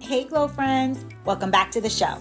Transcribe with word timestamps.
Hey, 0.00 0.24
Glow 0.24 0.48
friends, 0.48 1.04
welcome 1.26 1.50
back 1.50 1.70
to 1.72 1.82
the 1.82 1.90
show. 1.90 2.16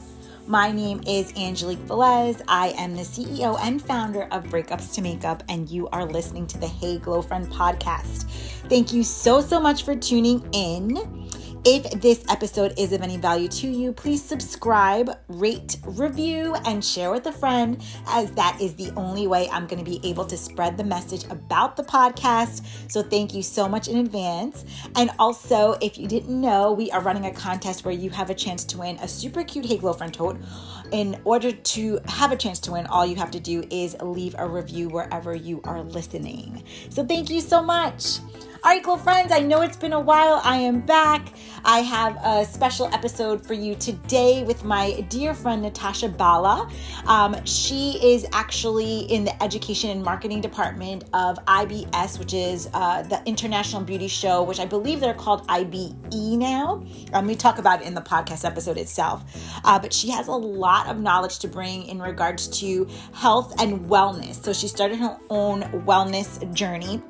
My 0.48 0.72
name 0.72 1.02
is 1.06 1.34
Angelique 1.36 1.86
Velez. 1.88 2.42
I 2.48 2.70
am 2.78 2.96
the 2.96 3.02
CEO 3.02 3.60
and 3.62 3.82
founder 3.82 4.30
of 4.32 4.46
Breakups 4.46 4.94
to 4.94 5.02
Makeup, 5.02 5.44
and 5.50 5.70
you 5.70 5.90
are 5.90 6.06
listening 6.06 6.48
to 6.48 6.58
the 6.58 6.70
Hey 6.70 7.00
Glow 7.00 7.22
Friend 7.22 7.46
podcast. 7.50 8.30
Thank 8.70 8.94
you 8.94 9.04
so, 9.04 9.42
so 9.42 9.60
much 9.60 9.84
for 9.84 9.94
tuning 9.94 10.48
in. 10.54 11.27
If 11.70 12.00
this 12.00 12.24
episode 12.30 12.80
is 12.80 12.94
of 12.94 13.02
any 13.02 13.18
value 13.18 13.50
to 13.50 13.68
you, 13.68 13.92
please 13.92 14.24
subscribe, 14.24 15.12
rate, 15.28 15.76
review, 15.86 16.56
and 16.64 16.82
share 16.82 17.12
with 17.12 17.26
a 17.26 17.34
friend, 17.34 17.84
as 18.08 18.32
that 18.36 18.58
is 18.62 18.74
the 18.76 18.90
only 18.96 19.28
way 19.28 19.50
I'm 19.50 19.68
going 19.68 19.84
to 19.84 19.92
be 19.92 20.00
able 20.10 20.24
to 20.28 20.38
spread 20.38 20.78
the 20.78 20.86
message 20.86 21.26
about 21.26 21.76
the 21.76 21.84
podcast. 21.84 22.66
So, 22.90 23.04
thank 23.04 23.34
you 23.34 23.44
so 23.44 23.68
much 23.68 23.90
in 23.90 23.98
advance. 23.98 24.64
And 24.96 25.12
also, 25.20 25.74
if 25.82 25.98
you 25.98 26.08
didn't 26.08 26.40
know, 26.40 26.72
we 26.72 26.90
are 26.92 27.02
running 27.02 27.26
a 27.26 27.34
contest 27.34 27.84
where 27.84 27.94
you 27.94 28.12
have 28.12 28.30
a 28.30 28.34
chance 28.34 28.64
to 28.64 28.78
win 28.78 28.96
a 29.02 29.08
super 29.10 29.44
cute 29.44 29.66
Hey 29.66 29.78
Glow 29.78 29.92
Friend 29.92 30.14
tote. 30.14 30.38
In 30.94 31.20
order 31.26 31.52
to 31.52 32.00
have 32.06 32.32
a 32.32 32.38
chance 32.38 32.60
to 32.60 32.72
win, 32.72 32.86
all 32.86 33.06
you 33.06 33.18
have 33.18 33.32
to 33.32 33.42
do 33.42 33.62
is 33.70 33.98
leave 34.02 34.36
a 34.40 34.48
review 34.48 34.88
wherever 34.88 35.36
you 35.36 35.60
are 35.66 35.84
listening. 35.84 36.64
So, 36.92 37.06
thank 37.06 37.30
you 37.30 37.42
so 37.42 37.62
much. 37.62 38.20
All 38.64 38.72
right, 38.72 38.82
Glow 38.82 38.98
friends, 38.98 39.32
I 39.32 39.40
know 39.40 39.62
it's 39.62 39.78
been 39.78 39.94
a 39.94 40.00
while. 40.00 40.42
I 40.44 40.58
am 40.58 40.82
back. 40.82 41.34
I 41.64 41.80
have 41.80 42.18
a 42.24 42.44
special 42.44 42.88
episode 42.92 43.46
for 43.46 43.54
you 43.54 43.76
today 43.76 44.44
with 44.44 44.64
my 44.64 45.02
dear 45.10 45.36
friend 45.36 45.62
Natasha 45.62 46.10
Bala. 46.10 46.70
Um, 47.06 47.44
she 47.46 48.00
is 48.02 48.26
actually 48.34 49.02
in 49.02 49.26
the 49.26 49.44
education 49.44 49.92
and 49.92 50.02
marketing 50.02 50.42
department 50.42 51.04
of 51.14 51.38
IBS, 51.46 52.18
which 52.18 52.34
is 52.34 52.68
uh, 52.74 53.04
the 53.04 53.22
International 53.26 53.82
Beauty 53.82 54.08
Show, 54.08 54.42
which 54.42 54.60
I 54.60 54.66
believe 54.66 55.02
they're 55.02 55.14
called 55.14 55.46
IBE 55.48 56.38
now. 56.38 56.84
Um, 57.14 57.28
we 57.28 57.36
talk 57.36 57.60
about 57.60 57.82
it 57.82 57.88
in 57.88 57.94
the 57.94 58.02
podcast 58.02 58.44
episode 58.44 58.78
itself. 58.78 59.24
Uh, 59.66 59.78
but 59.78 59.94
she 59.94 60.10
has 60.10 60.28
a 60.30 60.32
lot 60.32 60.88
of 60.88 61.00
knowledge 61.00 61.40
to 61.40 61.48
bring 61.48 61.86
in 61.86 62.02
regards 62.02 62.48
to 62.60 62.88
health 63.14 63.54
and 63.62 63.88
wellness. 63.88 64.44
So 64.44 64.52
she 64.52 64.68
started 64.68 64.98
her 64.98 65.18
own 65.30 65.62
wellness 65.86 66.52
journey 66.54 67.04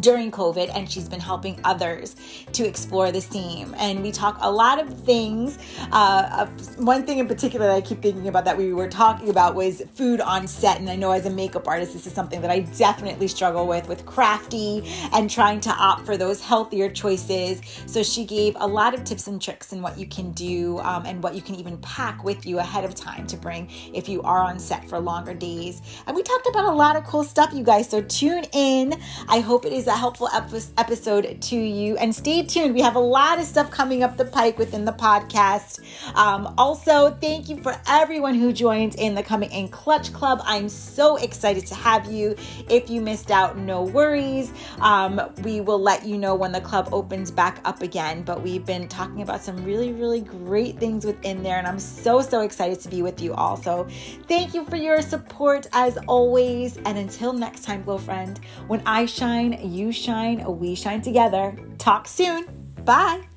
during 0.00 0.30
COVID, 0.30 0.70
and 0.74 0.90
she's 0.90 1.08
been 1.08 1.20
helping 1.20 1.60
others 1.64 2.16
to 2.52 2.66
explore 2.66 3.12
the 3.12 3.20
same. 3.20 3.74
And 3.78 4.02
we 4.02 4.12
talk 4.12 4.38
a 4.40 4.50
lot 4.50 4.80
of 4.80 4.92
things. 5.00 5.58
Uh, 5.92 6.46
one 6.76 7.04
thing 7.04 7.18
in 7.18 7.28
particular 7.28 7.66
that 7.66 7.76
I 7.76 7.80
keep 7.80 8.02
thinking 8.02 8.28
about 8.28 8.44
that 8.44 8.56
we 8.56 8.72
were 8.72 8.88
talking 8.88 9.30
about 9.30 9.54
was 9.54 9.82
food 9.94 10.20
on 10.20 10.46
set. 10.46 10.78
And 10.78 10.88
I 10.88 10.96
know 10.96 11.12
as 11.12 11.26
a 11.26 11.30
makeup 11.30 11.68
artist, 11.68 11.92
this 11.92 12.06
is 12.06 12.12
something 12.12 12.40
that 12.40 12.50
I 12.50 12.60
definitely 12.60 13.28
struggle 13.28 13.66
with, 13.66 13.88
with 13.88 14.06
crafty 14.06 14.82
and 15.12 15.28
trying 15.30 15.60
to 15.60 15.70
opt 15.70 16.06
for 16.06 16.16
those 16.16 16.40
healthier 16.40 16.90
choices. 16.90 17.60
So 17.86 18.02
she 18.02 18.24
gave 18.24 18.56
a 18.58 18.66
lot 18.66 18.94
of 18.94 19.04
tips 19.04 19.26
and 19.26 19.40
tricks 19.40 19.72
and 19.72 19.82
what 19.82 19.98
you 19.98 20.06
can 20.06 20.32
do 20.32 20.78
um, 20.80 21.06
and 21.06 21.22
what 21.22 21.34
you 21.34 21.42
can 21.42 21.54
even 21.54 21.76
pack 21.78 22.24
with 22.24 22.46
you 22.46 22.58
ahead 22.58 22.84
of 22.84 22.94
time 22.94 23.26
to 23.26 23.36
bring 23.36 23.70
if 23.94 24.08
you 24.08 24.22
are 24.22 24.40
on 24.40 24.58
set 24.58 24.88
for 24.88 24.98
longer 24.98 25.34
days. 25.34 25.82
And 26.06 26.16
we 26.16 26.22
talked 26.22 26.46
about 26.46 26.64
a 26.64 26.72
lot 26.72 26.96
of 26.96 27.04
cool 27.04 27.24
stuff, 27.24 27.52
you 27.52 27.64
guys. 27.64 27.88
So 27.88 28.02
tune 28.02 28.44
in. 28.52 28.94
I 29.28 29.40
hope 29.40 29.64
it 29.64 29.72
is 29.72 29.88
a 29.90 29.96
helpful 29.96 30.28
episode 30.32 31.42
to 31.42 31.56
you. 31.56 31.96
And 31.96 32.14
stay 32.14 32.44
tuned. 32.44 32.74
We 32.74 32.80
have 32.80 32.94
a 32.96 33.00
lot 33.00 33.38
of 33.38 33.44
stuff 33.44 33.70
coming 33.70 34.02
up 34.02 34.16
the 34.16 34.24
pike 34.24 34.58
within 34.58 34.84
the 34.84 34.92
podcast. 34.92 35.80
Um, 36.14 36.54
also, 36.56 37.10
thank 37.20 37.48
you 37.48 37.60
for 37.62 37.76
everyone 37.88 38.34
who 38.34 38.52
joins 38.52 38.94
in 38.94 39.14
the 39.14 39.22
Coming 39.22 39.50
in 39.50 39.68
Clutch 39.68 40.12
Club. 40.12 40.40
I'm 40.44 40.68
so 40.68 41.16
excited 41.16 41.66
to 41.66 41.74
have 41.74 42.10
you. 42.10 42.36
If 42.68 42.88
you 42.88 43.00
missed 43.00 43.30
out, 43.30 43.58
no 43.58 43.82
worries. 43.82 44.52
Um, 44.78 45.20
we 45.42 45.60
will 45.60 45.80
let 45.80 46.06
you 46.06 46.16
know 46.16 46.34
when 46.34 46.52
the 46.52 46.60
club 46.60 46.88
opens 46.92 47.30
back 47.30 47.60
up 47.64 47.82
again. 47.82 48.22
But 48.22 48.42
we've 48.42 48.64
been 48.64 48.86
talking 48.88 49.22
about 49.22 49.42
some 49.42 49.64
really, 49.64 49.92
really 49.92 50.20
great 50.20 50.78
things 50.78 51.04
within 51.04 51.42
there. 51.42 51.58
And 51.58 51.66
I'm 51.66 51.80
so, 51.80 52.20
so 52.20 52.42
excited 52.42 52.80
to 52.80 52.88
be 52.88 53.02
with 53.02 53.20
you 53.20 53.34
all. 53.34 53.56
So 53.56 53.88
thank 54.28 54.54
you 54.54 54.64
for 54.66 54.76
your 54.76 55.02
support 55.02 55.66
as 55.72 55.98
always. 56.06 56.76
And 56.78 56.96
until 56.96 57.32
next 57.32 57.64
time, 57.64 57.82
Glow 57.82 57.98
Friend, 57.98 58.38
when 58.68 58.82
I 58.86 59.06
shine, 59.06 59.58
you 59.62 59.79
shine, 59.90 60.44
we 60.58 60.74
shine 60.74 61.00
together. 61.00 61.56
Talk 61.78 62.06
soon. 62.06 62.46
Bye. 62.84 63.29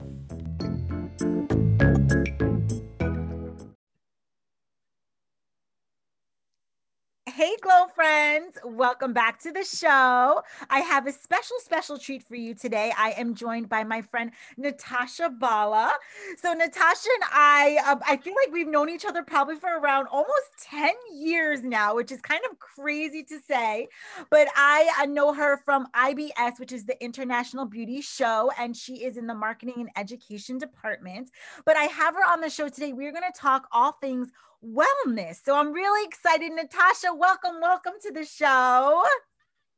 Friends, 8.03 8.57
welcome 8.65 9.13
back 9.13 9.39
to 9.39 9.49
the 9.49 9.63
show. 9.63 10.43
I 10.69 10.79
have 10.79 11.07
a 11.07 11.11
special, 11.13 11.55
special 11.61 11.97
treat 11.97 12.21
for 12.21 12.35
you 12.35 12.53
today. 12.53 12.91
I 12.97 13.11
am 13.11 13.33
joined 13.33 13.69
by 13.69 13.85
my 13.85 14.01
friend 14.01 14.31
Natasha 14.57 15.29
Bala. 15.29 15.89
So, 16.37 16.51
Natasha 16.51 17.07
and 17.13 17.23
I, 17.31 17.79
um, 17.87 18.01
I 18.05 18.17
feel 18.17 18.33
like 18.43 18.51
we've 18.51 18.67
known 18.67 18.89
each 18.89 19.05
other 19.05 19.23
probably 19.23 19.55
for 19.55 19.79
around 19.79 20.07
almost 20.07 20.49
10 20.63 20.91
years 21.13 21.63
now, 21.63 21.95
which 21.95 22.11
is 22.11 22.19
kind 22.19 22.41
of 22.51 22.59
crazy 22.59 23.23
to 23.23 23.39
say. 23.39 23.87
But 24.29 24.49
I, 24.53 24.91
I 24.97 25.05
know 25.05 25.33
her 25.33 25.61
from 25.63 25.87
IBS, 25.95 26.59
which 26.59 26.73
is 26.73 26.83
the 26.83 27.01
International 27.01 27.65
Beauty 27.65 28.01
Show, 28.01 28.51
and 28.59 28.75
she 28.75 29.05
is 29.05 29.15
in 29.15 29.27
the 29.27 29.33
marketing 29.33 29.75
and 29.77 29.89
education 29.95 30.57
department. 30.57 31.31
But 31.63 31.77
I 31.77 31.83
have 31.83 32.15
her 32.15 32.25
on 32.29 32.41
the 32.41 32.49
show 32.49 32.67
today. 32.67 32.91
We're 32.91 33.13
going 33.13 33.31
to 33.31 33.39
talk 33.39 33.69
all 33.71 33.93
things 33.93 34.27
wellness. 34.63 35.43
So 35.43 35.57
I'm 35.57 35.71
really 35.73 36.05
excited. 36.05 36.51
Natasha, 36.53 37.13
welcome, 37.13 37.59
welcome 37.61 37.93
to 38.01 38.11
the 38.11 38.25
show. 38.25 39.03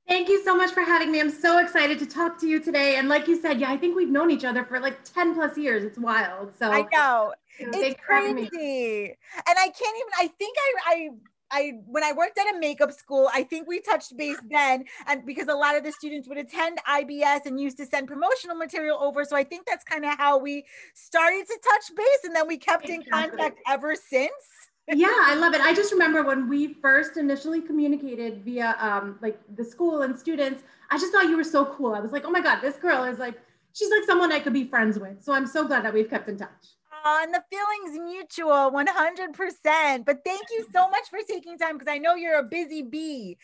Thank 0.07 0.29
you 0.29 0.43
so 0.43 0.55
much 0.55 0.71
for 0.71 0.81
having 0.81 1.11
me. 1.11 1.19
I'm 1.19 1.31
so 1.31 1.57
excited 1.57 1.97
to 1.97 2.05
talk 2.05 2.39
to 2.41 2.47
you 2.47 2.59
today. 2.59 2.97
And 2.97 3.09
like 3.09 3.27
you 3.27 3.41
said, 3.41 3.59
yeah, 3.59 3.71
I 3.71 3.77
think 3.77 3.95
we've 3.95 4.09
known 4.09 4.29
each 4.29 4.45
other 4.45 4.63
for 4.63 4.79
like 4.79 5.03
10 5.03 5.33
plus 5.33 5.57
years. 5.57 5.83
It's 5.83 5.97
wild. 5.97 6.55
So 6.57 6.71
I 6.71 6.85
know. 6.93 7.33
it's 7.59 7.99
crazy. 7.99 9.17
And 9.47 9.57
I 9.57 9.69
can't 9.69 9.97
even, 9.97 10.13
I 10.19 10.27
think 10.37 10.57
I, 10.59 10.73
I, 10.85 11.09
I 11.51 11.71
when 11.85 12.03
I 12.03 12.11
worked 12.11 12.37
at 12.37 12.55
a 12.55 12.59
makeup 12.59 12.91
school, 12.91 13.29
I 13.33 13.43
think 13.43 13.67
we 13.67 13.79
touched 13.79 14.17
base 14.17 14.39
then, 14.49 14.83
and 15.07 15.25
because 15.25 15.47
a 15.47 15.53
lot 15.53 15.77
of 15.77 15.83
the 15.83 15.91
students 15.91 16.27
would 16.27 16.39
attend 16.39 16.79
IBS 16.89 17.45
and 17.45 17.59
used 17.59 17.77
to 17.77 17.85
send 17.85 18.07
promotional 18.07 18.55
material 18.55 18.97
over, 18.99 19.23
so 19.23 19.35
I 19.35 19.43
think 19.43 19.67
that's 19.67 19.83
kind 19.83 20.05
of 20.05 20.17
how 20.17 20.39
we 20.39 20.65
started 20.95 21.45
to 21.45 21.59
touch 21.63 21.95
base, 21.95 22.23
and 22.23 22.35
then 22.35 22.47
we 22.47 22.57
kept 22.57 22.89
exactly. 22.89 23.05
in 23.05 23.11
contact 23.11 23.59
ever 23.69 23.95
since 23.95 24.31
yeah, 24.87 25.07
I 25.21 25.35
love 25.35 25.53
it. 25.53 25.61
I 25.61 25.73
just 25.73 25.91
remember 25.91 26.23
when 26.23 26.47
we 26.47 26.73
first 26.75 27.17
initially 27.17 27.61
communicated 27.61 28.43
via 28.43 28.75
um, 28.79 29.17
like 29.21 29.39
the 29.55 29.63
school 29.63 30.03
and 30.03 30.17
students, 30.17 30.63
I 30.91 30.97
just 30.97 31.11
thought 31.11 31.25
you 31.25 31.37
were 31.37 31.43
so 31.43 31.65
cool. 31.65 31.93
I 31.93 31.99
was 31.99 32.11
like, 32.11 32.25
oh 32.25 32.31
my 32.31 32.41
God, 32.41 32.61
this 32.61 32.75
girl 32.75 33.03
is 33.03 33.17
like, 33.17 33.39
she's 33.73 33.89
like 33.89 34.03
someone 34.05 34.31
I 34.31 34.39
could 34.39 34.53
be 34.53 34.65
friends 34.65 34.99
with. 34.99 35.23
So 35.23 35.33
I'm 35.33 35.47
so 35.47 35.65
glad 35.65 35.83
that 35.85 35.93
we've 35.93 36.09
kept 36.09 36.29
in 36.29 36.37
touch 36.37 36.75
and 37.05 37.33
the 37.33 37.43
feeling's 37.51 37.99
mutual 37.99 38.71
100% 38.71 40.05
but 40.05 40.19
thank 40.25 40.41
you 40.51 40.65
so 40.73 40.89
much 40.89 41.07
for 41.09 41.19
taking 41.27 41.57
time 41.57 41.77
because 41.77 41.91
i 41.91 41.97
know 41.97 42.15
you're 42.15 42.39
a 42.39 42.43
busy 42.43 42.81
bee. 42.81 43.37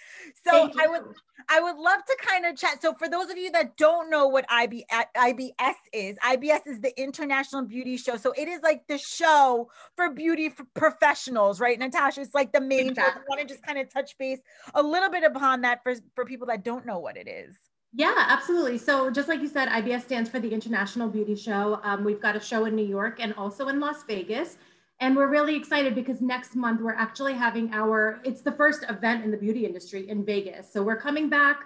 So 0.43 0.71
i 0.79 0.87
would 0.87 1.03
i 1.49 1.59
would 1.59 1.77
love 1.77 2.03
to 2.05 2.17
kind 2.21 2.45
of 2.45 2.55
chat. 2.55 2.81
So 2.81 2.93
for 2.93 3.07
those 3.07 3.29
of 3.29 3.37
you 3.37 3.51
that 3.51 3.77
don't 3.77 4.09
know 4.09 4.27
what 4.27 4.45
IB, 4.49 4.85
ibs 4.91 5.75
is 5.93 6.17
ibs 6.23 6.67
is 6.67 6.79
the 6.81 6.93
international 6.99 7.63
beauty 7.63 7.97
show. 7.97 8.17
So 8.17 8.33
it 8.37 8.47
is 8.47 8.61
like 8.61 8.87
the 8.87 8.97
show 8.97 9.69
for 9.95 10.11
beauty 10.11 10.53
professionals 10.73 11.59
right 11.59 11.77
natasha? 11.77 12.21
It's 12.21 12.33
like 12.33 12.51
the 12.51 12.61
main 12.61 12.89
exactly. 12.89 13.21
i 13.21 13.25
want 13.29 13.41
to 13.41 13.47
just 13.47 13.63
kind 13.63 13.77
of 13.77 13.91
touch 13.91 14.17
base 14.17 14.39
a 14.73 14.81
little 14.81 15.09
bit 15.09 15.23
upon 15.23 15.61
that 15.61 15.83
for, 15.83 15.95
for 16.15 16.25
people 16.25 16.47
that 16.47 16.63
don't 16.63 16.85
know 16.85 16.99
what 16.99 17.17
it 17.17 17.27
is 17.27 17.57
yeah, 17.93 18.25
absolutely. 18.29 18.77
So, 18.77 19.11
just 19.11 19.27
like 19.27 19.41
you 19.41 19.49
said, 19.49 19.67
IBS 19.67 20.03
stands 20.03 20.29
for 20.29 20.39
the 20.39 20.49
International 20.49 21.09
Beauty 21.09 21.35
Show. 21.35 21.79
Um, 21.83 22.05
we've 22.05 22.21
got 22.21 22.37
a 22.37 22.39
show 22.39 22.63
in 22.63 22.75
New 22.75 22.85
York 22.85 23.17
and 23.19 23.33
also 23.33 23.67
in 23.67 23.81
Las 23.81 24.03
Vegas. 24.03 24.57
And 25.01 25.15
we're 25.15 25.27
really 25.27 25.55
excited 25.55 25.93
because 25.95 26.21
next 26.21 26.55
month 26.55 26.79
we're 26.79 26.93
actually 26.93 27.33
having 27.33 27.73
our, 27.73 28.21
it's 28.23 28.41
the 28.41 28.51
first 28.51 28.85
event 28.87 29.25
in 29.25 29.31
the 29.31 29.37
beauty 29.37 29.65
industry 29.65 30.07
in 30.07 30.23
Vegas. 30.23 30.71
So, 30.71 30.81
we're 30.81 31.01
coming 31.01 31.27
back 31.27 31.57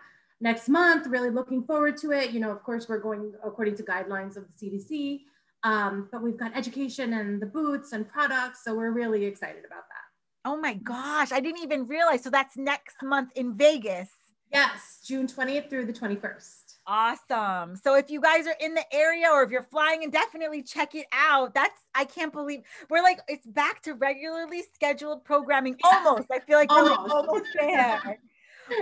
next 0.42 0.68
month, 0.68 1.06
really 1.06 1.30
looking 1.30 1.64
forward 1.64 1.96
to 1.98 2.12
it. 2.12 2.32
You 2.32 2.40
know, 2.40 2.50
of 2.50 2.64
course, 2.64 2.90
we're 2.90 3.00
going 3.00 3.34
according 3.44 3.76
to 3.78 3.84
guidelines 3.84 4.36
of 4.36 4.46
the 4.48 4.54
CDC, 4.68 5.22
um, 5.64 6.10
but 6.12 6.24
we've 6.24 6.38
got 6.38 6.58
education 6.58 7.14
and 7.14 7.40
the 7.40 7.46
booths 7.46 7.92
and 7.92 8.10
products. 8.10 8.64
So, 8.64 8.74
we're 8.74 8.92
really 8.92 9.26
excited 9.26 9.64
about 9.64 9.84
that. 9.90 10.50
Oh 10.50 10.58
my 10.58 10.74
gosh, 10.74 11.32
I 11.32 11.40
didn't 11.40 11.62
even 11.62 11.86
realize. 11.86 12.24
So, 12.24 12.32
that's 12.32 12.58
next 12.58 12.96
month 13.04 13.32
in 13.36 13.56
Vegas. 13.56 14.10
Yes, 14.52 15.02
June 15.06 15.28
20th 15.28 15.70
through 15.70 15.86
the 15.86 15.94
21st. 15.94 16.66
Awesome. 16.88 17.76
So 17.76 17.96
if 17.96 18.12
you 18.12 18.22
guys 18.22 18.46
are 18.46 18.56
in 18.60 18.76
the 18.76 18.86
area 18.94 19.28
or 19.32 19.42
if 19.44 19.50
you're 19.50 19.64
flying 19.64 20.04
and 20.04 20.12
definitely 20.12 20.62
check 20.62 20.94
it 20.94 21.08
out. 21.12 21.54
That's 21.54 21.82
I 21.96 22.06
can't 22.06 22.32
believe 22.32 22.62
we're 22.90 23.02
like 23.02 23.20
it's 23.28 23.46
back 23.46 23.82
to 23.84 23.94
regularly 23.96 24.64
scheduled 24.74 25.26
programming 25.26 25.78
almost. 25.84 26.28
I 26.32 26.40
feel 26.40 26.58
like 26.58 26.72
almost, 26.72 27.00
we're 27.00 27.06
like 27.06 27.14
almost 27.14 27.46
there. 27.60 28.20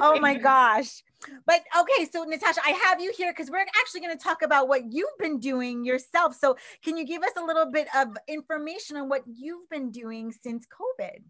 oh 0.01 0.19
my 0.19 0.35
gosh. 0.35 1.01
but 1.45 1.61
okay, 1.79 2.05
so 2.11 2.23
Natasha, 2.23 2.59
I 2.65 2.71
have 2.71 2.99
you 2.99 3.13
here 3.15 3.31
because 3.31 3.49
we're 3.49 3.59
actually 3.59 4.01
going 4.01 4.17
to 4.17 4.21
talk 4.21 4.41
about 4.41 4.67
what 4.67 4.91
you've 4.91 5.17
been 5.17 5.39
doing 5.39 5.85
yourself. 5.85 6.35
So, 6.35 6.57
can 6.83 6.97
you 6.97 7.05
give 7.05 7.23
us 7.23 7.31
a 7.37 7.43
little 7.43 7.65
bit 7.65 7.87
of 7.95 8.17
information 8.27 8.97
on 8.97 9.07
what 9.07 9.23
you've 9.25 9.69
been 9.69 9.91
doing 9.91 10.33
since 10.33 10.65
COVID? 10.67 11.21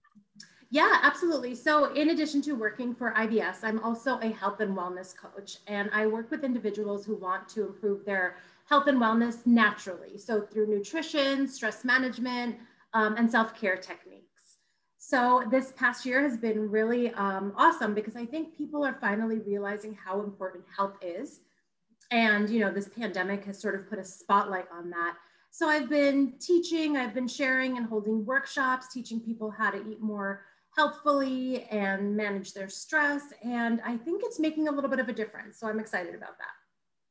Yeah, 0.74 0.98
absolutely. 1.04 1.54
So, 1.54 1.94
in 1.94 2.10
addition 2.10 2.42
to 2.42 2.54
working 2.54 2.96
for 2.96 3.12
IBS, 3.12 3.58
I'm 3.62 3.78
also 3.84 4.18
a 4.22 4.32
health 4.32 4.60
and 4.60 4.76
wellness 4.76 5.16
coach, 5.16 5.58
and 5.68 5.88
I 5.94 6.08
work 6.08 6.32
with 6.32 6.44
individuals 6.44 7.06
who 7.06 7.16
want 7.16 7.48
to 7.50 7.68
improve 7.68 8.04
their 8.06 8.38
health 8.68 8.88
and 8.88 8.98
wellness 8.98 9.46
naturally. 9.46 10.18
So, 10.18 10.42
through 10.42 10.66
nutrition, 10.66 11.48
stress 11.48 11.86
management, 11.86 12.56
um, 12.96 13.18
and 13.18 13.30
self 13.30 13.54
care 13.54 13.78
techniques. 13.78 14.58
So 14.98 15.44
this 15.52 15.74
past 15.74 16.08
year 16.08 16.24
has 16.24 16.38
been 16.38 16.72
really 16.72 17.14
um, 17.14 17.54
awesome 17.56 17.94
because 17.94 18.16
I 18.16 18.26
think 18.26 18.58
people 18.58 18.84
are 18.84 18.98
finally 19.00 19.38
realizing 19.38 19.94
how 19.94 20.22
important 20.22 20.64
health 20.76 20.96
is. 21.04 21.42
And, 22.10 22.50
you 22.50 22.62
know, 22.62 22.72
this 22.72 22.88
pandemic 22.88 23.46
has 23.46 23.60
sort 23.60 23.76
of 23.76 23.88
put 23.88 24.00
a 24.00 24.04
spotlight 24.04 24.66
on 24.72 24.90
that. 24.90 25.18
So 25.52 25.68
I've 25.68 25.88
been 25.88 26.34
teaching, 26.40 26.98
I've 26.98 27.14
been 27.14 27.28
sharing 27.28 27.78
and 27.78 27.86
holding 27.86 28.26
workshops, 28.26 28.92
teaching 28.92 29.20
people 29.20 29.52
how 29.52 29.70
to 29.70 29.78
eat 29.88 30.02
more 30.02 30.46
healthfully 30.76 31.66
and 31.70 32.16
manage 32.16 32.54
their 32.54 32.70
stress. 32.70 33.22
And 33.44 33.82
I 33.86 33.98
think 33.98 34.22
it's 34.24 34.40
making 34.40 34.68
a 34.68 34.72
little 34.72 34.90
bit 34.90 35.00
of 35.00 35.10
a 35.10 35.14
difference. 35.14 35.60
So 35.60 35.68
I'm 35.68 35.80
excited 35.80 36.16
about 36.16 36.38
that. 36.38 36.54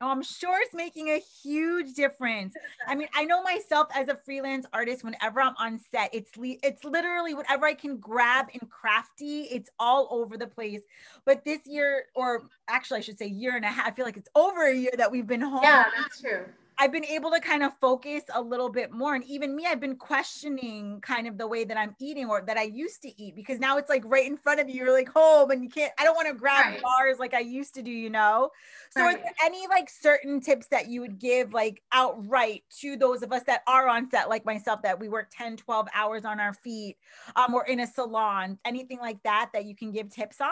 Oh, 0.00 0.08
I'm 0.08 0.22
sure 0.22 0.58
it's 0.60 0.74
making 0.74 1.10
a 1.10 1.20
huge 1.44 1.94
difference. 1.94 2.54
I 2.88 2.96
mean, 2.96 3.06
I 3.14 3.24
know 3.24 3.40
myself 3.40 3.86
as 3.94 4.08
a 4.08 4.18
freelance 4.24 4.66
artist, 4.72 5.04
whenever 5.04 5.40
I'm 5.40 5.54
on 5.60 5.78
set, 5.92 6.12
it's 6.12 6.36
li- 6.36 6.58
it's 6.64 6.82
literally 6.82 7.34
whatever 7.34 7.66
I 7.66 7.74
can 7.74 7.98
grab 7.98 8.46
and 8.52 8.68
crafty, 8.68 9.42
it's 9.42 9.70
all 9.78 10.08
over 10.10 10.36
the 10.36 10.48
place. 10.48 10.80
But 11.24 11.44
this 11.44 11.60
year, 11.66 12.06
or 12.16 12.48
actually, 12.68 12.98
I 12.98 13.02
should 13.02 13.16
say 13.16 13.26
year 13.26 13.54
and 13.54 13.64
a 13.64 13.68
half, 13.68 13.86
I 13.86 13.90
feel 13.92 14.04
like 14.04 14.16
it's 14.16 14.28
over 14.34 14.66
a 14.66 14.74
year 14.74 14.90
that 14.98 15.12
we've 15.12 15.26
been 15.26 15.40
home. 15.40 15.62
Yeah, 15.62 15.84
that's 15.96 16.20
true. 16.20 16.46
I've 16.82 16.90
been 16.90 17.04
able 17.04 17.30
to 17.30 17.38
kind 17.38 17.62
of 17.62 17.72
focus 17.80 18.24
a 18.34 18.42
little 18.42 18.68
bit 18.68 18.90
more. 18.90 19.14
And 19.14 19.22
even 19.26 19.54
me, 19.54 19.66
I've 19.66 19.78
been 19.78 19.94
questioning 19.94 21.00
kind 21.00 21.28
of 21.28 21.38
the 21.38 21.46
way 21.46 21.62
that 21.62 21.76
I'm 21.76 21.94
eating 22.00 22.28
or 22.28 22.42
that 22.44 22.56
I 22.56 22.64
used 22.64 23.02
to 23.02 23.22
eat 23.22 23.36
because 23.36 23.60
now 23.60 23.78
it's 23.78 23.88
like 23.88 24.02
right 24.04 24.26
in 24.26 24.36
front 24.36 24.58
of 24.58 24.68
you. 24.68 24.74
You're 24.74 24.92
like 24.92 25.08
home 25.08 25.52
and 25.52 25.62
you 25.62 25.70
can't, 25.70 25.92
I 25.96 26.02
don't 26.02 26.16
want 26.16 26.26
to 26.26 26.34
grab 26.34 26.66
right. 26.66 26.82
bars 26.82 27.20
like 27.20 27.34
I 27.34 27.38
used 27.38 27.74
to 27.74 27.82
do, 27.82 27.90
you 27.92 28.10
know? 28.10 28.50
So, 28.90 29.02
right. 29.02 29.14
are 29.14 29.22
there 29.22 29.32
any 29.44 29.68
like 29.68 29.88
certain 29.88 30.40
tips 30.40 30.66
that 30.72 30.88
you 30.88 31.02
would 31.02 31.20
give 31.20 31.52
like 31.52 31.80
outright 31.92 32.64
to 32.80 32.96
those 32.96 33.22
of 33.22 33.30
us 33.32 33.44
that 33.44 33.62
are 33.68 33.86
on 33.86 34.10
set, 34.10 34.28
like 34.28 34.44
myself, 34.44 34.82
that 34.82 34.98
we 34.98 35.08
work 35.08 35.30
10, 35.30 35.58
12 35.58 35.86
hours 35.94 36.24
on 36.24 36.40
our 36.40 36.52
feet 36.52 36.96
um, 37.36 37.54
or 37.54 37.64
in 37.64 37.78
a 37.78 37.86
salon, 37.86 38.58
anything 38.64 38.98
like 38.98 39.22
that 39.22 39.50
that 39.52 39.66
you 39.66 39.76
can 39.76 39.92
give 39.92 40.10
tips 40.10 40.40
on? 40.40 40.50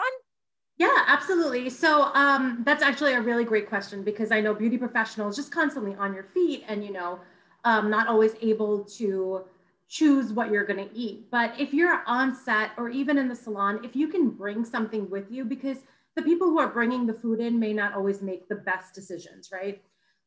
Yeah, 0.81 1.03
absolutely. 1.05 1.69
So 1.69 2.05
um, 2.15 2.63
that's 2.65 2.81
actually 2.81 3.13
a 3.13 3.21
really 3.21 3.45
great 3.45 3.69
question 3.69 4.01
because 4.01 4.31
I 4.31 4.41
know 4.41 4.51
beauty 4.55 4.79
professionals 4.79 5.35
just 5.35 5.51
constantly 5.51 5.93
on 5.93 6.11
your 6.11 6.23
feet 6.23 6.63
and, 6.67 6.83
you 6.83 6.91
know, 6.91 7.19
um, 7.65 7.91
not 7.91 8.07
always 8.07 8.31
able 8.41 8.83
to 8.97 9.43
choose 9.87 10.33
what 10.33 10.49
you're 10.49 10.65
going 10.65 10.89
to 10.89 10.91
eat. 10.97 11.29
But 11.29 11.53
if 11.59 11.71
you're 11.71 12.01
on 12.07 12.33
set 12.33 12.71
or 12.77 12.89
even 12.89 13.19
in 13.19 13.27
the 13.29 13.35
salon, 13.35 13.79
if 13.85 13.95
you 13.95 14.07
can 14.07 14.31
bring 14.31 14.65
something 14.65 15.07
with 15.11 15.29
you, 15.29 15.45
because 15.45 15.77
the 16.15 16.23
people 16.23 16.47
who 16.47 16.57
are 16.57 16.67
bringing 16.69 17.05
the 17.05 17.13
food 17.13 17.39
in 17.39 17.59
may 17.59 17.73
not 17.73 17.93
always 17.93 18.23
make 18.23 18.49
the 18.49 18.55
best 18.55 18.95
decisions, 18.95 19.51
right? 19.51 19.79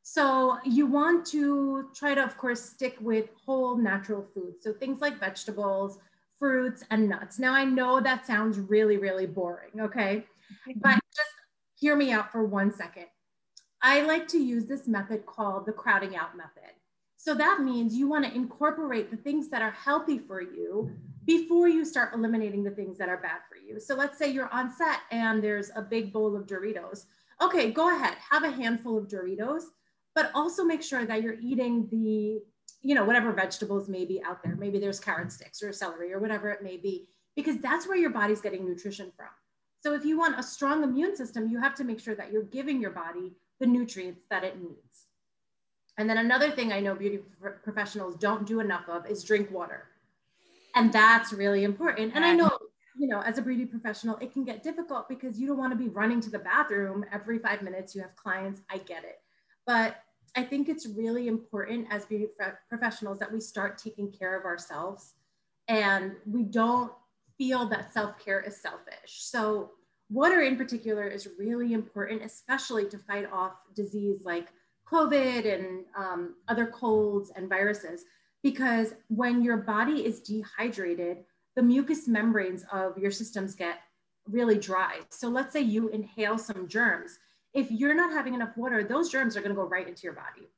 So 0.03 0.59
you 0.65 0.87
want 0.87 1.27
to 1.33 1.89
try 1.97 2.15
to, 2.15 2.23
of 2.23 2.39
course, 2.39 2.63
stick 2.63 2.97
with 3.01 3.29
whole 3.45 3.77
natural 3.77 4.25
foods. 4.33 4.63
So 4.63 4.73
things 4.73 5.01
like 5.01 5.19
vegetables, 5.19 5.99
fruits, 6.39 6.85
and 6.93 7.09
nuts. 7.09 7.41
Now, 7.41 7.55
I 7.55 7.65
know 7.65 8.01
that 8.01 8.25
sounds 8.25 8.61
really, 8.61 8.99
really 8.99 9.27
boring, 9.27 9.81
okay? 9.81 10.25
But 10.77 10.99
just 11.15 11.31
hear 11.77 11.97
me 11.97 12.13
out 12.13 12.31
for 12.33 12.45
one 12.45 12.73
second. 12.73 13.07
I 13.83 14.03
like 14.03 14.27
to 14.29 14.39
use 14.39 14.67
this 14.67 14.89
method 14.89 15.27
called 15.27 15.67
the 15.67 15.73
crowding 15.73 16.17
out 16.17 16.37
method. 16.37 16.73
So 17.17 17.35
that 17.35 17.61
means 17.61 17.95
you 17.95 18.07
want 18.07 18.25
to 18.27 18.35
incorporate 18.35 19.11
the 19.11 19.17
things 19.17 19.49
that 19.49 19.63
are 19.63 19.71
healthy 19.71 20.19
for 20.19 20.43
you 20.43 20.91
before 21.25 21.69
you 21.69 21.85
start 21.85 22.15
eliminating 22.15 22.63
the 22.63 22.71
things 22.71 22.99
that 22.99 23.09
are 23.09 23.17
bad 23.17 23.39
for 23.49 23.57
you. 23.57 23.81
So 23.81 23.95
let's 23.95 24.19
say 24.19 24.31
you're 24.31 24.53
on 24.53 24.71
set 24.71 25.01
and 25.11 25.43
there's 25.43 25.71
a 25.75 25.83
big 25.83 26.13
bowl 26.13 26.37
of 26.37 26.47
Doritos. 26.47 27.07
Okay, 27.41 27.71
go 27.71 27.95
ahead, 27.95 28.15
have 28.31 28.45
a 28.45 28.51
handful 28.51 28.99
of 28.99 29.09
Doritos, 29.09 29.63
but 30.15 30.31
also 30.35 30.65
make 30.65 30.83
sure 30.83 31.07
that 31.07 31.23
you're 31.23 31.39
eating 31.41 31.89
the, 31.91 32.43
you 32.83 32.95
know, 32.95 33.05
whatever 33.05 33.33
vegetables 33.33 33.89
may 33.89 34.05
be 34.05 34.23
out 34.23 34.43
there. 34.43 34.55
Maybe 34.57 34.79
there's 34.79 35.01
carrot 35.01 35.33
sticks 35.33 35.63
or 35.63 35.73
celery 35.73 36.13
or 36.13 36.21
whatever 36.21 36.51
it 36.51 36.63
may 36.63 36.77
be, 36.77 37.09
because 37.35 37.59
that's 37.59 37.89
where 37.89 37.97
your 37.97 38.11
body's 38.11 38.41
getting 38.43 38.67
nutrition 38.67 39.11
from. 39.17 39.29
So 39.85 39.93
if 39.93 40.07
you 40.07 40.17
want 40.17 40.41
a 40.41 40.43
strong 40.43 40.83
immune 40.83 41.15
system, 41.15 41.47
you 41.51 41.61
have 41.61 41.75
to 41.75 41.85
make 41.85 42.01
sure 42.01 42.15
that 42.15 42.33
you're 42.33 42.45
giving 42.45 42.81
your 42.81 42.93
body 42.93 43.35
the 43.61 43.67
nutrients 43.67 44.23
that 44.31 44.43
it 44.43 44.59
needs. 44.59 45.09
And 45.99 46.09
then 46.09 46.17
another 46.17 46.51
thing 46.51 46.73
I 46.73 46.81
know 46.81 46.95
beauty 46.95 47.21
professionals 47.63 48.15
don't 48.15 48.47
do 48.47 48.61
enough 48.61 48.89
of 48.89 49.07
is 49.07 49.23
drink 49.23 49.51
water. 49.51 49.85
And 50.75 50.91
that's 50.91 51.35
really 51.35 51.65
important. 51.65 52.13
And 52.15 52.25
I 52.25 52.33
know, 52.33 52.51
you 52.99 53.09
know, 53.09 53.21
as 53.21 53.37
a 53.37 53.43
beauty 53.43 53.67
professional, 53.67 54.17
it 54.23 54.33
can 54.33 54.43
get 54.43 54.63
difficult 54.63 55.07
because 55.07 55.39
you 55.39 55.47
don't 55.47 55.59
want 55.59 55.73
to 55.73 55.79
be 55.79 55.91
running 55.91 56.23
to 56.23 56.31
the 56.31 56.39
bathroom 56.39 57.05
every 57.13 57.39
five 57.39 57.61
minutes. 57.61 57.95
You 57.95 58.01
have 58.01 58.17
clients, 58.17 58.63
I 58.71 58.79
get 58.79 59.05
it. 59.05 59.21
But 59.67 59.97
I 60.35 60.45
think 60.45 60.71
it's 60.71 60.87
really 60.87 61.29
important 61.29 61.89
as 61.91 62.07
beauty 62.07 62.29
professionals 62.71 63.19
that 63.19 63.31
we 63.31 63.39
start 63.39 63.77
taking 63.77 64.11
care 64.11 64.35
of 64.35 64.47
ourselves 64.47 65.13
and 65.69 66.13
we 66.25 66.43
don't 66.43 66.91
feel 67.39 67.67
that 67.69 67.93
self 67.93 68.19
care 68.25 68.41
is 68.41 68.61
selfish. 68.61 69.07
So, 69.07 69.71
water 70.11 70.43
in 70.43 70.57
particular 70.57 71.07
is 71.07 71.29
really 71.39 71.73
important, 71.73 72.23
especially 72.23 72.89
to 72.89 72.99
fight 72.99 73.31
off 73.33 73.53
disease 73.75 74.21
like 74.25 74.49
COVID 74.91 75.53
and 75.53 75.85
um, 75.97 76.35
other 76.49 76.67
colds 76.67 77.33
and 77.35 77.49
viruses, 77.49 78.05
because 78.43 78.95
when 79.09 79.43
your 79.43 79.57
body 79.57 80.05
is 80.05 80.21
dehydrated, 80.21 81.25
the 81.57 81.63
mucous 81.63 82.07
membranes 82.07 82.65
of 82.73 82.99
your 82.99 83.11
systems 83.11 83.55
get 83.55 83.79
really 84.29 84.59
dry. 84.59 85.01
So, 85.11 85.29
let's 85.29 85.53
say 85.53 85.61
you 85.61 85.89
inhale 85.89 86.39
some 86.39 86.69
germs. 86.69 87.19
If 87.53 87.71
you're 87.71 87.95
not 87.95 88.13
having 88.13 88.35
enough 88.35 88.57
water, 88.57 88.83
those 88.83 89.11
germs 89.11 89.37
are 89.37 89.41
going 89.41 89.55
to 89.55 89.61
go 89.61 89.69
right 89.69 89.89
into 89.89 90.03
your 90.03 90.13
body. 90.13 90.49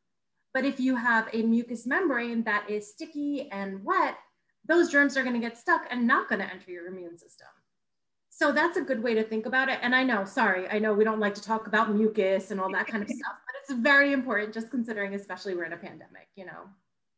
But 0.54 0.64
if 0.64 0.80
you 0.80 0.96
have 0.96 1.28
a 1.34 1.42
mucous 1.42 1.86
membrane 1.86 2.42
that 2.44 2.70
is 2.70 2.90
sticky 2.90 3.50
and 3.50 3.84
wet, 3.84 4.16
those 4.68 4.90
germs 4.90 5.16
are 5.16 5.22
going 5.22 5.34
to 5.34 5.40
get 5.40 5.58
stuck 5.58 5.82
and 5.90 6.06
not 6.06 6.28
going 6.28 6.40
to 6.40 6.52
enter 6.52 6.70
your 6.70 6.86
immune 6.86 7.18
system. 7.18 7.48
So 8.28 8.52
that's 8.52 8.76
a 8.76 8.82
good 8.82 9.02
way 9.02 9.14
to 9.14 9.24
think 9.24 9.46
about 9.46 9.70
it. 9.70 9.78
And 9.80 9.94
I 9.94 10.02
know, 10.02 10.24
sorry, 10.24 10.68
I 10.68 10.78
know 10.78 10.92
we 10.92 11.04
don't 11.04 11.20
like 11.20 11.34
to 11.36 11.42
talk 11.42 11.66
about 11.66 11.94
mucus 11.94 12.50
and 12.50 12.60
all 12.60 12.70
that 12.72 12.86
kind 12.86 13.02
of 13.02 13.08
stuff, 13.08 13.36
but 13.46 13.54
it's 13.62 13.80
very 13.80 14.12
important 14.12 14.52
just 14.52 14.70
considering, 14.70 15.14
especially 15.14 15.54
we're 15.54 15.64
in 15.64 15.72
a 15.72 15.78
pandemic, 15.78 16.28
you 16.36 16.44
know. 16.44 16.68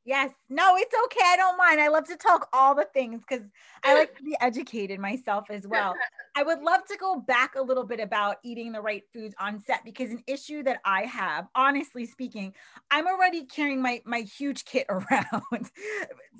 Yes. 0.08 0.30
No, 0.48 0.74
it's 0.78 0.94
okay. 1.04 1.20
I 1.22 1.36
don't 1.36 1.58
mind. 1.58 1.82
I 1.82 1.88
love 1.88 2.06
to 2.06 2.16
talk 2.16 2.48
all 2.54 2.74
the 2.74 2.86
things 2.94 3.20
because 3.28 3.44
I 3.84 3.92
like 3.92 4.16
to 4.16 4.22
be 4.22 4.34
educated 4.40 4.98
myself 4.98 5.50
as 5.50 5.66
well. 5.66 5.94
I 6.34 6.44
would 6.44 6.60
love 6.62 6.86
to 6.86 6.96
go 6.96 7.20
back 7.20 7.56
a 7.56 7.60
little 7.60 7.84
bit 7.84 8.00
about 8.00 8.36
eating 8.42 8.72
the 8.72 8.80
right 8.80 9.02
foods 9.12 9.34
on 9.38 9.60
set 9.60 9.84
because 9.84 10.10
an 10.10 10.22
issue 10.26 10.62
that 10.62 10.80
I 10.86 11.02
have, 11.02 11.48
honestly 11.54 12.06
speaking, 12.06 12.54
I'm 12.90 13.06
already 13.06 13.44
carrying 13.44 13.82
my 13.82 14.00
my 14.06 14.20
huge 14.20 14.64
kit 14.64 14.86
around. 14.88 15.70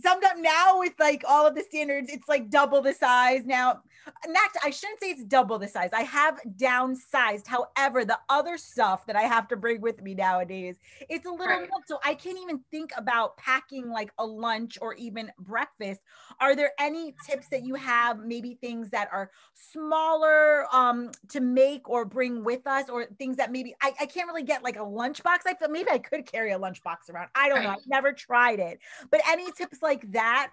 Sometimes 0.03 0.41
now 0.41 0.79
with 0.79 0.95
like 0.99 1.25
all 1.29 1.47
of 1.47 1.55
the 1.55 1.63
standards, 1.63 2.09
it's 2.11 2.27
like 2.27 2.49
double 2.49 2.81
the 2.81 2.95
size 2.95 3.45
now. 3.45 3.83
Not, 4.27 4.51
I 4.65 4.71
shouldn't 4.71 5.01
say 5.01 5.11
it's 5.11 5.25
double 5.25 5.59
the 5.59 5.69
size. 5.69 5.91
I 5.93 6.03
have 6.03 6.41
downsized. 6.57 7.47
However, 7.47 8.07
the 8.07 8.19
other 8.31 8.57
stuff 8.57 9.05
that 9.05 9.17
I 9.17 9.23
have 9.23 9.49
to 9.49 9.57
bring 9.57 9.83
with 9.83 10.01
me 10.01 10.15
nowadays, 10.15 10.77
it's 11.11 11.27
a 11.27 11.31
little 11.31 11.47
right. 11.47 11.69
so 11.87 11.99
I 12.03 12.15
can't 12.15 12.39
even 12.39 12.61
think 12.71 12.93
about 12.97 13.37
packing 13.37 13.58
like 13.91 14.11
a 14.19 14.27
lunch 14.27 14.79
or 14.81 14.95
even 14.95 15.31
breakfast. 15.38 16.00
Are 16.41 16.55
there 16.55 16.73
any 16.79 17.15
tips 17.27 17.49
that 17.49 17.65
you 17.65 17.75
have? 17.75 18.19
Maybe 18.21 18.59
things 18.61 18.91
that 18.91 19.09
are 19.12 19.31
smaller 19.55 20.67
um, 20.73 21.11
to 21.29 21.41
make 21.41 21.88
or 21.88 22.05
bring 22.05 22.45
with 22.45 22.67
us, 22.67 22.88
or 22.88 23.07
things 23.19 23.37
that 23.37 23.53
maybe 23.53 23.75
I, 23.83 23.93
I 24.00 24.07
can't 24.07 24.29
really 24.29 24.45
get 24.45 24.62
like 24.62 24.77
a 24.77 24.81
lunchbox. 24.81 25.38
I 25.47 25.55
feel 25.55 25.69
maybe 25.69 25.91
I 25.91 25.99
could 25.99 26.27
carry 26.27 26.53
a 26.53 26.59
lunchbox 26.59 27.11
around. 27.11 27.29
I 27.35 27.49
don't 27.49 27.59
right. 27.59 27.65
know. 27.65 27.71
I've 27.71 27.87
never 27.87 28.12
tried 28.12 28.61
it, 28.61 28.79
but 29.11 29.21
any 29.29 29.50
tips 29.53 29.83
like 29.83 30.11
that 30.12 30.50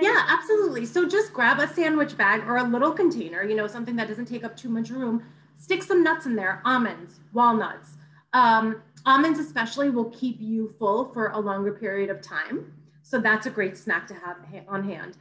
yeah, 0.00 0.26
absolutely. 0.28 0.84
So 0.84 1.06
just 1.06 1.32
grab 1.32 1.60
a 1.60 1.68
sandwich 1.68 2.16
bag 2.16 2.42
or 2.46 2.56
a 2.56 2.62
little 2.64 2.92
container, 2.92 3.42
you 3.42 3.54
know, 3.54 3.66
something 3.66 3.96
that 3.96 4.08
doesn't 4.08 4.26
take 4.26 4.44
up 4.44 4.56
too 4.56 4.68
much 4.68 4.90
room. 4.90 5.22
Stick 5.58 5.82
some 5.82 6.02
nuts 6.02 6.26
in 6.26 6.36
there, 6.36 6.60
almonds, 6.64 7.20
walnuts. 7.32 7.96
Um, 8.32 8.82
almonds, 9.06 9.38
especially, 9.38 9.88
will 9.90 10.10
keep 10.10 10.36
you 10.40 10.74
full 10.78 11.12
for 11.12 11.28
a 11.28 11.38
longer 11.38 11.72
period 11.72 12.10
of 12.10 12.20
time. 12.20 12.72
So 13.02 13.18
that's 13.18 13.46
a 13.46 13.50
great 13.50 13.78
snack 13.78 14.06
to 14.08 14.14
have 14.14 14.36
on 14.68 14.86
hand. 14.88 15.16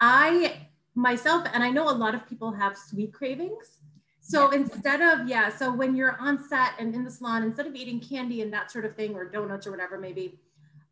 I 0.00 0.68
myself, 0.94 1.46
and 1.52 1.62
I 1.62 1.70
know 1.70 1.90
a 1.90 1.92
lot 1.92 2.14
of 2.14 2.26
people 2.28 2.52
have 2.52 2.78
sweet 2.78 3.12
cravings. 3.12 3.80
So 4.20 4.50
instead 4.50 5.02
of, 5.02 5.28
yeah, 5.28 5.54
so 5.54 5.70
when 5.70 5.94
you're 5.94 6.16
on 6.18 6.42
set 6.48 6.72
and 6.78 6.94
in 6.94 7.04
the 7.04 7.10
salon, 7.10 7.42
instead 7.42 7.66
of 7.66 7.74
eating 7.74 8.00
candy 8.00 8.40
and 8.40 8.52
that 8.52 8.70
sort 8.70 8.84
of 8.86 8.96
thing, 8.96 9.14
or 9.14 9.28
donuts 9.28 9.66
or 9.66 9.70
whatever, 9.70 9.98
maybe, 9.98 10.38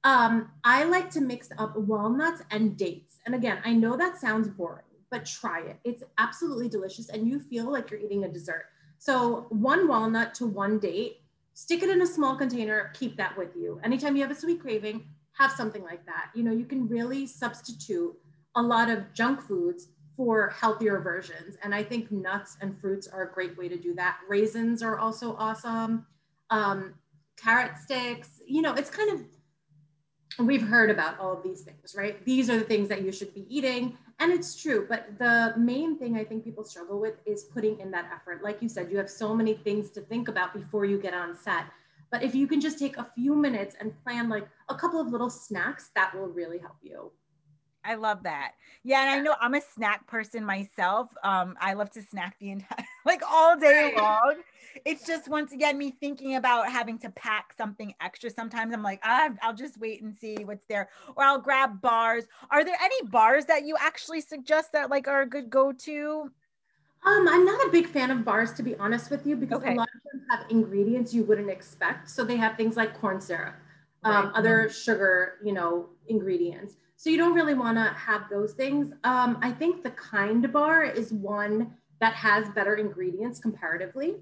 um, 0.04 0.50
I 0.64 0.84
like 0.84 1.10
to 1.12 1.20
mix 1.20 1.48
up 1.56 1.76
walnuts 1.76 2.42
and 2.50 2.76
dates. 2.76 3.18
And 3.24 3.34
again, 3.34 3.58
I 3.64 3.72
know 3.72 3.96
that 3.96 4.18
sounds 4.18 4.48
boring, 4.48 4.84
but 5.10 5.24
try 5.24 5.60
it. 5.60 5.76
It's 5.84 6.02
absolutely 6.18 6.68
delicious 6.68 7.08
and 7.08 7.26
you 7.26 7.40
feel 7.40 7.70
like 7.70 7.90
you're 7.90 8.00
eating 8.00 8.24
a 8.24 8.28
dessert. 8.28 8.66
So 8.98 9.46
one 9.48 9.88
walnut 9.88 10.34
to 10.34 10.46
one 10.46 10.78
date, 10.78 11.21
stick 11.54 11.82
it 11.82 11.90
in 11.90 12.02
a 12.02 12.06
small 12.06 12.36
container, 12.36 12.90
keep 12.94 13.16
that 13.16 13.36
with 13.36 13.54
you. 13.56 13.80
Anytime 13.84 14.16
you 14.16 14.22
have 14.22 14.30
a 14.30 14.34
sweet 14.34 14.60
craving, 14.60 15.06
have 15.32 15.52
something 15.52 15.82
like 15.82 16.04
that. 16.06 16.30
You 16.34 16.42
know, 16.42 16.52
you 16.52 16.64
can 16.64 16.88
really 16.88 17.26
substitute 17.26 18.14
a 18.54 18.62
lot 18.62 18.90
of 18.90 19.12
junk 19.14 19.40
foods 19.40 19.88
for 20.16 20.50
healthier 20.50 21.00
versions. 21.00 21.56
And 21.62 21.74
I 21.74 21.82
think 21.82 22.12
nuts 22.12 22.56
and 22.60 22.78
fruits 22.78 23.08
are 23.08 23.22
a 23.22 23.32
great 23.32 23.56
way 23.56 23.68
to 23.68 23.76
do 23.76 23.94
that. 23.94 24.18
Raisins 24.28 24.82
are 24.82 24.98
also 24.98 25.34
awesome. 25.36 26.06
Um, 26.50 26.94
carrot 27.36 27.78
sticks, 27.78 28.40
you 28.46 28.60
know, 28.60 28.74
it's 28.74 28.90
kind 28.90 29.10
of 29.10 29.20
we've 30.38 30.62
heard 30.62 30.90
about 30.90 31.18
all 31.18 31.32
of 31.32 31.42
these 31.42 31.62
things, 31.62 31.94
right? 31.96 32.24
These 32.24 32.48
are 32.48 32.58
the 32.58 32.64
things 32.64 32.88
that 32.88 33.02
you 33.02 33.12
should 33.12 33.34
be 33.34 33.46
eating. 33.48 33.96
And 34.18 34.32
it's 34.32 34.60
true. 34.60 34.86
But 34.88 35.18
the 35.18 35.54
main 35.56 35.98
thing 35.98 36.16
I 36.16 36.24
think 36.24 36.44
people 36.44 36.64
struggle 36.64 37.00
with 37.00 37.14
is 37.26 37.44
putting 37.44 37.80
in 37.80 37.90
that 37.90 38.10
effort. 38.14 38.42
Like 38.42 38.62
you 38.62 38.68
said, 38.68 38.90
you 38.90 38.96
have 38.98 39.10
so 39.10 39.34
many 39.34 39.54
things 39.54 39.90
to 39.90 40.00
think 40.00 40.28
about 40.28 40.54
before 40.54 40.84
you 40.84 40.98
get 40.98 41.14
on 41.14 41.36
set. 41.36 41.64
But 42.10 42.22
if 42.22 42.34
you 42.34 42.46
can 42.46 42.60
just 42.60 42.78
take 42.78 42.98
a 42.98 43.06
few 43.14 43.34
minutes 43.34 43.74
and 43.80 43.92
plan 44.04 44.28
like 44.28 44.46
a 44.68 44.74
couple 44.74 45.00
of 45.00 45.08
little 45.08 45.30
snacks, 45.30 45.90
that 45.94 46.14
will 46.14 46.28
really 46.28 46.58
help 46.58 46.76
you. 46.82 47.10
I 47.84 47.94
love 47.94 48.22
that. 48.22 48.52
Yeah, 48.84 49.02
and 49.02 49.10
I 49.10 49.20
know 49.20 49.34
I'm 49.40 49.54
a 49.54 49.60
snack 49.60 50.06
person 50.06 50.44
myself. 50.44 51.08
Um, 51.22 51.56
I 51.60 51.74
love 51.74 51.90
to 51.92 52.02
snack 52.02 52.36
the 52.38 52.50
entire 52.50 52.86
like 53.04 53.22
all 53.28 53.58
day 53.58 53.94
long 53.96 54.36
it's 54.84 55.06
just 55.06 55.28
once 55.28 55.52
again 55.52 55.78
me 55.78 55.94
thinking 56.00 56.36
about 56.36 56.68
having 56.70 56.98
to 56.98 57.10
pack 57.10 57.54
something 57.56 57.94
extra. 58.00 58.30
Sometimes 58.30 58.72
I'm 58.72 58.82
like, 58.82 59.00
ah, 59.02 59.30
I'll 59.42 59.54
just 59.54 59.78
wait 59.78 60.02
and 60.02 60.16
see 60.16 60.36
what's 60.44 60.64
there, 60.66 60.88
or 61.16 61.24
I'll 61.24 61.40
grab 61.40 61.80
bars. 61.80 62.24
Are 62.50 62.64
there 62.64 62.76
any 62.82 63.08
bars 63.08 63.44
that 63.46 63.64
you 63.64 63.76
actually 63.78 64.20
suggest 64.20 64.72
that 64.72 64.90
like 64.90 65.08
are 65.08 65.22
a 65.22 65.28
good 65.28 65.50
go 65.50 65.72
to? 65.72 66.30
Um, 67.04 67.28
I'm 67.28 67.44
not 67.44 67.66
a 67.66 67.70
big 67.70 67.88
fan 67.88 68.10
of 68.12 68.24
bars 68.24 68.52
to 68.54 68.62
be 68.62 68.76
honest 68.76 69.10
with 69.10 69.26
you 69.26 69.34
because 69.34 69.58
okay. 69.58 69.74
a 69.74 69.76
lot 69.76 69.88
of 69.94 70.12
them 70.12 70.24
have 70.30 70.50
ingredients 70.50 71.12
you 71.12 71.24
wouldn't 71.24 71.50
expect. 71.50 72.08
So 72.08 72.24
they 72.24 72.36
have 72.36 72.56
things 72.56 72.76
like 72.76 72.98
corn 73.00 73.20
syrup, 73.20 73.54
um, 74.04 74.26
right. 74.26 74.34
other 74.34 74.68
sugar, 74.68 75.38
you 75.44 75.52
know, 75.52 75.88
ingredients. 76.06 76.76
So 77.02 77.10
you 77.10 77.16
don't 77.16 77.34
really 77.34 77.54
want 77.54 77.76
to 77.78 77.92
have 77.94 78.22
those 78.30 78.52
things. 78.52 78.94
Um, 79.02 79.38
I 79.42 79.50
think 79.50 79.82
the 79.82 79.90
kind 79.90 80.52
bar 80.52 80.84
is 80.84 81.12
one 81.12 81.74
that 82.00 82.12
has 82.14 82.48
better 82.50 82.74
ingredients 82.76 83.40
comparatively 83.40 84.18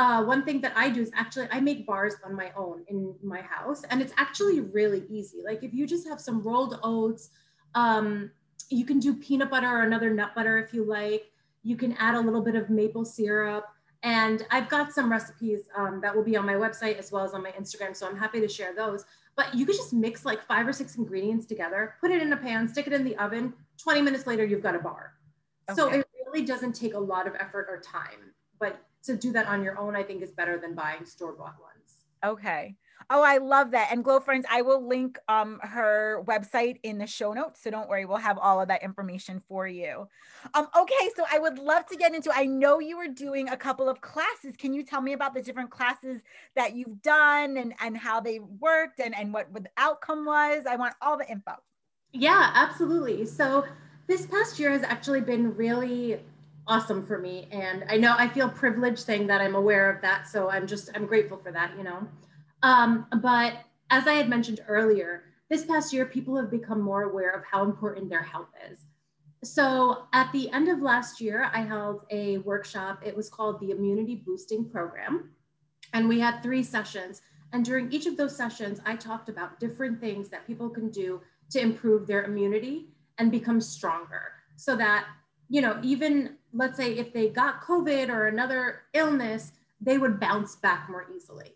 uh, 0.00 0.24
one 0.24 0.44
thing 0.44 0.62
that 0.62 0.72
I 0.74 0.88
do 0.88 1.02
is 1.02 1.10
actually 1.14 1.46
I 1.50 1.60
make 1.60 1.86
bars 1.86 2.14
on 2.24 2.34
my 2.34 2.52
own 2.56 2.84
in 2.88 3.14
my 3.22 3.42
house, 3.42 3.82
and 3.90 4.00
it's 4.00 4.14
actually 4.16 4.60
really 4.60 5.04
easy. 5.10 5.42
Like 5.44 5.62
if 5.62 5.74
you 5.74 5.86
just 5.86 6.08
have 6.08 6.20
some 6.20 6.42
rolled 6.42 6.78
oats, 6.82 7.30
um, 7.74 8.30
you 8.70 8.86
can 8.86 8.98
do 8.98 9.14
peanut 9.14 9.50
butter 9.50 9.66
or 9.66 9.82
another 9.82 10.10
nut 10.10 10.34
butter 10.34 10.58
if 10.58 10.72
you 10.72 10.84
like. 10.84 11.30
You 11.62 11.76
can 11.76 11.92
add 11.98 12.14
a 12.14 12.20
little 12.20 12.40
bit 12.40 12.54
of 12.54 12.70
maple 12.70 13.04
syrup, 13.04 13.66
and 14.02 14.46
I've 14.50 14.68
got 14.68 14.92
some 14.92 15.10
recipes 15.10 15.68
um, 15.76 16.00
that 16.00 16.14
will 16.14 16.24
be 16.24 16.36
on 16.36 16.46
my 16.46 16.54
website 16.54 16.98
as 16.98 17.12
well 17.12 17.24
as 17.24 17.34
on 17.34 17.42
my 17.42 17.52
Instagram. 17.52 17.94
So 17.94 18.08
I'm 18.08 18.16
happy 18.16 18.40
to 18.40 18.48
share 18.48 18.74
those. 18.74 19.04
But 19.36 19.54
you 19.54 19.66
could 19.66 19.76
just 19.76 19.92
mix 19.92 20.24
like 20.24 20.42
five 20.46 20.66
or 20.66 20.72
six 20.72 20.96
ingredients 20.96 21.46
together, 21.46 21.94
put 22.00 22.10
it 22.10 22.20
in 22.22 22.32
a 22.32 22.36
pan, 22.36 22.66
stick 22.66 22.86
it 22.86 22.92
in 22.92 23.04
the 23.04 23.16
oven. 23.16 23.52
20 23.78 24.02
minutes 24.02 24.26
later, 24.26 24.44
you've 24.44 24.62
got 24.62 24.74
a 24.74 24.78
bar. 24.78 25.14
Okay. 25.70 25.76
So 25.76 25.88
it 25.88 26.06
really 26.26 26.44
doesn't 26.44 26.72
take 26.72 26.94
a 26.94 26.98
lot 26.98 27.26
of 27.26 27.34
effort 27.38 27.66
or 27.68 27.80
time, 27.80 28.34
but 28.58 28.80
to 29.04 29.16
do 29.16 29.32
that 29.32 29.46
on 29.46 29.62
your 29.62 29.78
own, 29.78 29.96
I 29.96 30.02
think 30.02 30.22
is 30.22 30.30
better 30.32 30.58
than 30.58 30.74
buying 30.74 31.04
store 31.04 31.32
bought 31.32 31.56
ones. 31.60 32.04
Okay. 32.24 32.76
Oh, 33.08 33.22
I 33.22 33.38
love 33.38 33.70
that. 33.70 33.88
And 33.90 34.04
Glow 34.04 34.20
Friends, 34.20 34.44
I 34.50 34.62
will 34.62 34.86
link 34.86 35.18
um, 35.28 35.58
her 35.62 36.22
website 36.26 36.78
in 36.82 36.98
the 36.98 37.06
show 37.06 37.32
notes. 37.32 37.62
So 37.62 37.70
don't 37.70 37.88
worry, 37.88 38.04
we'll 38.04 38.18
have 38.18 38.38
all 38.38 38.60
of 38.60 38.68
that 38.68 38.82
information 38.82 39.42
for 39.48 39.66
you. 39.66 40.06
Um, 40.54 40.68
okay, 40.76 41.10
so 41.16 41.24
I 41.30 41.38
would 41.38 41.58
love 41.58 41.86
to 41.86 41.96
get 41.96 42.14
into 42.14 42.30
I 42.34 42.46
know 42.46 42.78
you 42.78 42.96
were 42.98 43.08
doing 43.08 43.48
a 43.48 43.56
couple 43.56 43.88
of 43.88 44.00
classes. 44.00 44.54
Can 44.56 44.74
you 44.74 44.82
tell 44.84 45.00
me 45.00 45.12
about 45.12 45.34
the 45.34 45.42
different 45.42 45.70
classes 45.70 46.20
that 46.56 46.74
you've 46.74 47.00
done 47.02 47.56
and, 47.56 47.74
and 47.80 47.96
how 47.96 48.20
they 48.20 48.40
worked 48.40 49.00
and, 49.00 49.16
and 49.16 49.32
what, 49.32 49.50
what 49.50 49.64
the 49.64 49.70
outcome 49.76 50.26
was? 50.26 50.64
I 50.68 50.76
want 50.76 50.94
all 51.00 51.16
the 51.16 51.30
info. 51.30 51.52
Yeah, 52.12 52.50
absolutely. 52.54 53.24
So 53.26 53.64
this 54.06 54.26
past 54.26 54.58
year 54.58 54.70
has 54.70 54.82
actually 54.82 55.20
been 55.20 55.54
really 55.56 56.20
awesome 56.66 57.06
for 57.06 57.18
me. 57.18 57.48
And 57.50 57.84
I 57.88 57.96
know 57.96 58.14
I 58.16 58.28
feel 58.28 58.48
privileged 58.48 58.98
saying 58.98 59.26
that 59.28 59.40
I'm 59.40 59.54
aware 59.54 59.90
of 59.90 60.00
that. 60.02 60.28
So 60.28 60.50
I'm 60.50 60.66
just, 60.66 60.90
I'm 60.94 61.06
grateful 61.06 61.38
for 61.38 61.52
that, 61.52 61.72
you 61.76 61.84
know. 61.84 62.06
Um, 62.62 63.06
but 63.20 63.54
as 63.90 64.06
I 64.06 64.14
had 64.14 64.28
mentioned 64.28 64.60
earlier, 64.68 65.24
this 65.48 65.64
past 65.64 65.92
year, 65.92 66.06
people 66.06 66.36
have 66.36 66.50
become 66.50 66.80
more 66.80 67.02
aware 67.04 67.30
of 67.30 67.44
how 67.44 67.64
important 67.64 68.08
their 68.08 68.22
health 68.22 68.50
is. 68.70 68.86
So 69.42 70.04
at 70.12 70.30
the 70.32 70.50
end 70.50 70.68
of 70.68 70.80
last 70.80 71.20
year, 71.20 71.50
I 71.52 71.62
held 71.62 72.02
a 72.10 72.38
workshop. 72.38 73.00
It 73.04 73.16
was 73.16 73.30
called 73.30 73.58
the 73.58 73.70
Immunity 73.70 74.22
Boosting 74.26 74.68
Program. 74.68 75.30
And 75.92 76.08
we 76.08 76.20
had 76.20 76.42
three 76.42 76.62
sessions. 76.62 77.22
And 77.52 77.64
during 77.64 77.90
each 77.90 78.06
of 78.06 78.16
those 78.16 78.36
sessions, 78.36 78.80
I 78.84 78.96
talked 78.96 79.28
about 79.28 79.58
different 79.58 80.00
things 80.00 80.28
that 80.28 80.46
people 80.46 80.68
can 80.68 80.90
do 80.90 81.20
to 81.50 81.60
improve 81.60 82.06
their 82.06 82.24
immunity 82.24 82.90
and 83.18 83.30
become 83.30 83.60
stronger 83.60 84.34
so 84.56 84.76
that 84.76 85.06
you 85.50 85.60
know, 85.60 85.78
even 85.82 86.36
let's 86.54 86.76
say 86.76 86.96
if 86.96 87.12
they 87.12 87.28
got 87.28 87.60
COVID 87.62 88.08
or 88.08 88.28
another 88.28 88.82
illness, 88.94 89.52
they 89.80 89.98
would 89.98 90.20
bounce 90.20 90.56
back 90.56 90.88
more 90.88 91.06
easily. 91.14 91.52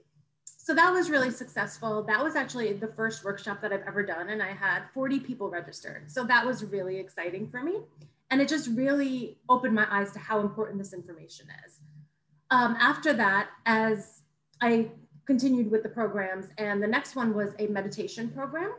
So 0.64 0.72
that 0.72 0.90
was 0.90 1.10
really 1.10 1.30
successful. 1.30 2.02
That 2.04 2.24
was 2.24 2.36
actually 2.36 2.72
the 2.72 2.88
first 2.88 3.22
workshop 3.22 3.60
that 3.60 3.70
I've 3.70 3.86
ever 3.86 4.02
done, 4.02 4.30
and 4.30 4.42
I 4.42 4.52
had 4.52 4.84
40 4.94 5.20
people 5.20 5.50
registered. 5.50 6.10
So 6.10 6.24
that 6.24 6.46
was 6.46 6.64
really 6.64 6.96
exciting 6.96 7.50
for 7.50 7.62
me. 7.62 7.80
And 8.30 8.40
it 8.40 8.48
just 8.48 8.70
really 8.70 9.36
opened 9.50 9.74
my 9.74 9.86
eyes 9.90 10.10
to 10.12 10.18
how 10.18 10.40
important 10.40 10.78
this 10.78 10.94
information 10.94 11.48
is. 11.66 11.80
Um, 12.50 12.78
after 12.80 13.12
that, 13.12 13.50
as 13.66 14.22
I 14.62 14.90
continued 15.26 15.70
with 15.70 15.82
the 15.82 15.90
programs, 15.90 16.46
and 16.56 16.82
the 16.82 16.88
next 16.88 17.14
one 17.14 17.34
was 17.34 17.52
a 17.58 17.66
meditation 17.66 18.30
program 18.30 18.72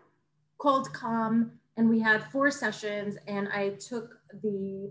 called 0.57 0.91
Calm. 0.91 1.51
And 1.77 1.87
we 1.87 1.99
had 1.99 2.23
four 2.31 2.49
sessions, 2.49 3.15
and 3.27 3.47
I 3.49 3.75
took 3.77 4.17
the 4.41 4.89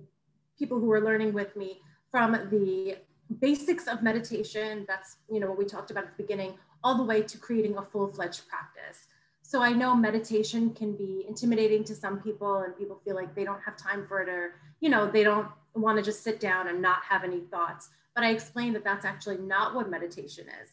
people 0.57 0.79
who 0.79 0.87
were 0.87 1.01
learning 1.01 1.33
with 1.33 1.57
me 1.57 1.81
from 2.13 2.35
the 2.53 2.99
basics 3.41 3.89
of 3.89 4.03
meditation, 4.03 4.85
that's 4.87 5.17
you 5.31 5.41
know 5.41 5.49
what 5.49 5.59
we 5.59 5.65
talked 5.65 5.91
about 5.91 6.05
at 6.05 6.17
the 6.17 6.23
beginning, 6.23 6.55
all 6.85 6.97
the 6.97 7.03
way 7.03 7.23
to 7.23 7.39
creating 7.39 7.77
a 7.77 7.83
full-fledged 7.83 8.43
practice. 8.47 9.07
So 9.43 9.63
I 9.63 9.73
know 9.73 9.95
meditation 9.95 10.71
can 10.75 10.95
be 10.95 11.25
intimidating 11.27 11.83
to 11.85 11.95
some 11.95 12.21
people 12.21 12.59
and 12.59 12.77
people 12.77 13.01
feel 13.05 13.17
like 13.17 13.35
they 13.35 13.45
don't 13.45 13.61
have 13.63 13.77
time 13.77 14.07
for 14.07 14.23
it 14.23 14.29
or 14.29 14.55
you 14.81 14.91
know 14.91 15.11
they 15.11 15.25
don't 15.25 15.49
want 15.75 15.99
to 15.99 16.05
just 16.05 16.23
sit 16.23 16.41
down 16.41 16.69
and 16.69 16.81
not 16.81 16.99
have 17.09 17.25
any 17.25 17.41
thoughts. 17.41 17.89
But 18.15 18.25
I 18.25 18.31
explained 18.31 18.77
that 18.77 18.85
that's 18.85 19.05
actually 19.05 19.39
not 19.39 19.75
what 19.75 19.91
meditation 19.91 20.47
is. 20.63 20.71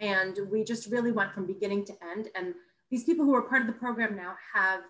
And 0.00 0.38
we 0.50 0.64
just 0.64 0.90
really 0.90 1.12
went 1.12 1.32
from 1.32 1.46
beginning 1.46 1.84
to 1.84 1.92
end. 2.10 2.28
And 2.34 2.54
these 2.90 3.04
people 3.04 3.24
who 3.24 3.34
are 3.34 3.42
part 3.42 3.60
of 3.60 3.68
the 3.68 3.74
program 3.74 4.16
now 4.16 4.34
have 4.52 4.80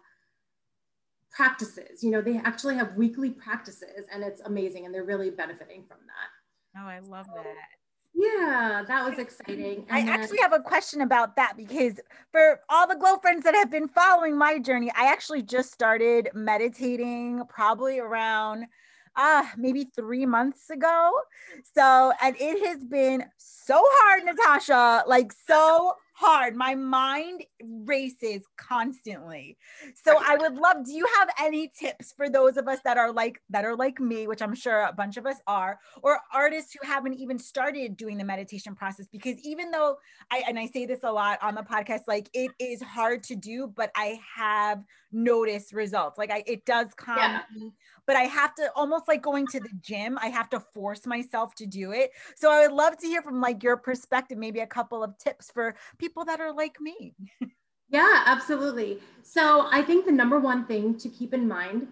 practices. 1.30 2.02
You 2.02 2.10
know, 2.10 2.22
they 2.22 2.38
actually 2.38 2.76
have 2.76 2.94
weekly 2.94 3.30
practices 3.30 4.06
and 4.12 4.22
it's 4.22 4.40
amazing 4.42 4.86
and 4.86 4.94
they're 4.94 5.04
really 5.04 5.30
benefiting 5.30 5.84
from 5.86 5.98
that. 6.06 6.80
Oh, 6.80 6.88
I 6.88 7.00
love 7.00 7.26
that. 7.34 7.81
Yeah, 8.14 8.84
that 8.86 9.08
was 9.08 9.18
exciting. 9.18 9.86
And 9.88 9.98
I 9.98 10.02
then- 10.02 10.08
actually 10.08 10.38
have 10.38 10.52
a 10.52 10.60
question 10.60 11.00
about 11.00 11.36
that 11.36 11.56
because 11.56 11.98
for 12.30 12.60
all 12.68 12.86
the 12.86 12.94
glow 12.96 13.16
friends 13.18 13.44
that 13.44 13.54
have 13.54 13.70
been 13.70 13.88
following 13.88 14.36
my 14.36 14.58
journey, 14.58 14.90
I 14.94 15.06
actually 15.10 15.42
just 15.42 15.72
started 15.72 16.28
meditating 16.34 17.42
probably 17.48 17.98
around 17.98 18.66
uh 19.14 19.44
maybe 19.58 19.84
three 19.94 20.24
months 20.24 20.70
ago. 20.70 21.12
So 21.74 22.12
and 22.22 22.34
it 22.38 22.66
has 22.66 22.84
been 22.84 23.24
so 23.36 23.82
hard, 23.84 24.24
Natasha, 24.24 25.04
like 25.06 25.32
so 25.46 25.94
hard. 26.14 26.54
My 26.56 26.74
mind 26.74 27.44
races 27.62 28.42
constantly. 28.56 29.56
So 30.04 30.18
I 30.24 30.36
would 30.36 30.54
love, 30.54 30.84
do 30.84 30.92
you 30.92 31.06
have 31.18 31.28
any 31.40 31.72
tips 31.78 32.12
for 32.12 32.28
those 32.28 32.56
of 32.56 32.68
us 32.68 32.78
that 32.84 32.96
are 32.96 33.12
like 33.12 33.40
that 33.50 33.64
are 33.64 33.76
like 33.76 34.00
me, 34.00 34.26
which 34.26 34.42
I'm 34.42 34.54
sure 34.54 34.82
a 34.82 34.92
bunch 34.92 35.16
of 35.16 35.26
us 35.26 35.36
are, 35.46 35.78
or 36.02 36.18
artists 36.32 36.72
who 36.72 36.86
haven't 36.86 37.14
even 37.14 37.38
started 37.38 37.96
doing 37.96 38.18
the 38.18 38.24
meditation 38.24 38.74
process? 38.74 39.06
Because 39.10 39.36
even 39.44 39.70
though 39.70 39.96
I 40.30 40.42
and 40.48 40.58
I 40.58 40.66
say 40.66 40.86
this 40.86 41.00
a 41.02 41.12
lot 41.12 41.38
on 41.42 41.54
the 41.54 41.62
podcast, 41.62 42.02
like 42.06 42.28
it 42.34 42.50
is 42.58 42.82
hard 42.82 43.22
to 43.24 43.36
do, 43.36 43.72
but 43.74 43.90
I 43.96 44.18
have 44.36 44.82
noticed 45.12 45.72
results. 45.72 46.18
Like 46.18 46.30
I 46.30 46.42
it 46.46 46.64
does 46.64 46.88
come 46.96 47.18
yeah 47.18 47.42
but 48.06 48.16
I 48.16 48.22
have 48.22 48.54
to 48.56 48.70
almost 48.74 49.08
like 49.08 49.22
going 49.22 49.46
to 49.48 49.60
the 49.60 49.70
gym, 49.80 50.18
I 50.20 50.28
have 50.28 50.50
to 50.50 50.60
force 50.60 51.06
myself 51.06 51.54
to 51.56 51.66
do 51.66 51.92
it. 51.92 52.10
So 52.36 52.50
I 52.50 52.66
would 52.66 52.72
love 52.72 52.96
to 52.98 53.06
hear 53.06 53.22
from 53.22 53.40
like 53.40 53.62
your 53.62 53.76
perspective, 53.76 54.38
maybe 54.38 54.60
a 54.60 54.66
couple 54.66 55.02
of 55.02 55.16
tips 55.18 55.50
for 55.50 55.74
people 55.98 56.24
that 56.24 56.40
are 56.40 56.52
like 56.52 56.80
me. 56.80 57.14
yeah, 57.92 58.22
absolutely. 58.26 58.98
So 59.22 59.68
I 59.70 59.82
think 59.82 60.06
the 60.06 60.12
number 60.12 60.40
one 60.40 60.66
thing 60.66 60.96
to 60.98 61.08
keep 61.08 61.32
in 61.32 61.46
mind, 61.46 61.86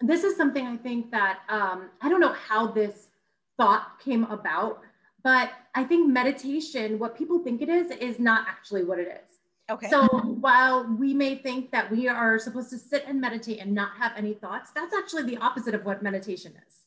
this 0.00 0.24
is 0.24 0.36
something 0.36 0.66
I 0.66 0.76
think 0.76 1.10
that 1.12 1.40
um, 1.48 1.90
I 2.00 2.08
don't 2.08 2.20
know 2.20 2.32
how 2.32 2.66
this 2.66 3.08
thought 3.56 4.00
came 4.00 4.24
about, 4.24 4.80
but 5.22 5.50
I 5.74 5.84
think 5.84 6.10
meditation, 6.10 6.98
what 6.98 7.16
people 7.16 7.38
think 7.38 7.62
it 7.62 7.68
is, 7.68 7.90
is 7.92 8.18
not 8.18 8.48
actually 8.48 8.84
what 8.84 8.98
it 8.98 9.08
is. 9.08 9.38
Okay. 9.70 9.88
So 9.88 10.06
while 10.40 10.84
we 10.84 11.14
may 11.14 11.36
think 11.36 11.70
that 11.70 11.90
we 11.90 12.08
are 12.08 12.38
supposed 12.38 12.70
to 12.70 12.78
sit 12.78 13.04
and 13.06 13.20
meditate 13.20 13.60
and 13.60 13.72
not 13.72 13.92
have 13.98 14.12
any 14.16 14.34
thoughts, 14.34 14.70
that's 14.74 14.94
actually 14.94 15.22
the 15.22 15.36
opposite 15.36 15.74
of 15.74 15.84
what 15.84 16.02
meditation 16.02 16.52
is. 16.66 16.80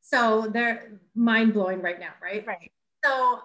So 0.00 0.46
they're 0.52 0.92
mind 1.14 1.54
blowing 1.54 1.82
right 1.82 1.98
now, 1.98 2.12
right? 2.22 2.46
Right. 2.46 2.70
So 3.04 3.40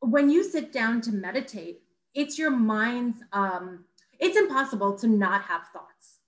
when 0.00 0.30
you 0.30 0.42
sit 0.44 0.72
down 0.72 1.00
to 1.02 1.12
meditate, 1.12 1.82
it's 2.14 2.38
your 2.38 2.50
mind's, 2.50 3.22
um, 3.32 3.84
it's 4.18 4.36
impossible 4.36 4.98
to 4.98 5.06
not 5.06 5.42
have 5.42 5.68
thoughts. 5.72 6.18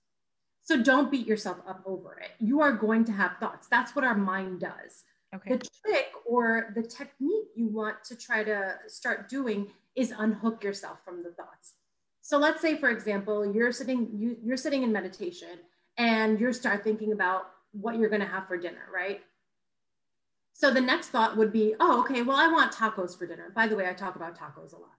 So 0.63 0.81
don't 0.81 1.11
beat 1.11 1.27
yourself 1.27 1.57
up 1.67 1.81
over 1.85 2.19
it. 2.19 2.31
You 2.39 2.61
are 2.61 2.71
going 2.71 3.03
to 3.05 3.11
have 3.11 3.37
thoughts. 3.39 3.67
That's 3.67 3.95
what 3.95 4.05
our 4.05 4.15
mind 4.15 4.61
does. 4.61 5.03
Okay. 5.33 5.55
The 5.55 5.69
trick 5.83 6.11
or 6.25 6.71
the 6.75 6.83
technique 6.83 7.47
you 7.55 7.67
want 7.67 8.03
to 8.05 8.15
try 8.15 8.43
to 8.43 8.75
start 8.87 9.29
doing 9.29 9.67
is 9.95 10.13
unhook 10.17 10.63
yourself 10.63 11.03
from 11.03 11.23
the 11.23 11.31
thoughts. 11.31 11.73
So 12.21 12.37
let's 12.37 12.61
say, 12.61 12.77
for 12.77 12.89
example, 12.89 13.51
you're 13.51 13.71
sitting 13.71 14.09
you, 14.13 14.37
you're 14.43 14.57
sitting 14.57 14.83
in 14.83 14.91
meditation 14.91 15.59
and 15.97 16.39
you 16.39 16.53
start 16.53 16.83
thinking 16.83 17.11
about 17.11 17.49
what 17.71 17.97
you're 17.97 18.09
going 18.09 18.21
to 18.21 18.27
have 18.27 18.47
for 18.47 18.57
dinner, 18.57 18.87
right? 18.93 19.21
So 20.53 20.71
the 20.71 20.81
next 20.81 21.07
thought 21.07 21.37
would 21.37 21.51
be, 21.51 21.75
oh, 21.79 22.01
okay, 22.01 22.21
well, 22.21 22.37
I 22.37 22.47
want 22.47 22.71
tacos 22.71 23.17
for 23.17 23.25
dinner. 23.25 23.51
By 23.55 23.67
the 23.67 23.75
way, 23.75 23.89
I 23.89 23.93
talk 23.93 24.15
about 24.15 24.37
tacos 24.37 24.73
a 24.73 24.77
lot. 24.77 24.95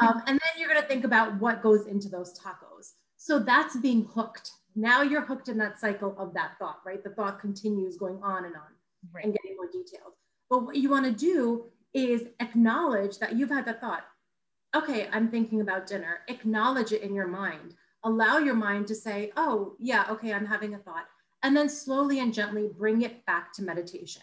Um, 0.00 0.22
and 0.26 0.38
then 0.38 0.50
you're 0.58 0.68
going 0.68 0.80
to 0.80 0.86
think 0.88 1.04
about 1.04 1.38
what 1.40 1.62
goes 1.62 1.86
into 1.86 2.08
those 2.08 2.38
tacos. 2.38 2.92
So 3.16 3.38
that's 3.38 3.76
being 3.76 4.04
hooked. 4.04 4.50
Now 4.74 5.02
you're 5.02 5.24
hooked 5.24 5.48
in 5.48 5.58
that 5.58 5.78
cycle 5.78 6.14
of 6.18 6.34
that 6.34 6.58
thought, 6.58 6.80
right? 6.84 7.02
The 7.02 7.10
thought 7.10 7.40
continues 7.40 7.96
going 7.96 8.20
on 8.22 8.44
and 8.44 8.54
on 8.56 8.62
Right. 9.12 9.24
and 9.24 9.34
getting 9.34 9.56
more 9.56 9.66
detailed. 9.66 10.14
But 10.48 10.64
what 10.64 10.76
you 10.76 10.88
want 10.88 11.04
to 11.04 11.12
do 11.12 11.66
is 11.92 12.24
acknowledge 12.40 13.18
that 13.18 13.36
you've 13.36 13.50
had 13.50 13.66
that 13.66 13.80
thought. 13.80 14.04
Okay, 14.74 15.08
I'm 15.12 15.28
thinking 15.28 15.60
about 15.60 15.86
dinner. 15.86 16.20
Acknowledge 16.28 16.92
it 16.92 17.02
in 17.02 17.14
your 17.14 17.28
mind. 17.28 17.74
Allow 18.02 18.38
your 18.38 18.54
mind 18.54 18.86
to 18.88 18.94
say, 18.94 19.32
oh, 19.36 19.76
yeah, 19.78 20.06
okay, 20.10 20.32
I'm 20.32 20.46
having 20.46 20.74
a 20.74 20.78
thought. 20.78 21.06
And 21.42 21.56
then 21.56 21.68
slowly 21.68 22.20
and 22.20 22.32
gently 22.34 22.70
bring 22.76 23.02
it 23.02 23.24
back 23.26 23.52
to 23.54 23.62
meditation. 23.62 24.22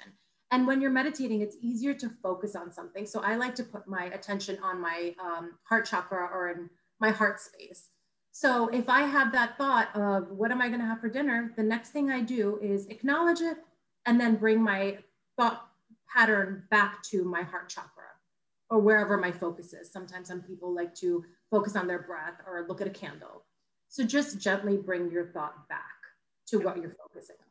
And 0.51 0.67
when 0.67 0.81
you're 0.81 0.91
meditating, 0.91 1.41
it's 1.41 1.55
easier 1.62 1.93
to 1.93 2.10
focus 2.22 2.55
on 2.55 2.72
something. 2.72 3.05
So 3.05 3.22
I 3.22 3.36
like 3.36 3.55
to 3.55 3.63
put 3.63 3.88
my 3.88 4.05
attention 4.05 4.60
on 4.62 4.81
my 4.81 5.15
um, 5.20 5.53
heart 5.63 5.86
chakra 5.86 6.29
or 6.31 6.50
in 6.50 6.70
my 7.00 7.10
heart 7.10 7.39
space. 7.39 7.89
So 8.34 8.67
if 8.70 8.89
I 8.89 9.01
have 9.01 9.31
that 9.31 9.58
thought 9.58 9.96
of 9.96 10.29
what 10.29 10.51
am 10.51 10.62
I 10.62 10.67
going 10.67 10.79
to 10.81 10.86
have 10.86 11.00
for 11.00 11.10
dinner, 11.10 11.53
the 11.55 11.63
next 11.63 11.89
thing 11.89 12.12
I 12.12 12.22
do 12.22 12.60
is 12.62 12.88
acknowledge 12.88 13.41
it 13.41 13.58
and 14.05 14.20
then 14.20 14.36
bring 14.36 14.62
my 14.62 14.98
thought 15.38 15.70
pattern 16.13 16.63
back 16.70 17.01
to 17.03 17.24
my 17.24 17.43
heart 17.43 17.70
chakra 17.70 18.03
or 18.70 18.79
wherever 18.79 19.17
my 19.17 19.31
focus 19.31 19.74
is. 19.74 19.91
Sometimes 19.91 20.27
some 20.27 20.41
people 20.41 20.74
like 20.74 20.93
to 20.96 21.24
focus 21.50 21.75
on 21.75 21.88
their 21.88 22.01
breath 22.01 22.41
or 22.46 22.65
look 22.67 22.81
at 22.81 22.88
a 22.88 22.91
candle. 22.91 23.46
So 23.89 24.03
just 24.03 24.39
gently 24.39 24.77
bring 24.77 25.12
your 25.12 25.27
thought 25.27 25.67
back 25.67 25.81
to 26.48 26.58
what 26.60 26.77
you're 26.77 26.96
focusing 27.08 27.36
on. 27.39 27.50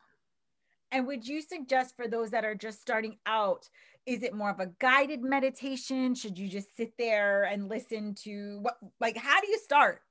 And 0.93 1.07
would 1.07 1.27
you 1.27 1.41
suggest 1.41 1.97
for 1.97 2.09
those 2.09 2.31
that 2.31 2.45
are 2.45 2.55
just 2.55 2.81
starting 2.81 3.19
out, 3.27 3.69
is 4.07 4.23
it 4.23 4.35
more 4.35 4.51
of 4.51 4.61
a 4.61 4.73
guided 4.79 5.23
meditation? 5.23 6.15
Should 6.15 6.39
you 6.39 6.49
just 6.49 6.77
sit 6.77 6.93
there 6.99 7.45
and 7.45 7.69
listen 7.69 8.15
to 8.25 8.59
what, 8.63 8.77
like, 9.01 9.17
how 9.17 9.41
do 9.41 9.49
you 9.49 9.59
start? 9.59 10.03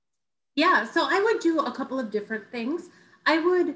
Yeah, 0.55 0.85
so 0.85 1.07
I 1.09 1.21
would 1.21 1.39
do 1.41 1.59
a 1.59 1.71
couple 1.71 1.99
of 1.99 2.11
different 2.11 2.49
things. 2.51 2.89
I 3.25 3.39
would 3.39 3.75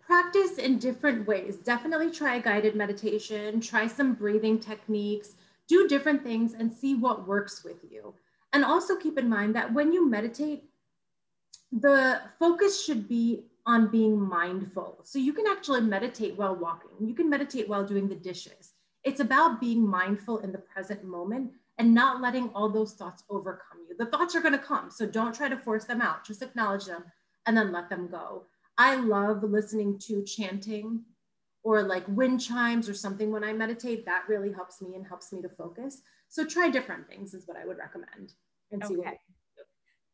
practice 0.00 0.58
in 0.58 0.78
different 0.78 1.26
ways. 1.26 1.56
Definitely 1.56 2.10
try 2.10 2.36
a 2.36 2.42
guided 2.42 2.74
meditation, 2.74 3.60
try 3.60 3.86
some 3.86 4.14
breathing 4.14 4.58
techniques, 4.58 5.34
do 5.66 5.86
different 5.86 6.22
things 6.22 6.54
and 6.54 6.72
see 6.72 6.94
what 6.94 7.26
works 7.28 7.62
with 7.62 7.84
you. 7.90 8.14
And 8.52 8.64
also 8.64 8.96
keep 8.96 9.18
in 9.18 9.28
mind 9.28 9.54
that 9.54 9.72
when 9.72 9.92
you 9.92 10.08
meditate, 10.08 10.64
the 11.72 12.22
focus 12.38 12.82
should 12.82 13.06
be 13.06 13.44
on 13.68 13.90
being 13.90 14.18
mindful. 14.18 14.98
So 15.04 15.18
you 15.18 15.34
can 15.34 15.46
actually 15.46 15.82
meditate 15.82 16.36
while 16.36 16.56
walking, 16.56 17.06
you 17.06 17.14
can 17.14 17.28
meditate 17.28 17.68
while 17.68 17.86
doing 17.86 18.08
the 18.08 18.14
dishes. 18.16 18.72
It's 19.04 19.20
about 19.20 19.60
being 19.60 19.86
mindful 19.86 20.38
in 20.38 20.50
the 20.50 20.58
present 20.58 21.04
moment 21.04 21.52
and 21.76 21.94
not 21.94 22.22
letting 22.22 22.48
all 22.48 22.70
those 22.70 22.94
thoughts 22.94 23.22
overcome 23.28 23.78
you. 23.88 23.94
The 23.96 24.10
thoughts 24.10 24.34
are 24.34 24.40
going 24.40 24.54
to 24.54 24.58
come, 24.58 24.90
so 24.90 25.06
don't 25.06 25.34
try 25.34 25.50
to 25.50 25.56
force 25.56 25.84
them 25.84 26.00
out, 26.00 26.24
just 26.24 26.42
acknowledge 26.42 26.86
them 26.86 27.04
and 27.46 27.56
then 27.56 27.70
let 27.70 27.90
them 27.90 28.08
go. 28.08 28.46
I 28.78 28.96
love 28.96 29.42
listening 29.42 29.98
to 30.06 30.24
chanting 30.24 31.02
or 31.62 31.82
like 31.82 32.04
wind 32.08 32.40
chimes 32.40 32.88
or 32.88 32.94
something 32.94 33.30
when 33.30 33.44
I 33.44 33.52
meditate. 33.52 34.06
That 34.06 34.24
really 34.28 34.52
helps 34.52 34.80
me 34.80 34.94
and 34.94 35.06
helps 35.06 35.30
me 35.30 35.42
to 35.42 35.48
focus. 35.50 36.00
So 36.28 36.44
try 36.46 36.70
different 36.70 37.06
things 37.06 37.34
is 37.34 37.46
what 37.46 37.58
I 37.58 37.66
would 37.66 37.78
recommend 37.78 38.32
and 38.72 38.82
see 38.84 38.94
Okay. 38.94 39.10
what 39.10 39.18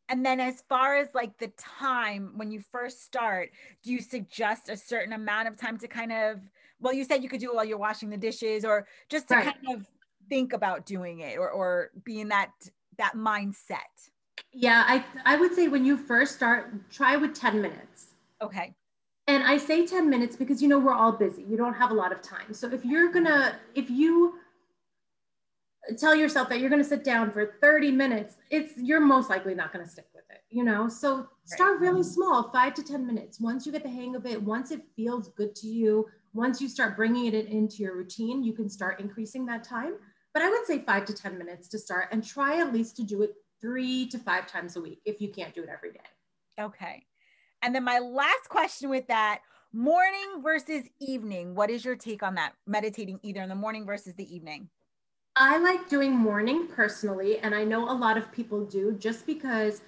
And 0.07 0.25
then, 0.25 0.39
as 0.39 0.63
far 0.69 0.97
as 0.97 1.09
like 1.13 1.37
the 1.37 1.47
time 1.57 2.33
when 2.35 2.51
you 2.51 2.59
first 2.59 3.03
start, 3.03 3.51
do 3.83 3.91
you 3.91 4.01
suggest 4.01 4.69
a 4.69 4.77
certain 4.77 5.13
amount 5.13 5.47
of 5.47 5.57
time 5.57 5.77
to 5.79 5.87
kind 5.87 6.11
of, 6.11 6.39
well, 6.79 6.93
you 6.93 7.03
said 7.03 7.23
you 7.23 7.29
could 7.29 7.39
do 7.39 7.49
it 7.49 7.55
while 7.55 7.65
you're 7.65 7.77
washing 7.77 8.09
the 8.09 8.17
dishes 8.17 8.63
or 8.63 8.87
just 9.09 9.27
to 9.29 9.35
Right. 9.35 9.45
kind 9.45 9.79
of 9.79 9.87
think 10.29 10.53
about 10.53 10.85
doing 10.85 11.19
it 11.21 11.37
or, 11.37 11.49
or 11.49 11.89
be 12.03 12.21
in 12.21 12.29
that, 12.29 12.51
that 12.97 13.13
mindset? 13.15 14.09
Yeah, 14.51 14.83
I, 14.87 15.03
I 15.25 15.37
would 15.37 15.53
say 15.53 15.67
when 15.67 15.85
you 15.85 15.97
first 15.97 16.35
start, 16.35 16.89
try 16.89 17.17
with 17.17 17.33
10 17.33 17.61
minutes. 17.61 18.13
Okay. 18.41 18.75
And 19.27 19.43
I 19.43 19.57
say 19.57 19.85
10 19.87 20.09
minutes 20.09 20.35
because 20.35 20.61
you 20.61 20.67
know 20.67 20.77
we're 20.79 20.93
all 20.93 21.11
busy. 21.11 21.43
You 21.43 21.57
don't 21.57 21.73
have 21.73 21.91
a 21.91 21.93
lot 21.93 22.11
of 22.11 22.21
time. 22.21 22.53
So 22.53 22.71
if 22.71 22.85
you're 22.85 23.11
gonna, 23.11 23.59
if 23.73 23.89
you 23.89 24.35
tell 25.97 26.15
yourself 26.15 26.49
that 26.49 26.59
you're 26.59 26.69
gonna 26.69 26.83
sit 26.83 27.03
down 27.03 27.31
for 27.31 27.57
30 27.61 27.91
minutes, 27.91 28.37
it's 28.49 28.73
you're 28.77 28.99
most 28.99 29.29
likely 29.29 29.53
not 29.53 29.71
gonna 29.71 29.87
stick 29.87 30.07
with 30.13 30.23
it, 30.29 30.41
you 30.49 30.63
know? 30.63 30.87
So 30.89 31.27
start 31.43 31.79
really 31.79 32.03
small, 32.03 32.49
five 32.51 32.73
to 32.75 32.83
10 32.83 33.05
minutes. 33.05 33.39
Once 33.39 33.65
you 33.65 33.71
get 33.71 33.83
the 33.83 33.89
hang 33.89 34.15
of 34.15 34.25
it, 34.25 34.41
once 34.41 34.71
it 34.71 34.81
feels 34.95 35.29
good 35.29 35.55
to 35.55 35.67
you, 35.67 36.07
once 36.33 36.59
you 36.59 36.67
start 36.67 36.95
bringing 36.95 37.27
it 37.27 37.45
into 37.47 37.83
your 37.83 37.95
routine, 37.95 38.43
you 38.43 38.53
can 38.53 38.69
start 38.69 38.99
increasing 38.99 39.45
that 39.45 39.63
time. 39.63 39.93
But 40.33 40.43
I 40.43 40.49
would 40.49 40.65
say 40.65 40.79
five 40.79 41.05
to 41.05 41.13
10 41.13 41.37
minutes 41.37 41.69
to 41.69 41.79
start 41.79 42.09
and 42.11 42.23
try 42.23 42.59
at 42.59 42.73
least 42.73 42.97
to 42.97 43.03
do 43.03 43.21
it 43.21 43.35
three 43.61 44.07
to 44.07 44.19
five 44.19 44.47
times 44.47 44.75
a 44.75 44.81
week 44.81 45.01
if 45.05 45.21
you 45.21 45.29
can't 45.29 45.53
do 45.53 45.63
it 45.63 45.69
every 45.69 45.91
day. 45.91 45.99
Okay. 46.59 47.05
And 47.61 47.73
then 47.73 47.83
my 47.83 47.99
last 47.99 48.49
question 48.49 48.89
with 48.89 49.07
that 49.07 49.41
morning 49.71 50.41
versus 50.43 50.83
evening. 50.99 51.55
What 51.55 51.69
is 51.69 51.83
your 51.83 51.95
take 51.95 52.23
on 52.23 52.35
that? 52.35 52.53
Meditating 52.67 53.19
either 53.23 53.41
in 53.41 53.49
the 53.49 53.55
morning 53.55 53.85
versus 53.85 54.13
the 54.13 54.35
evening? 54.35 54.69
I 55.37 55.57
like 55.57 55.89
doing 55.89 56.15
morning 56.15 56.67
personally, 56.67 57.39
and 57.39 57.53
I 57.53 57.65
know 57.65 57.89
a 57.89 57.93
lot 57.93 58.17
of 58.17 58.31
people 58.31 58.63
do 58.63 58.93
just 58.93 59.25
because 59.25 59.81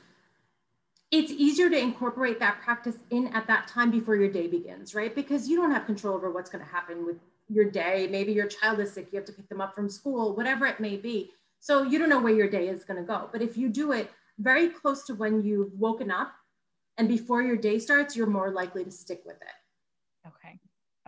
it's 1.09 1.31
easier 1.31 1.69
to 1.69 1.79
incorporate 1.79 2.37
that 2.39 2.59
practice 2.61 2.97
in 3.11 3.27
at 3.27 3.47
that 3.47 3.65
time 3.67 3.89
before 3.89 4.17
your 4.17 4.29
day 4.29 4.47
begins, 4.47 4.93
right? 4.93 5.15
Because 5.15 5.47
you 5.47 5.55
don't 5.55 5.71
have 5.71 5.85
control 5.85 6.15
over 6.15 6.31
what's 6.31 6.49
going 6.49 6.63
to 6.63 6.69
happen 6.69 7.05
with 7.05 7.15
your 7.47 7.63
day. 7.63 8.09
Maybe 8.11 8.33
your 8.33 8.47
child 8.47 8.81
is 8.81 8.91
sick, 8.91 9.07
you 9.11 9.17
have 9.17 9.25
to 9.27 9.31
pick 9.31 9.47
them 9.47 9.61
up 9.61 9.73
from 9.73 9.89
school, 9.89 10.35
whatever 10.35 10.65
it 10.65 10.81
may 10.81 10.97
be. 10.97 11.31
So 11.59 11.83
you 11.83 11.97
don't 11.97 12.09
know 12.09 12.19
where 12.19 12.35
your 12.35 12.49
day 12.49 12.67
is 12.67 12.83
going 12.83 12.99
to 12.99 13.07
go. 13.07 13.29
But 13.31 13.41
if 13.41 13.55
you 13.55 13.69
do 13.69 13.93
it 13.93 14.11
very 14.39 14.67
close 14.67 15.05
to 15.05 15.15
when 15.15 15.43
you've 15.43 15.71
woken 15.73 16.11
up 16.11 16.33
and 16.97 17.07
before 17.07 17.41
your 17.41 17.55
day 17.55 17.79
starts, 17.79 18.17
you're 18.17 18.27
more 18.27 18.51
likely 18.51 18.83
to 18.83 18.91
stick 18.91 19.21
with 19.25 19.37
it. 19.37 19.66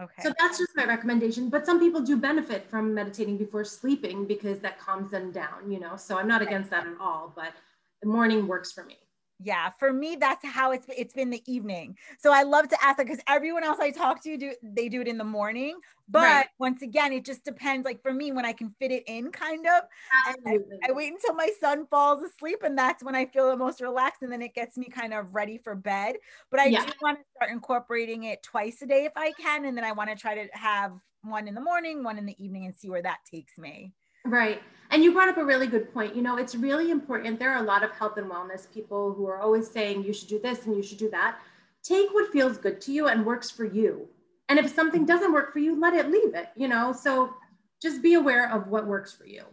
Okay. 0.01 0.23
So 0.23 0.33
that's 0.39 0.57
just 0.57 0.71
my 0.75 0.85
recommendation. 0.85 1.49
But 1.49 1.65
some 1.65 1.79
people 1.79 2.01
do 2.01 2.15
benefit 2.15 2.69
from 2.69 2.93
meditating 2.93 3.37
before 3.37 3.65
sleeping 3.65 4.25
because 4.25 4.59
that 4.59 4.79
calms 4.79 5.11
them 5.11 5.31
down, 5.31 5.69
you 5.69 5.79
know. 5.79 5.97
So 5.97 6.17
I'm 6.17 6.27
not 6.27 6.41
against 6.41 6.69
that 6.69 6.87
at 6.87 6.93
all, 6.99 7.33
but 7.35 7.53
the 8.01 8.07
morning 8.07 8.47
works 8.47 8.71
for 8.71 8.85
me. 8.85 8.97
Yeah, 9.41 9.71
for 9.79 9.93
me, 9.93 10.17
that's 10.17 10.45
how 10.45 10.71
it's 10.71 10.85
it's 10.89 11.13
been 11.13 11.29
the 11.29 11.41
evening. 11.51 11.97
So 12.19 12.31
I 12.33 12.43
love 12.43 12.67
to 12.69 12.77
ask 12.83 12.97
that 12.97 13.07
because 13.07 13.23
everyone 13.27 13.63
else 13.63 13.79
I 13.79 13.91
talk 13.91 14.21
to 14.23 14.37
do 14.37 14.53
they 14.63 14.89
do 14.89 15.01
it 15.01 15.07
in 15.07 15.17
the 15.17 15.23
morning. 15.23 15.79
But 16.09 16.47
Right. 16.47 16.49
once 16.59 16.81
again, 16.81 17.13
it 17.13 17.25
just 17.25 17.45
depends. 17.45 17.85
Like 17.85 18.01
for 18.01 18.11
me, 18.13 18.31
when 18.31 18.45
I 18.45 18.53
can 18.53 18.75
fit 18.79 18.91
it 18.91 19.03
in, 19.07 19.31
kind 19.31 19.65
of, 19.67 19.83
Absolutely. 20.27 20.87
I 20.87 20.91
wait 20.93 21.11
until 21.13 21.33
my 21.35 21.49
son 21.59 21.87
falls 21.87 22.23
asleep, 22.23 22.59
and 22.63 22.77
that's 22.77 23.03
when 23.03 23.15
I 23.15 23.25
feel 23.25 23.49
the 23.49 23.57
most 23.57 23.81
relaxed, 23.81 24.21
and 24.21 24.31
then 24.31 24.41
it 24.41 24.53
gets 24.53 24.77
me 24.77 24.87
kind 24.87 25.13
of 25.13 25.33
ready 25.33 25.57
for 25.57 25.75
bed. 25.75 26.15
But 26.51 26.59
I 26.59 26.71
Yeah. 26.71 26.85
do 26.85 26.89
want 27.01 27.19
to 27.19 27.25
start 27.35 27.51
incorporating 27.51 28.23
it 28.23 28.43
twice 28.43 28.81
a 28.81 28.87
day 28.87 29.05
if 29.05 29.13
I 29.15 29.33
can, 29.33 29.65
and 29.65 29.77
then 29.77 29.83
I 29.85 29.91
want 29.91 30.09
to 30.09 30.15
try 30.15 30.35
to 30.35 30.49
have 30.57 30.97
one 31.21 31.47
in 31.47 31.55
the 31.55 31.61
morning, 31.61 32.03
one 32.03 32.17
in 32.17 32.25
the 32.25 32.41
evening, 32.43 32.65
and 32.65 32.75
see 32.75 32.89
where 32.89 33.01
that 33.01 33.19
takes 33.29 33.57
me. 33.57 33.93
Right. 34.25 34.61
And 34.91 35.03
you 35.03 35.13
brought 35.13 35.29
up 35.29 35.37
a 35.37 35.45
really 35.45 35.67
good 35.67 35.93
point. 35.93 36.15
You 36.15 36.21
know, 36.21 36.37
it's 36.37 36.55
really 36.55 36.89
important. 36.91 37.39
There 37.39 37.51
are 37.51 37.63
a 37.63 37.65
lot 37.65 37.83
of 37.83 37.91
health 37.91 38.17
and 38.17 38.29
wellness 38.29 38.71
people 38.71 39.13
who 39.13 39.27
are 39.27 39.39
always 39.39 39.69
saying 39.69 40.03
you 40.03 40.13
should 40.13 40.29
do 40.29 40.39
this 40.39 40.65
and 40.65 40.75
you 40.75 40.81
should 40.83 40.97
do 40.97 41.09
that. 41.11 41.37
Take 41.83 42.11
what 42.11 42.31
feels 42.31 42.57
good 42.57 42.81
to 42.81 42.91
you 42.91 43.07
and 43.07 43.25
works 43.25 43.49
for 43.49 43.65
you. 43.65 44.07
And 44.49 44.57
if 44.57 44.73
something 44.73 45.05
doesn't 45.05 45.31
work 45.31 45.53
for 45.53 45.59
you, 45.59 45.79
let 45.79 45.93
it 45.93 46.09
leave 46.09 46.33
it, 46.33 46.49
you 46.55 46.67
know? 46.67 46.91
So 46.91 47.33
just 47.81 48.01
be 48.01 48.15
aware 48.15 48.51
of 48.51 48.67
what 48.67 48.87
works 48.87 49.13
for 49.13 49.25
you. 49.25 49.43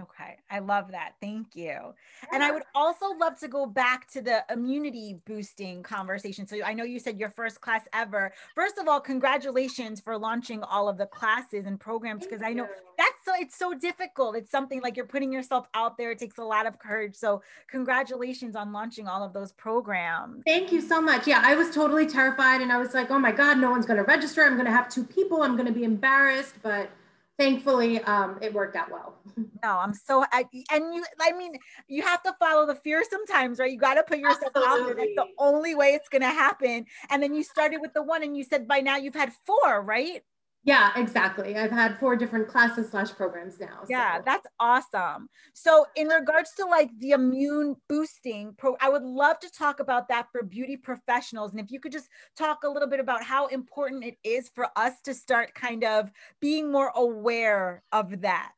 Okay, 0.00 0.36
I 0.50 0.60
love 0.60 0.92
that. 0.92 1.14
Thank 1.20 1.56
you. 1.56 1.64
Yeah. 1.64 1.92
And 2.32 2.42
I 2.42 2.52
would 2.52 2.62
also 2.74 3.06
love 3.18 3.38
to 3.40 3.48
go 3.48 3.66
back 3.66 4.08
to 4.12 4.20
the 4.20 4.44
immunity 4.50 5.20
boosting 5.26 5.82
conversation. 5.82 6.46
So 6.46 6.62
I 6.64 6.72
know 6.72 6.84
you 6.84 7.00
said 7.00 7.18
your 7.18 7.30
first 7.30 7.60
class 7.60 7.82
ever. 7.92 8.32
First 8.54 8.78
of 8.78 8.86
all, 8.86 9.00
congratulations 9.00 10.00
for 10.00 10.16
launching 10.16 10.62
all 10.62 10.88
of 10.88 10.98
the 10.98 11.06
classes 11.06 11.66
and 11.66 11.80
programs 11.80 12.24
because 12.24 12.42
I 12.42 12.52
know 12.52 12.68
that's 12.96 13.24
so 13.24 13.32
it's 13.38 13.56
so 13.56 13.74
difficult. 13.74 14.36
It's 14.36 14.50
something 14.50 14.80
like 14.82 14.96
you're 14.96 15.06
putting 15.06 15.32
yourself 15.32 15.66
out 15.74 15.98
there. 15.98 16.12
It 16.12 16.18
takes 16.18 16.38
a 16.38 16.44
lot 16.44 16.66
of 16.66 16.78
courage. 16.78 17.16
So 17.16 17.42
congratulations 17.68 18.54
on 18.54 18.72
launching 18.72 19.08
all 19.08 19.24
of 19.24 19.32
those 19.32 19.52
programs. 19.52 20.42
Thank 20.46 20.70
you 20.70 20.80
so 20.80 21.00
much. 21.00 21.26
Yeah, 21.26 21.42
I 21.44 21.56
was 21.56 21.74
totally 21.74 22.06
terrified 22.06 22.60
and 22.60 22.72
I 22.72 22.78
was 22.78 22.94
like, 22.94 23.10
"Oh 23.10 23.18
my 23.18 23.32
god, 23.32 23.58
no 23.58 23.70
one's 23.70 23.86
going 23.86 23.98
to 23.98 24.04
register. 24.04 24.44
I'm 24.44 24.54
going 24.54 24.66
to 24.66 24.72
have 24.72 24.88
two 24.88 25.04
people. 25.04 25.42
I'm 25.42 25.56
going 25.56 25.66
to 25.66 25.72
be 25.72 25.84
embarrassed." 25.84 26.54
But 26.62 26.90
thankfully 27.38 28.00
um, 28.02 28.38
it 28.42 28.52
worked 28.52 28.76
out 28.76 28.90
well. 28.90 29.14
No 29.62 29.78
i'm 29.78 29.92
so 29.92 30.24
I, 30.32 30.44
and 30.72 30.94
you 30.94 31.04
i 31.20 31.32
mean 31.32 31.54
you 31.88 32.02
have 32.02 32.22
to 32.22 32.32
follow 32.38 32.64
the 32.64 32.76
fear 32.76 33.02
sometimes 33.08 33.58
right? 33.58 33.72
You 33.72 33.78
got 33.78 33.94
to 33.94 34.04
put 34.04 34.18
yourself 34.18 34.52
Absolutely. 34.54 34.68
out 34.68 34.86
there. 34.86 34.94
That's 34.94 35.16
the 35.16 35.26
only 35.38 35.74
way 35.74 35.88
it's 35.88 36.08
going 36.08 36.22
to 36.22 36.28
happen. 36.28 36.84
And 37.10 37.22
then 37.22 37.34
you 37.34 37.42
started 37.42 37.80
with 37.80 37.92
the 37.92 38.02
one 38.02 38.22
and 38.22 38.36
you 38.36 38.44
said 38.44 38.68
by 38.68 38.80
now 38.80 38.96
you've 38.96 39.14
had 39.14 39.32
four 39.46 39.82
right 39.82 40.22
yeah, 40.68 40.90
exactly. 40.96 41.56
I've 41.56 41.70
had 41.70 41.98
four 41.98 42.14
different 42.14 42.46
classes 42.46 42.90
slash 42.90 43.10
programs 43.12 43.58
now. 43.58 43.84
Yeah, 43.88 44.20
that's 44.22 44.46
awesome. 44.60 45.30
So, 45.54 45.86
in 45.96 46.08
regards 46.08 46.52
to 46.58 46.66
like 46.66 46.90
the 46.98 47.12
immune 47.12 47.76
boosting 47.88 48.52
pro, 48.58 48.76
I 48.78 48.90
would 48.90 49.02
love 49.02 49.40
to 49.40 49.50
talk 49.50 49.80
about 49.80 50.08
that 50.08 50.26
for 50.30 50.42
beauty 50.42 50.76
professionals. 50.76 51.52
And 51.52 51.60
if 51.60 51.70
you 51.70 51.80
could 51.80 51.92
just 51.92 52.10
talk 52.36 52.64
a 52.64 52.68
little 52.68 52.86
bit 52.86 53.00
about 53.00 53.22
how 53.24 53.46
important 53.46 54.04
it 54.04 54.18
is 54.22 54.50
for 54.54 54.68
us 54.76 55.00
to 55.04 55.14
start 55.14 55.54
kind 55.54 55.84
of 55.84 56.12
being 56.38 56.70
more 56.70 56.92
aware 56.94 57.82
of 57.90 58.20
that. 58.20 58.52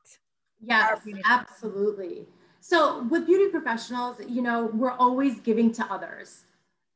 Yes, 0.61 1.07
absolutely. 1.25 2.27
So, 2.59 3.05
with 3.05 3.25
beauty 3.25 3.53
professionals, 3.53 4.17
you 4.27 4.43
know, 4.43 4.69
we're 4.75 4.91
always 4.91 5.39
giving 5.39 5.71
to 5.75 5.85
others. 5.85 6.43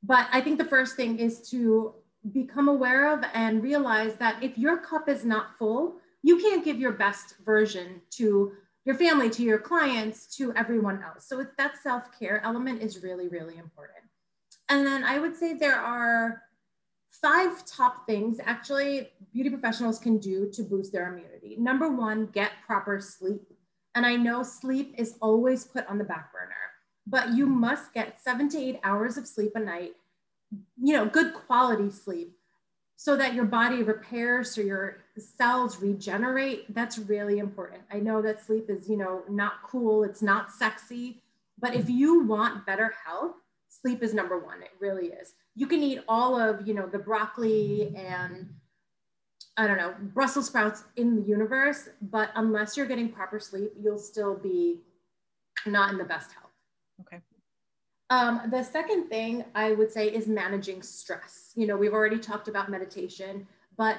But 0.02 0.26
I 0.32 0.40
think 0.40 0.58
the 0.58 0.64
first 0.64 0.96
thing 0.96 1.20
is 1.20 1.48
to 1.50 1.94
become 2.32 2.68
aware 2.68 3.12
of 3.12 3.24
and 3.34 3.62
realize 3.62 4.14
that 4.16 4.42
if 4.42 4.56
your 4.56 4.78
cup 4.78 5.08
is 5.08 5.24
not 5.24 5.58
full, 5.58 5.96
you 6.22 6.38
can't 6.38 6.64
give 6.64 6.78
your 6.78 6.92
best 6.92 7.34
version 7.44 8.00
to 8.12 8.52
your 8.84 8.94
family, 8.94 9.30
to 9.30 9.42
your 9.42 9.58
clients, 9.58 10.34
to 10.36 10.52
everyone 10.54 11.02
else. 11.02 11.26
So 11.26 11.44
that 11.58 11.78
self-care 11.82 12.42
element 12.44 12.82
is 12.82 13.02
really, 13.02 13.28
really 13.28 13.56
important. 13.56 14.04
And 14.68 14.86
then 14.86 15.04
I 15.04 15.18
would 15.18 15.36
say 15.36 15.54
there 15.54 15.78
are 15.78 16.42
five 17.10 17.64
top 17.66 18.06
things 18.06 18.38
actually 18.44 19.08
beauty 19.32 19.50
professionals 19.50 19.98
can 19.98 20.18
do 20.18 20.50
to 20.52 20.62
boost 20.62 20.92
their 20.92 21.12
immunity. 21.12 21.56
Number 21.58 21.88
one, 21.88 22.26
get 22.26 22.52
proper 22.66 23.00
sleep. 23.00 23.42
And 23.94 24.04
I 24.04 24.16
know 24.16 24.42
sleep 24.42 24.94
is 24.98 25.16
always 25.20 25.64
put 25.64 25.86
on 25.86 25.98
the 25.98 26.04
back 26.04 26.32
burner, 26.32 26.54
but 27.06 27.34
you 27.34 27.46
must 27.46 27.94
get 27.94 28.20
seven 28.20 28.48
to 28.50 28.58
eight 28.58 28.80
hours 28.82 29.16
of 29.16 29.26
sleep 29.26 29.52
a 29.54 29.60
night 29.60 29.92
you 30.50 30.94
know, 30.94 31.06
good 31.06 31.34
quality 31.34 31.90
sleep 31.90 32.36
so 32.96 33.16
that 33.16 33.34
your 33.34 33.44
body 33.44 33.82
repairs, 33.82 34.54
so 34.54 34.60
your 34.60 35.04
cells 35.18 35.80
regenerate. 35.80 36.72
That's 36.74 36.98
really 36.98 37.38
important. 37.38 37.82
I 37.92 37.98
know 37.98 38.22
that 38.22 38.44
sleep 38.44 38.70
is, 38.70 38.88
you 38.88 38.96
know, 38.96 39.22
not 39.28 39.62
cool, 39.64 40.04
it's 40.04 40.22
not 40.22 40.52
sexy, 40.52 41.22
but 41.58 41.74
if 41.74 41.90
you 41.90 42.24
want 42.24 42.66
better 42.66 42.94
health, 43.04 43.34
sleep 43.68 44.02
is 44.02 44.14
number 44.14 44.38
one. 44.38 44.62
It 44.62 44.70
really 44.80 45.08
is. 45.08 45.34
You 45.54 45.66
can 45.66 45.82
eat 45.82 46.00
all 46.08 46.38
of, 46.38 46.66
you 46.66 46.74
know, 46.74 46.86
the 46.86 46.98
broccoli 46.98 47.94
and 47.96 48.48
I 49.56 49.68
don't 49.68 49.76
know, 49.76 49.94
Brussels 50.14 50.46
sprouts 50.46 50.82
in 50.96 51.14
the 51.14 51.22
universe, 51.22 51.88
but 52.02 52.30
unless 52.34 52.76
you're 52.76 52.86
getting 52.86 53.08
proper 53.08 53.38
sleep, 53.38 53.72
you'll 53.80 53.98
still 53.98 54.34
be 54.34 54.80
not 55.64 55.92
in 55.92 55.98
the 55.98 56.04
best 56.04 56.32
health. 56.32 56.50
Okay. 57.02 57.20
Um, 58.14 58.42
the 58.48 58.62
second 58.62 59.08
thing 59.08 59.44
I 59.56 59.72
would 59.72 59.90
say 59.90 60.06
is 60.06 60.28
managing 60.28 60.82
stress. 60.82 61.50
You 61.56 61.66
know, 61.66 61.76
we've 61.76 61.92
already 61.92 62.20
talked 62.20 62.46
about 62.46 62.70
meditation, 62.70 63.44
but 63.76 63.98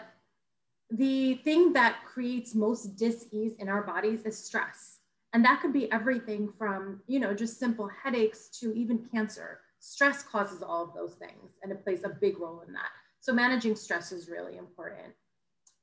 the 0.89 1.33
thing 1.43 1.73
that 1.73 1.97
creates 2.05 2.55
most 2.55 2.95
dis-ease 2.95 3.55
in 3.59 3.67
our 3.67 3.81
bodies 3.81 4.21
is 4.21 4.41
stress. 4.41 4.99
And 5.33 5.43
that 5.43 5.59
could 5.61 5.73
be 5.73 5.91
everything 5.91 6.47
from, 6.57 7.01
you 7.07 7.19
know, 7.19 7.33
just 7.33 7.59
simple 7.59 7.89
headaches 7.89 8.47
to 8.61 8.73
even 8.73 9.05
cancer. 9.13 9.59
Stress 9.79 10.23
causes 10.23 10.63
all 10.63 10.81
of 10.81 10.93
those 10.93 11.15
things 11.15 11.57
and 11.61 11.69
it 11.69 11.83
plays 11.83 12.05
a 12.05 12.09
big 12.09 12.39
role 12.39 12.63
in 12.65 12.71
that. 12.71 12.91
So 13.19 13.33
managing 13.33 13.75
stress 13.75 14.13
is 14.13 14.29
really 14.29 14.55
important. 14.55 15.13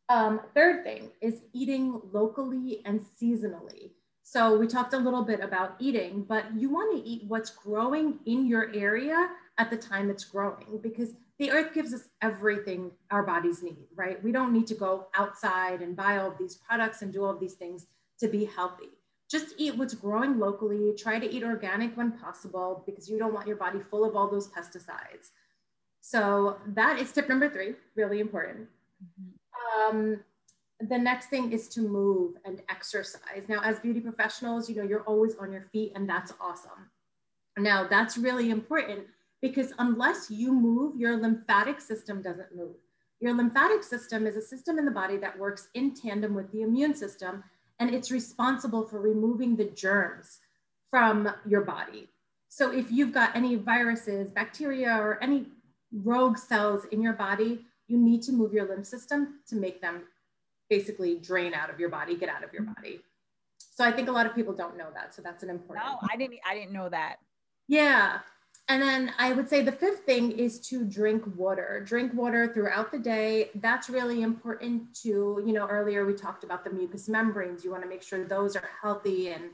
Um, 0.08 0.40
third 0.54 0.84
thing 0.84 1.10
is 1.20 1.42
eating 1.52 2.00
locally 2.12 2.80
and 2.86 3.04
seasonally. 3.20 3.90
So 4.22 4.56
we 4.56 4.66
talked 4.66 4.94
a 4.94 4.98
little 4.98 5.24
bit 5.24 5.40
about 5.40 5.76
eating, 5.78 6.24
but 6.28 6.44
you 6.56 6.70
want 6.70 6.96
to 6.96 7.08
eat 7.08 7.24
what's 7.26 7.50
growing 7.50 8.18
in 8.26 8.46
your 8.46 8.72
area 8.74 9.30
at 9.58 9.70
the 9.70 9.76
time 9.76 10.10
it's 10.10 10.24
growing 10.24 10.80
because 10.82 11.14
the 11.38 11.50
earth 11.50 11.74
gives 11.74 11.92
us 11.92 12.08
everything 12.22 12.92
our 13.10 13.22
bodies 13.24 13.62
need, 13.62 13.88
right? 13.94 14.22
We 14.22 14.32
don't 14.32 14.52
need 14.52 14.66
to 14.68 14.74
go 14.74 15.08
outside 15.16 15.82
and 15.82 15.96
buy 15.96 16.18
all 16.18 16.30
of 16.30 16.38
these 16.38 16.56
products 16.56 17.02
and 17.02 17.12
do 17.12 17.24
all 17.24 17.32
of 17.32 17.40
these 17.40 17.54
things 17.54 17.86
to 18.20 18.28
be 18.28 18.44
healthy. 18.44 18.90
Just 19.28 19.54
eat 19.58 19.76
what's 19.76 19.94
growing 19.94 20.38
locally. 20.38 20.94
Try 20.96 21.18
to 21.18 21.30
eat 21.30 21.42
organic 21.42 21.96
when 21.96 22.12
possible 22.12 22.84
because 22.86 23.08
you 23.08 23.18
don't 23.18 23.34
want 23.34 23.48
your 23.48 23.56
body 23.56 23.80
full 23.90 24.04
of 24.04 24.14
all 24.14 24.30
those 24.30 24.48
pesticides. 24.48 25.30
So 26.00 26.58
that 26.66 26.98
is 26.98 27.10
tip 27.12 27.28
number 27.28 27.48
three, 27.48 27.74
really 27.96 28.20
important. 28.20 28.68
Mm-hmm. 29.02 29.96
Um, 29.96 30.20
the 30.88 30.98
next 30.98 31.26
thing 31.26 31.52
is 31.52 31.68
to 31.68 31.80
move 31.80 32.34
and 32.44 32.62
exercise. 32.68 33.48
Now, 33.48 33.60
as 33.62 33.78
beauty 33.78 34.00
professionals, 34.00 34.68
you 34.68 34.76
know, 34.76 34.82
you're 34.82 35.02
always 35.02 35.36
on 35.36 35.52
your 35.52 35.66
feet, 35.72 35.92
and 35.94 36.08
that's 36.08 36.32
awesome. 36.40 36.90
Now, 37.58 37.86
that's 37.86 38.16
really 38.16 38.50
important 38.50 39.06
because 39.40 39.72
unless 39.78 40.30
you 40.30 40.52
move, 40.52 40.96
your 40.96 41.16
lymphatic 41.16 41.80
system 41.80 42.22
doesn't 42.22 42.54
move. 42.54 42.76
Your 43.20 43.34
lymphatic 43.34 43.82
system 43.82 44.26
is 44.26 44.36
a 44.36 44.42
system 44.42 44.78
in 44.78 44.84
the 44.84 44.90
body 44.90 45.16
that 45.18 45.38
works 45.38 45.68
in 45.74 45.94
tandem 45.94 46.34
with 46.34 46.50
the 46.52 46.62
immune 46.62 46.94
system, 46.94 47.44
and 47.78 47.94
it's 47.94 48.10
responsible 48.10 48.84
for 48.84 49.00
removing 49.00 49.56
the 49.56 49.66
germs 49.66 50.38
from 50.90 51.32
your 51.46 51.62
body. 51.62 52.08
So, 52.48 52.70
if 52.72 52.90
you've 52.90 53.12
got 53.12 53.34
any 53.36 53.56
viruses, 53.56 54.30
bacteria, 54.30 54.96
or 54.96 55.22
any 55.22 55.46
rogue 55.92 56.38
cells 56.38 56.86
in 56.86 57.00
your 57.02 57.12
body, 57.12 57.64
you 57.88 57.98
need 57.98 58.22
to 58.22 58.32
move 58.32 58.52
your 58.52 58.68
lymph 58.68 58.86
system 58.86 59.40
to 59.48 59.56
make 59.56 59.80
them 59.80 60.02
basically 60.76 61.16
drain 61.18 61.52
out 61.52 61.68
of 61.68 61.78
your 61.78 61.90
body, 61.90 62.16
get 62.16 62.30
out 62.30 62.42
of 62.42 62.50
your 62.54 62.62
body. 62.62 63.00
So 63.58 63.84
I 63.84 63.92
think 63.92 64.08
a 64.08 64.12
lot 64.12 64.24
of 64.24 64.34
people 64.34 64.54
don't 64.54 64.78
know 64.78 64.88
that. 64.94 65.14
So 65.14 65.20
that's 65.20 65.42
an 65.42 65.50
important. 65.50 65.86
No, 65.86 65.98
I 66.10 66.16
didn't. 66.16 66.38
I 66.50 66.54
didn't 66.54 66.72
know 66.72 66.88
that. 66.88 67.16
Yeah. 67.68 68.20
And 68.68 68.80
then 68.80 69.12
I 69.18 69.32
would 69.32 69.50
say 69.50 69.60
the 69.62 69.78
fifth 69.84 70.04
thing 70.06 70.30
is 70.30 70.60
to 70.68 70.86
drink 70.86 71.24
water. 71.36 71.84
Drink 71.86 72.14
water 72.14 72.50
throughout 72.54 72.90
the 72.90 72.98
day. 72.98 73.50
That's 73.56 73.90
really 73.90 74.22
important 74.22 74.94
to, 75.02 75.42
you 75.46 75.52
know, 75.52 75.66
earlier 75.66 76.06
we 76.06 76.14
talked 76.14 76.42
about 76.42 76.64
the 76.64 76.70
mucous 76.70 77.06
membranes. 77.06 77.64
You 77.64 77.70
want 77.70 77.82
to 77.82 77.88
make 77.88 78.02
sure 78.02 78.24
those 78.24 78.56
are 78.56 78.70
healthy 78.80 79.30
and 79.30 79.44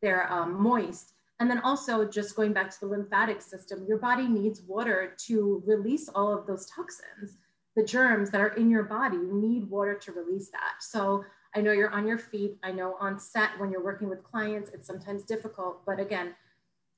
they're 0.00 0.32
um, 0.32 0.62
moist. 0.62 1.14
And 1.40 1.50
then 1.50 1.60
also 1.60 2.04
just 2.04 2.36
going 2.36 2.52
back 2.52 2.70
to 2.70 2.80
the 2.80 2.86
lymphatic 2.86 3.42
system, 3.42 3.84
your 3.88 3.98
body 3.98 4.28
needs 4.28 4.62
water 4.62 5.14
to 5.26 5.62
release 5.66 6.08
all 6.08 6.32
of 6.36 6.46
those 6.46 6.66
toxins 6.66 7.38
the 7.78 7.84
germs 7.84 8.30
that 8.30 8.40
are 8.40 8.54
in 8.54 8.68
your 8.68 8.82
body. 8.82 9.16
You 9.16 9.32
need 9.32 9.70
water 9.70 9.94
to 9.94 10.12
release 10.12 10.50
that. 10.50 10.80
So 10.80 11.24
I 11.54 11.60
know 11.60 11.70
you're 11.70 11.92
on 11.92 12.08
your 12.08 12.18
feet. 12.18 12.58
I 12.64 12.72
know 12.72 12.96
on 12.98 13.20
set 13.20 13.50
when 13.58 13.70
you're 13.70 13.84
working 13.84 14.08
with 14.08 14.24
clients, 14.24 14.70
it's 14.74 14.84
sometimes 14.84 15.22
difficult. 15.22 15.86
But 15.86 16.00
again, 16.00 16.34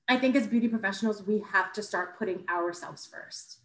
I 0.08 0.16
think 0.16 0.34
as 0.36 0.46
beauty 0.46 0.68
professionals, 0.68 1.22
we 1.22 1.44
have 1.52 1.74
to 1.74 1.82
start 1.82 2.18
putting 2.18 2.46
ourselves 2.48 3.06
first. 3.06 3.58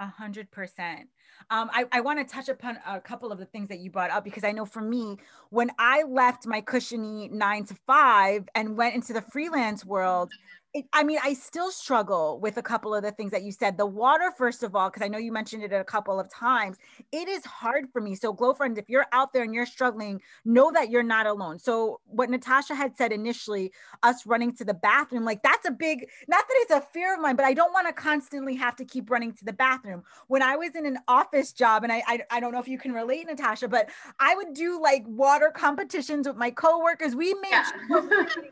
A 0.00 0.06
hundred 0.06 0.50
percent. 0.50 1.08
Um, 1.50 1.68
I, 1.70 1.84
I 1.92 2.00
want 2.00 2.18
to 2.18 2.24
touch 2.24 2.48
upon 2.48 2.78
a 2.86 2.98
couple 2.98 3.30
of 3.30 3.38
the 3.38 3.44
things 3.44 3.68
that 3.68 3.80
you 3.80 3.90
brought 3.90 4.10
up 4.10 4.24
because 4.24 4.42
I 4.42 4.52
know 4.52 4.64
for 4.64 4.80
me, 4.80 5.18
when 5.50 5.70
I 5.78 6.04
left 6.04 6.46
my 6.46 6.62
cushiony 6.62 7.28
nine 7.28 7.66
to 7.66 7.76
five 7.86 8.48
and 8.54 8.76
went 8.76 8.94
into 8.94 9.12
the 9.12 9.20
freelance 9.20 9.84
world, 9.84 10.30
it, 10.74 10.86
I 10.92 11.04
mean, 11.04 11.20
I 11.22 11.34
still 11.34 11.70
struggle 11.70 12.40
with 12.40 12.56
a 12.56 12.62
couple 12.62 12.92
of 12.96 13.04
the 13.04 13.12
things 13.12 13.30
that 13.30 13.44
you 13.44 13.52
said. 13.52 13.78
The 13.78 13.86
water, 13.86 14.32
first 14.36 14.64
of 14.64 14.74
all, 14.74 14.90
because 14.90 15.04
I 15.04 15.08
know 15.08 15.18
you 15.18 15.30
mentioned 15.30 15.62
it 15.62 15.72
a 15.72 15.84
couple 15.84 16.18
of 16.18 16.28
times, 16.28 16.78
it 17.12 17.28
is 17.28 17.44
hard 17.44 17.86
for 17.92 18.00
me. 18.00 18.16
So, 18.16 18.32
Glow 18.32 18.54
Friends, 18.54 18.76
if 18.76 18.88
you're 18.88 19.06
out 19.12 19.32
there 19.32 19.44
and 19.44 19.54
you're 19.54 19.66
struggling, 19.66 20.20
know 20.44 20.72
that 20.72 20.90
you're 20.90 21.04
not 21.04 21.26
alone. 21.26 21.60
So, 21.60 22.00
what 22.06 22.28
Natasha 22.28 22.74
had 22.74 22.96
said 22.96 23.12
initially, 23.12 23.70
us 24.02 24.26
running 24.26 24.52
to 24.56 24.64
the 24.64 24.74
bathroom, 24.74 25.24
like 25.24 25.44
that's 25.44 25.66
a 25.68 25.70
big, 25.70 26.08
not 26.26 26.44
that 26.48 26.54
it's 26.56 26.72
a 26.72 26.80
fear 26.80 27.14
of 27.14 27.20
mine, 27.20 27.36
but 27.36 27.44
I 27.44 27.54
don't 27.54 27.72
want 27.72 27.86
to 27.86 27.92
constantly 27.92 28.56
have 28.56 28.74
to 28.76 28.84
keep 28.84 29.10
running 29.10 29.32
to 29.34 29.44
the 29.44 29.52
bathroom. 29.52 30.02
When 30.26 30.42
I 30.42 30.56
was 30.56 30.74
in 30.74 30.86
an 30.86 30.98
office 31.06 31.52
job, 31.52 31.84
and 31.84 31.92
I, 31.92 32.02
I, 32.08 32.20
I 32.32 32.40
don't 32.40 32.52
know 32.52 32.60
if 32.60 32.68
you 32.68 32.78
can 32.78 32.92
relate, 32.92 33.28
Natasha, 33.28 33.68
but 33.68 33.90
I 34.18 34.34
would 34.34 34.54
do 34.54 34.82
like 34.82 35.04
water 35.06 35.52
competitions 35.54 36.26
with 36.26 36.36
my 36.36 36.50
coworkers. 36.50 37.14
We 37.14 37.32
made 37.34 37.50
yeah. 37.52 37.70
sure 37.86 38.02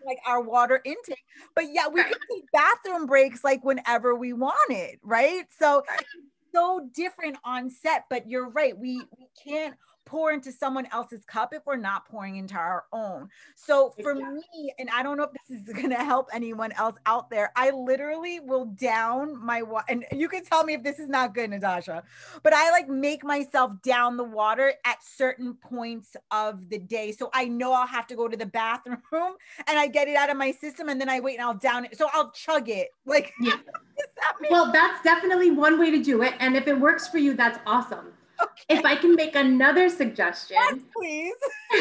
like 0.07 0.19
our 0.25 0.41
water 0.41 0.81
intake, 0.85 1.25
but 1.57 1.65
yeah, 1.73 1.89
we 1.89 2.05
take 2.31 2.45
bathroom 2.53 3.07
breaks 3.07 3.45
like 3.45 3.65
whenever 3.65 4.15
we 4.15 4.33
wanted, 4.33 4.99
right? 5.03 5.45
So 5.59 5.83
so 6.55 6.89
different 6.95 7.37
on 7.45 7.71
set, 7.71 8.05
but 8.11 8.29
you're 8.29 8.49
right. 8.51 8.77
We 8.77 8.99
we 9.19 9.29
can't 9.43 9.75
pour 10.13 10.31
into 10.31 10.53
someone 10.53 10.87
else's 10.93 11.25
cup 11.25 11.55
if 11.55 11.65
we're 11.65 11.75
not 11.75 12.07
pouring 12.07 12.37
into 12.37 12.55
our 12.55 12.85
own. 12.93 13.31
So 13.55 13.95
for 14.03 14.15
me, 14.15 14.71
and 14.79 14.91
I 14.93 15.03
don't 15.03 15.17
know 15.17 15.23
if 15.23 15.31
this 15.49 15.59
is 15.59 15.63
going 15.75 15.89
to 15.89 16.05
help 16.05 16.29
anyone 16.35 16.71
else 16.73 16.97
out 17.07 17.31
there, 17.31 17.51
I 17.57 17.71
literally 17.71 18.39
will 18.39 18.67
down 18.67 19.43
my 19.43 19.63
water. 19.63 19.87
And 19.89 20.05
you 20.13 20.29
can 20.29 20.45
tell 20.45 20.65
me 20.65 20.75
if 20.75 20.83
this 20.83 20.99
is 20.99 21.09
not 21.09 21.35
good, 21.35 21.49
Natasha, 21.49 22.03
but 22.43 22.53
I 22.53 22.71
like 22.71 22.91
make 22.91 23.25
myself 23.25 23.73
down 23.81 24.19
the 24.19 24.25
water 24.25 24.75
at 24.85 25.03
certain 25.03 25.55
points 25.55 26.15
of 26.31 26.69
the 26.69 26.79
day. 26.79 27.13
So 27.13 27.31
I 27.33 27.47
know 27.47 27.73
I'll 27.73 27.87
have 27.87 28.07
to 28.09 28.15
go 28.15 28.29
to 28.29 28.37
the 28.37 28.45
bathroom 28.45 29.01
and 29.67 29.79
I 29.79 29.87
get 29.87 30.09
it 30.09 30.17
out 30.17 30.29
of 30.29 30.37
my 30.37 30.53
system 30.53 30.91
and 30.91 31.01
then 31.01 31.09
I 31.09 31.21
wait 31.21 31.39
and 31.39 31.43
I'll 31.43 31.55
down 31.55 31.87
it. 31.87 31.97
So 31.97 32.11
I'll 32.13 32.31
chug 32.33 32.69
it. 32.69 32.89
Like, 33.05 33.35
yeah. 33.41 33.57
that 34.17 34.51
well, 34.51 34.73
that's 34.73 35.03
definitely 35.03 35.51
one 35.51 35.79
way 35.79 35.91
to 35.91 36.03
do 36.03 36.23
it. 36.23 36.33
And 36.39 36.57
if 36.57 36.67
it 36.67 36.79
works 36.79 37.09
for 37.09 37.19
you, 37.19 37.35
that's 37.35 37.59
awesome. 37.67 38.13
Okay. 38.43 38.79
If 38.79 38.85
I 38.85 38.97
can 38.97 39.15
make 39.15 39.37
another 39.37 39.89
suggestion, 39.89 40.57
yes, 40.59 40.81
please. 40.97 41.35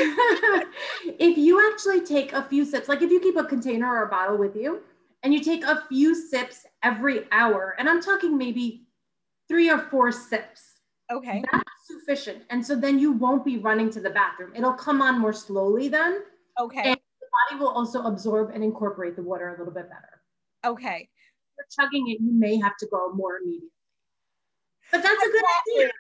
if 1.20 1.38
you 1.38 1.72
actually 1.72 2.06
take 2.06 2.34
a 2.34 2.44
few 2.44 2.66
sips, 2.66 2.88
like 2.88 3.02
if 3.02 3.10
you 3.10 3.20
keep 3.20 3.36
a 3.36 3.44
container 3.44 3.88
or 3.88 4.04
a 4.04 4.10
bottle 4.10 4.38
with 4.38 4.56
you 4.56 4.82
and 5.24 5.34
you 5.34 5.42
take 5.42 5.64
a 5.64 5.84
few 5.90 6.14
sips 6.14 6.66
every 6.84 7.26
hour, 7.32 7.76
and 7.80 7.90
I'm 7.90 8.02
talking 8.02 8.38
maybe 8.38 8.84
three 9.48 9.70
or 9.70 9.80
four 9.80 10.12
sips. 10.12 10.80
Okay. 11.12 11.44
That's 11.52 11.64
sufficient. 11.88 12.44
And 12.50 12.66
so 12.66 12.76
then 12.76 13.00
you 13.00 13.12
won't 13.12 13.44
be 13.44 13.58
running 13.58 13.90
to 13.92 14.00
the 14.00 14.10
bathroom. 14.10 14.54
It'll 14.56 14.74
come 14.74 15.02
on 15.02 15.20
more 15.20 15.34
slowly 15.34 15.88
then. 15.88 16.20
Okay. 16.60 16.84
And 16.92 16.96
the 16.96 17.28
body 17.50 17.62
will 17.62 17.70
also 17.70 18.04
absorb 18.04 18.52
and 18.54 18.64
incorporate 18.64 19.16
the 19.16 19.24
water 19.24 19.56
a 19.56 19.58
little 19.58 19.74
bit 19.74 19.90
better. 19.90 20.22
Okay. 20.66 21.10
If 21.10 21.66
you're 21.78 21.86
chugging 21.86 22.08
it, 22.10 22.22
you 22.22 22.32
may 22.32 22.58
have 22.60 22.78
to 22.78 22.88
go 22.88 23.14
more 23.14 23.38
immediately. 23.38 23.70
But 24.92 25.04
that's 25.04 25.24
a 25.24 25.30
good 25.30 25.44
idea. 25.78 25.92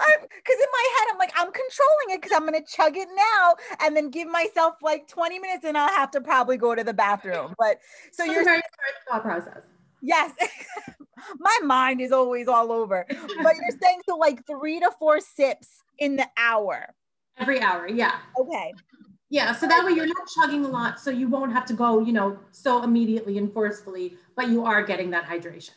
I 0.00 0.16
because 0.20 0.56
in 0.58 0.66
my 0.72 0.88
head 0.98 1.08
I'm 1.12 1.18
like 1.18 1.32
I'm 1.36 1.52
controlling 1.52 2.10
it 2.10 2.22
because 2.22 2.36
I'm 2.36 2.44
gonna 2.44 2.64
chug 2.66 2.96
it 2.96 3.08
now 3.14 3.54
and 3.80 3.96
then 3.96 4.10
give 4.10 4.28
myself 4.28 4.76
like 4.82 5.08
20 5.08 5.38
minutes 5.38 5.64
and 5.64 5.76
I'll 5.78 5.88
have 5.88 6.10
to 6.12 6.20
probably 6.20 6.56
go 6.56 6.74
to 6.74 6.84
the 6.84 6.94
bathroom. 6.94 7.54
But 7.58 7.78
so 8.12 8.24
That's 8.24 8.34
you're 8.34 8.44
very 8.44 8.62
thought 9.08 9.22
process. 9.22 9.60
Yes, 10.02 10.32
my 11.38 11.58
mind 11.62 12.00
is 12.00 12.12
always 12.12 12.48
all 12.48 12.72
over. 12.72 13.06
But 13.08 13.54
you're 13.56 13.78
saying 13.80 14.00
so 14.08 14.16
like 14.16 14.44
three 14.46 14.80
to 14.80 14.90
four 14.98 15.20
sips 15.20 15.68
in 15.98 16.16
the 16.16 16.28
hour. 16.36 16.94
Every 17.38 17.60
hour, 17.60 17.88
yeah. 17.88 18.18
Okay. 18.38 18.72
Yeah, 19.30 19.52
so 19.52 19.66
that 19.66 19.82
way 19.86 19.92
you're 19.92 20.06
not 20.06 20.28
chugging 20.36 20.66
a 20.66 20.68
lot, 20.68 21.00
so 21.00 21.10
you 21.10 21.26
won't 21.26 21.52
have 21.54 21.64
to 21.66 21.72
go, 21.72 22.00
you 22.00 22.12
know, 22.12 22.38
so 22.50 22.82
immediately 22.82 23.38
and 23.38 23.50
forcefully, 23.50 24.18
but 24.36 24.50
you 24.50 24.66
are 24.66 24.82
getting 24.82 25.10
that 25.12 25.24
hydration. 25.24 25.70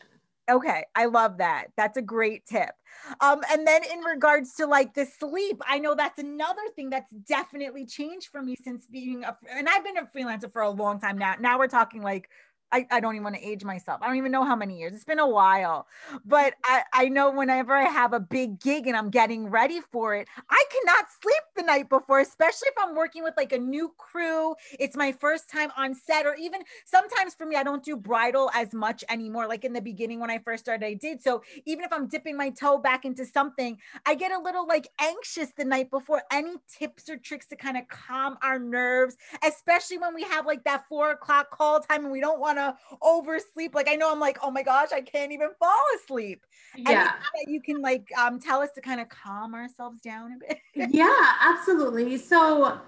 Okay, 0.48 0.84
I 0.94 1.06
love 1.06 1.38
that. 1.38 1.66
That's 1.76 1.96
a 1.96 2.02
great 2.02 2.46
tip. 2.46 2.70
Um, 3.20 3.40
and 3.50 3.66
then 3.66 3.82
in 3.92 3.98
regards 4.00 4.54
to 4.54 4.66
like 4.66 4.94
the 4.94 5.04
sleep, 5.04 5.60
I 5.66 5.78
know 5.80 5.96
that's 5.96 6.20
another 6.20 6.62
thing 6.76 6.88
that's 6.90 7.10
definitely 7.26 7.84
changed 7.84 8.28
for 8.28 8.40
me 8.42 8.54
since 8.62 8.86
being 8.86 9.24
a, 9.24 9.36
and 9.50 9.68
I've 9.68 9.82
been 9.82 9.96
a 9.98 10.06
freelancer 10.06 10.52
for 10.52 10.62
a 10.62 10.70
long 10.70 11.00
time 11.00 11.18
now. 11.18 11.34
Now 11.40 11.58
we're 11.58 11.66
talking 11.66 12.00
like 12.00 12.30
I, 12.72 12.86
I 12.90 13.00
don't 13.00 13.14
even 13.14 13.24
want 13.24 13.36
to 13.36 13.46
age 13.46 13.64
myself. 13.64 14.00
I 14.02 14.08
don't 14.08 14.16
even 14.16 14.32
know 14.32 14.44
how 14.44 14.56
many 14.56 14.78
years. 14.78 14.92
It's 14.92 15.04
been 15.04 15.18
a 15.18 15.28
while. 15.28 15.86
But 16.24 16.54
I, 16.64 16.82
I 16.92 17.08
know 17.08 17.30
whenever 17.30 17.74
I 17.74 17.84
have 17.84 18.12
a 18.12 18.20
big 18.20 18.60
gig 18.60 18.86
and 18.86 18.96
I'm 18.96 19.10
getting 19.10 19.48
ready 19.48 19.80
for 19.92 20.14
it, 20.14 20.28
I 20.50 20.64
cannot 20.72 21.06
sleep 21.22 21.42
the 21.56 21.62
night 21.62 21.88
before, 21.88 22.20
especially 22.20 22.68
if 22.68 22.74
I'm 22.82 22.96
working 22.96 23.22
with 23.22 23.34
like 23.36 23.52
a 23.52 23.58
new 23.58 23.94
crew. 23.96 24.54
It's 24.80 24.96
my 24.96 25.12
first 25.12 25.48
time 25.48 25.70
on 25.76 25.94
set, 25.94 26.26
or 26.26 26.34
even 26.34 26.62
sometimes 26.84 27.34
for 27.34 27.46
me, 27.46 27.56
I 27.56 27.62
don't 27.62 27.84
do 27.84 27.96
bridal 27.96 28.50
as 28.54 28.72
much 28.72 29.04
anymore. 29.08 29.46
Like 29.46 29.64
in 29.64 29.72
the 29.72 29.80
beginning 29.80 30.20
when 30.20 30.30
I 30.30 30.38
first 30.38 30.64
started, 30.64 30.84
I 30.84 30.94
did. 30.94 31.22
So 31.22 31.42
even 31.64 31.84
if 31.84 31.92
I'm 31.92 32.08
dipping 32.08 32.36
my 32.36 32.50
toe 32.50 32.78
back 32.78 33.04
into 33.04 33.24
something, 33.24 33.78
I 34.04 34.14
get 34.14 34.32
a 34.32 34.38
little 34.38 34.66
like 34.66 34.88
anxious 35.00 35.52
the 35.56 35.64
night 35.64 35.90
before. 35.90 36.22
Any 36.32 36.54
tips 36.68 37.08
or 37.08 37.16
tricks 37.16 37.46
to 37.48 37.56
kind 37.56 37.76
of 37.76 37.86
calm 37.88 38.36
our 38.42 38.58
nerves, 38.58 39.16
especially 39.44 39.98
when 39.98 40.14
we 40.14 40.24
have 40.24 40.46
like 40.46 40.64
that 40.64 40.86
four 40.88 41.12
o'clock 41.12 41.50
call 41.50 41.80
time 41.80 42.04
and 42.04 42.12
we 42.12 42.20
don't 42.20 42.40
want 42.40 42.55
to 42.56 42.76
oversleep. 43.02 43.74
Like 43.74 43.88
I 43.88 43.94
know 43.94 44.12
I'm 44.12 44.20
like, 44.20 44.38
oh 44.42 44.50
my 44.50 44.62
gosh, 44.62 44.88
I 44.92 45.00
can't 45.00 45.32
even 45.32 45.48
fall 45.58 45.82
asleep. 45.96 46.44
Yeah. 46.76 47.12
you 47.46 47.60
can 47.60 47.80
like 47.80 48.06
um, 48.18 48.40
tell 48.40 48.60
us 48.60 48.70
to 48.74 48.80
kind 48.80 49.00
of 49.00 49.08
calm 49.08 49.54
ourselves 49.54 50.00
down 50.00 50.32
a 50.32 50.46
bit. 50.46 50.58
yeah, 50.92 51.32
absolutely. 51.40 52.18
So 52.18 52.80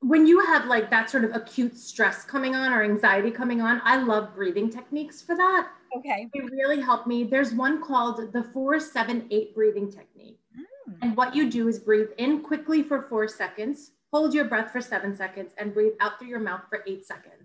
when 0.00 0.26
you 0.26 0.44
have 0.46 0.66
like 0.66 0.90
that 0.90 1.10
sort 1.10 1.24
of 1.24 1.34
acute 1.34 1.76
stress 1.76 2.24
coming 2.24 2.54
on 2.54 2.72
or 2.72 2.82
anxiety 2.82 3.30
coming 3.30 3.60
on, 3.60 3.80
I 3.84 4.02
love 4.02 4.34
breathing 4.34 4.70
techniques 4.70 5.20
for 5.20 5.36
that. 5.36 5.68
Okay. 5.96 6.28
They 6.32 6.40
really 6.40 6.80
help 6.80 7.06
me. 7.06 7.24
There's 7.24 7.52
one 7.52 7.82
called 7.82 8.32
the 8.32 8.42
four, 8.42 8.78
seven, 8.80 9.26
eight 9.30 9.54
breathing 9.54 9.90
technique. 9.90 10.38
Mm. 10.58 10.96
And 11.02 11.16
what 11.16 11.34
you 11.34 11.50
do 11.50 11.68
is 11.68 11.78
breathe 11.78 12.10
in 12.18 12.42
quickly 12.42 12.82
for 12.82 13.02
four 13.02 13.28
seconds, 13.28 13.92
hold 14.12 14.32
your 14.32 14.44
breath 14.44 14.70
for 14.70 14.80
seven 14.80 15.14
seconds, 15.14 15.52
and 15.58 15.74
breathe 15.74 15.92
out 16.00 16.18
through 16.18 16.28
your 16.28 16.40
mouth 16.40 16.62
for 16.68 16.82
eight 16.86 17.04
seconds 17.04 17.39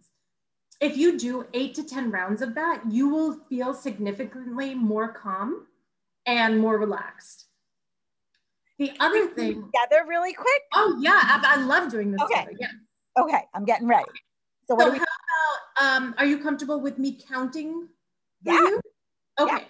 if 0.85 0.97
you 0.97 1.17
do 1.17 1.45
eight 1.53 1.73
to 1.75 1.83
10 1.83 2.11
rounds 2.11 2.41
of 2.41 2.53
that, 2.55 2.81
you 2.89 3.09
will 3.09 3.33
feel 3.49 3.73
significantly 3.73 4.75
more 4.75 5.07
calm 5.09 5.65
and 6.25 6.59
more 6.59 6.77
relaxed. 6.77 7.47
The 8.77 8.91
other 8.99 9.27
thing. 9.27 9.55
Together 9.55 10.05
really 10.07 10.33
quick? 10.33 10.61
Oh, 10.73 10.97
yeah. 10.99 11.19
I, 11.23 11.55
I 11.57 11.61
love 11.63 11.91
doing 11.91 12.11
this. 12.11 12.21
Okay. 12.21 12.45
Together. 12.45 12.57
Yeah. 12.59 13.23
Okay. 13.23 13.41
I'm 13.53 13.65
getting 13.65 13.87
ready. 13.87 14.05
So, 14.67 14.77
so 14.77 14.91
we- 14.91 14.97
how 14.99 15.05
about, 15.05 15.97
um, 16.03 16.15
are 16.17 16.25
you 16.25 16.37
comfortable 16.37 16.79
with 16.79 16.99
me 16.99 17.19
counting? 17.27 17.87
Yeah. 18.43 18.53
You? 18.53 18.81
Okay. 19.39 19.55
Yeah. 19.57 19.63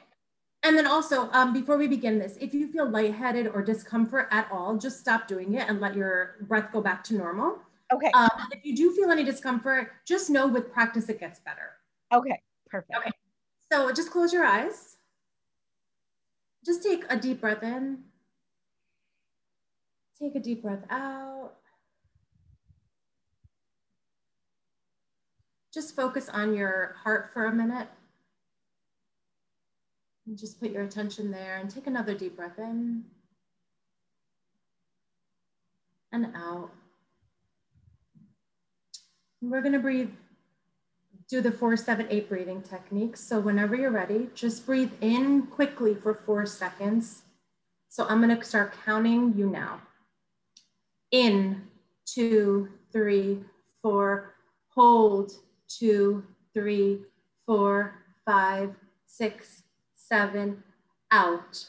And 0.64 0.76
then 0.76 0.88
also, 0.88 1.30
um, 1.32 1.54
before 1.54 1.78
we 1.78 1.88
begin 1.88 2.18
this, 2.18 2.38
if 2.42 2.54
you 2.54 2.68
feel 2.72 2.90
lightheaded 2.90 3.48
or 3.54 3.62
discomfort 3.62 4.28
at 4.32 4.48
all, 4.52 4.76
just 4.78 5.00
stop 5.00 5.28
doing 5.28 5.54
it 5.54 5.70
and 5.70 5.80
let 5.80 5.96
your 5.96 6.38
breath 6.42 6.72
go 6.74 6.82
back 6.82 7.04
to 7.06 7.14
normal. 7.14 7.60
Okay. 7.94 8.12
Um, 8.14 8.30
if 8.52 8.66
you 8.66 8.76
do 8.76 8.92
feel 8.92 9.12
any 9.12 9.24
discomfort, 9.24 9.92
just 10.06 10.30
know 10.30 10.48
with 10.48 10.72
practice 10.72 11.10
it 11.10 11.20
gets 11.20 11.40
better. 11.40 11.74
Okay, 12.14 12.42
perfect. 12.68 12.98
Okay. 12.98 13.12
So 13.72 13.92
just 13.92 14.12
close 14.12 14.34
your 14.34 14.44
eyes. 14.44 14.98
Just 16.66 16.82
take 16.84 17.04
a 17.10 17.18
deep 17.18 17.42
breath 17.42 17.62
in. 17.62 18.00
Take 20.20 20.36
a 20.36 20.40
deep 20.40 20.64
breath 20.64 20.84
out. 20.90 21.52
Just 25.74 25.96
focus 25.96 26.30
on 26.30 26.56
your 26.56 26.96
heart 27.04 27.32
for 27.34 27.46
a 27.46 27.52
minute. 27.52 27.88
And 30.26 30.38
just 30.38 30.60
put 30.60 30.72
your 30.72 30.84
attention 30.84 31.30
there 31.30 31.58
and 31.58 31.70
take 31.70 31.86
another 31.86 32.16
deep 32.16 32.36
breath 32.36 32.58
in 32.58 33.04
and 36.12 36.28
out. 36.34 36.72
We're 39.48 39.62
gonna 39.62 39.80
breathe, 39.80 40.10
do 41.30 41.40
the 41.40 41.52
four, 41.52 41.78
seven, 41.78 42.08
eight 42.10 42.28
breathing 42.28 42.64
techniques. 42.64 43.20
So 43.20 43.40
whenever 43.40 43.76
you're 43.76 43.92
ready, 43.92 44.28
just 44.34 44.66
breathe 44.66 44.92
in 45.02 45.44
quickly 45.44 45.94
for 45.94 46.16
four 46.26 46.48
seconds. 46.48 47.22
So 47.88 48.08
I'm 48.08 48.22
gonna 48.22 48.44
start 48.44 48.74
counting 48.84 49.36
you 49.38 49.48
now. 49.48 49.82
In, 51.12 51.62
two, 52.08 52.70
three, 52.92 53.44
four, 53.84 54.34
hold, 54.70 55.34
two, 55.68 56.24
three, 56.56 57.02
four, 57.46 57.94
five, 58.26 58.74
six, 59.06 59.62
seven, 59.94 60.64
out, 61.12 61.64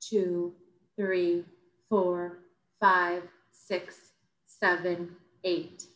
two, 0.00 0.52
three, 0.96 1.44
four, 1.88 2.40
five, 2.78 3.22
six, 3.52 3.96
seven, 4.46 5.16
eight. 5.44 5.86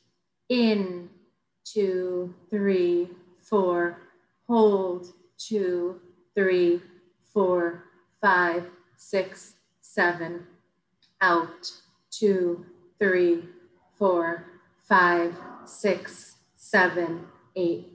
In, 0.49 1.11
two, 1.67 2.33
three, 2.49 3.11
four, 3.43 3.99
hold, 4.47 5.13
two, 5.37 6.01
three, 6.35 6.81
four, 7.35 7.85
five, 8.21 8.65
six, 8.97 9.55
seven, 9.81 10.47
out, 11.21 11.71
two, 12.11 12.65
three, 12.99 13.45
four, 13.99 14.47
five, 14.89 15.35
six, 15.65 16.37
seven, 16.57 17.27
eight, 17.57 17.93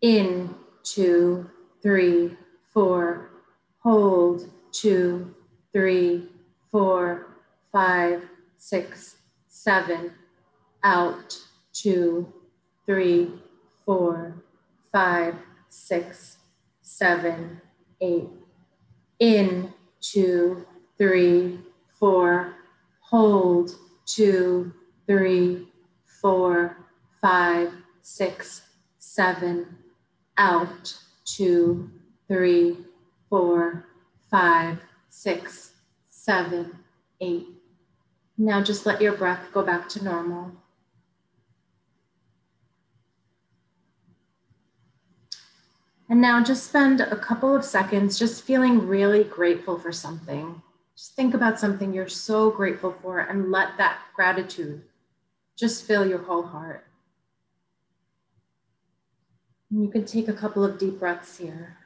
in, 0.00 0.54
two, 0.84 1.50
three, 1.82 2.36
four, 2.72 3.30
hold, 3.82 4.48
two, 4.72 5.34
three, 5.72 6.28
four, 6.70 7.26
five, 7.72 8.22
six, 8.56 9.16
seven, 9.48 10.12
out, 10.84 11.36
two, 11.72 12.32
three, 12.86 13.30
four, 13.84 14.34
five, 14.92 15.34
six, 15.68 16.38
seven, 16.82 17.60
eight. 18.00 18.28
In, 19.18 19.72
two, 20.00 20.66
three, 20.98 21.60
four. 21.98 22.54
Hold, 23.00 23.70
two, 24.06 24.72
three, 25.06 25.68
four, 26.20 26.76
five, 27.20 27.72
six, 28.02 28.62
seven. 28.98 29.66
Out, 30.36 30.96
two, 31.24 31.90
three, 32.28 32.76
four, 33.28 33.86
five, 34.30 34.78
six, 35.08 35.72
seven, 36.10 36.78
eight. 37.20 37.46
Now 38.36 38.62
just 38.62 38.84
let 38.84 39.00
your 39.00 39.12
breath 39.12 39.46
go 39.52 39.62
back 39.62 39.88
to 39.90 40.02
normal. 40.04 40.50
And 46.14 46.20
now 46.20 46.40
just 46.40 46.68
spend 46.68 47.00
a 47.00 47.16
couple 47.16 47.56
of 47.56 47.64
seconds 47.64 48.16
just 48.16 48.44
feeling 48.44 48.86
really 48.86 49.24
grateful 49.24 49.80
for 49.80 49.90
something. 49.90 50.62
Just 50.96 51.14
think 51.14 51.34
about 51.34 51.58
something 51.58 51.92
you're 51.92 52.06
so 52.06 52.52
grateful 52.52 52.94
for 53.02 53.18
and 53.18 53.50
let 53.50 53.76
that 53.78 53.98
gratitude 54.14 54.84
just 55.58 55.84
fill 55.84 56.06
your 56.08 56.20
whole 56.20 56.44
heart. 56.44 56.86
And 59.72 59.82
you 59.82 59.90
can 59.90 60.04
take 60.04 60.28
a 60.28 60.32
couple 60.32 60.62
of 60.62 60.78
deep 60.78 61.00
breaths 61.00 61.36
here. 61.36 61.78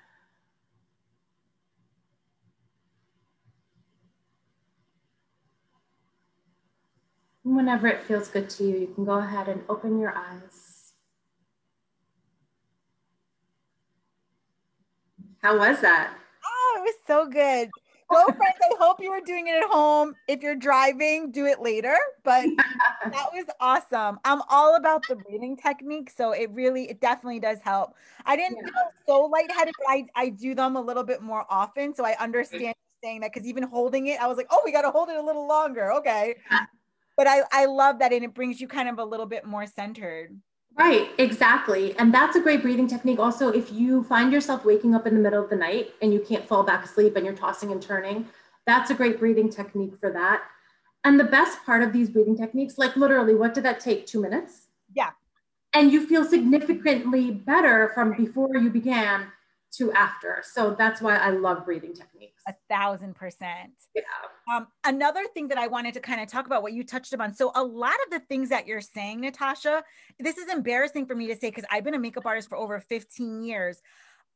Whenever 7.45 7.89
it 7.89 8.03
feels 8.03 8.29
good 8.29 8.51
to 8.51 8.65
you, 8.65 8.77
you 8.77 8.93
can 8.95 9.07
go 9.07 9.21
ahead 9.21 9.49
and 9.49 9.63
open 9.71 9.99
your 9.99 10.15
eyes. 10.15 10.68
How 15.43 15.59
was 15.59 15.81
that? 15.81 16.13
Oh, 16.45 16.75
it 16.79 16.83
was 16.83 16.95
so 17.07 17.27
good. 17.27 17.71
Girlfriends, 18.11 18.57
I 18.63 18.75
hope 18.79 19.01
you 19.01 19.11
were 19.11 19.21
doing 19.21 19.49
it 19.49 19.63
at 19.63 19.69
home. 19.69 20.15
If 20.29 20.43
you're 20.43 20.57
driving, 20.57 21.31
do 21.31 21.45
it 21.45 21.61
later. 21.61 21.97
But 22.25 22.47
that 23.05 23.27
was 23.35 23.45
awesome. 23.61 24.19
I'm 24.25 24.41
all 24.49 24.77
about 24.77 25.07
the 25.09 25.17
breathing 25.17 25.57
technique. 25.57 26.11
So 26.17 26.33
it 26.33 26.51
really, 26.53 26.89
it 26.89 27.01
definitely 27.01 27.41
does 27.41 27.59
help. 27.63 27.95
I 28.25 28.35
didn't 28.35 28.57
yeah. 28.57 28.71
feel 28.73 28.93
so 29.07 29.21
lightheaded, 29.27 29.75
but 29.79 29.93
I, 29.93 30.07
I 30.17 30.29
do 30.31 30.55
them 30.55 30.77
a 30.77 30.81
little 30.81 31.05
bit 31.05 31.23
more 31.23 31.45
often. 31.51 31.95
So 31.95 32.05
I 32.05 32.13
mm. 32.13 32.21
understand 32.21 32.75
saying 33.05 33.21
that 33.21 33.33
because 33.33 33.47
even 33.47 33.63
holding 33.63 34.07
it, 34.07 34.21
I 34.21 34.27
was 34.27 34.37
like, 34.37 34.49
oh, 34.51 34.61
we 34.65 34.73
got 34.73 34.83
to 34.83 34.91
hold 34.91 35.09
it 35.11 35.17
a 35.17 35.23
little 35.23 35.47
longer. 35.47 35.93
Okay 35.93 36.37
but 37.19 37.27
I, 37.27 37.43
I 37.51 37.65
love 37.67 37.99
that 37.99 38.13
and 38.13 38.25
it 38.25 38.33
brings 38.33 38.61
you 38.61 38.69
kind 38.69 38.89
of 38.89 39.01
a 39.01 39.05
little 39.05 39.27
bit 39.27 39.45
more 39.45 39.67
centered. 39.67 40.41
Right, 40.79 41.11
exactly. 41.19 41.99
And 41.99 42.15
that's 42.15 42.37
a 42.37 42.41
great 42.41 42.63
breathing 42.63 42.87
technique. 42.87 43.19
Also, 43.19 43.49
if 43.49 43.73
you 43.73 44.05
find 44.05 44.33
yourself 44.33 44.65
waking 44.65 44.95
up 44.95 45.09
in 45.09 45.15
the 45.15 45.21
middle 45.21 45.43
of 45.43 45.51
the 45.51 45.57
night 45.57 45.91
and 46.01 46.15
you 46.15 46.21
can't 46.21 46.47
fall 46.47 46.63
back 46.63 46.85
asleep 46.85 47.17
and 47.17 47.27
you're 47.27 47.35
tossing 47.35 47.73
and 47.73 47.83
turning, 47.83 48.29
that's 48.65 48.91
a 48.91 48.95
great 48.95 49.19
breathing 49.19 49.51
technique 49.51 49.95
for 49.99 50.13
that. 50.13 50.45
And 51.03 51.19
the 51.19 51.25
best 51.25 51.65
part 51.67 51.83
of 51.83 51.93
these 51.93 52.09
breathing 52.09 52.37
techniques, 52.37 52.79
like 52.79 52.95
literally, 52.97 53.35
what 53.35 53.55
did 53.55 53.65
that 53.65 53.81
take? 53.81 54.07
Two 54.07 54.23
minutes? 54.23 54.69
Yeah. 54.95 55.11
And 55.75 55.91
you 55.91 56.07
feel 56.07 56.25
significantly 56.25 57.33
better 57.33 57.91
from 57.93 58.13
before 58.17 58.57
you 58.57 58.71
began 58.71 59.27
to 59.77 59.93
after. 59.93 60.43
So 60.45 60.75
that's 60.77 61.01
why 61.01 61.17
I 61.17 61.31
love 61.31 61.65
breathing 61.65 61.95
techniques. 61.95 62.43
A 62.47 62.55
thousand 62.69 63.15
percent. 63.15 63.73
Yeah. 63.95 64.03
Um, 64.53 64.69
another 64.85 65.25
thing 65.35 65.49
that 65.49 65.59
I 65.59 65.67
wanted 65.67 65.95
to 65.95 66.01
kind 66.01 66.21
of 66.21 66.29
talk 66.29 66.47
about 66.47 66.63
what 66.63 66.73
you 66.73 66.85
touched 66.85 67.13
upon. 67.13 67.35
So 67.35 67.53
a 67.55 67.63
lot 67.63 67.97
of 68.07 68.11
the 68.11 68.21
things 68.21 68.49
that 68.49 68.67
you're 68.67 68.81
saying, 68.81 69.21
Natasha, 69.21 69.83
this 70.19 70.39
is 70.39 70.51
embarrassing 70.51 71.07
for 71.07 71.15
me 71.15 71.27
to 71.29 71.37
say 71.37 71.51
because 71.51 71.65
I've 71.71 71.85
been 71.85 71.95
a 71.95 71.99
makeup 71.99 72.27
artist 72.27 72.49
for 72.49 72.57
over 72.57 72.81
15 72.81 73.43
years. 73.43 73.81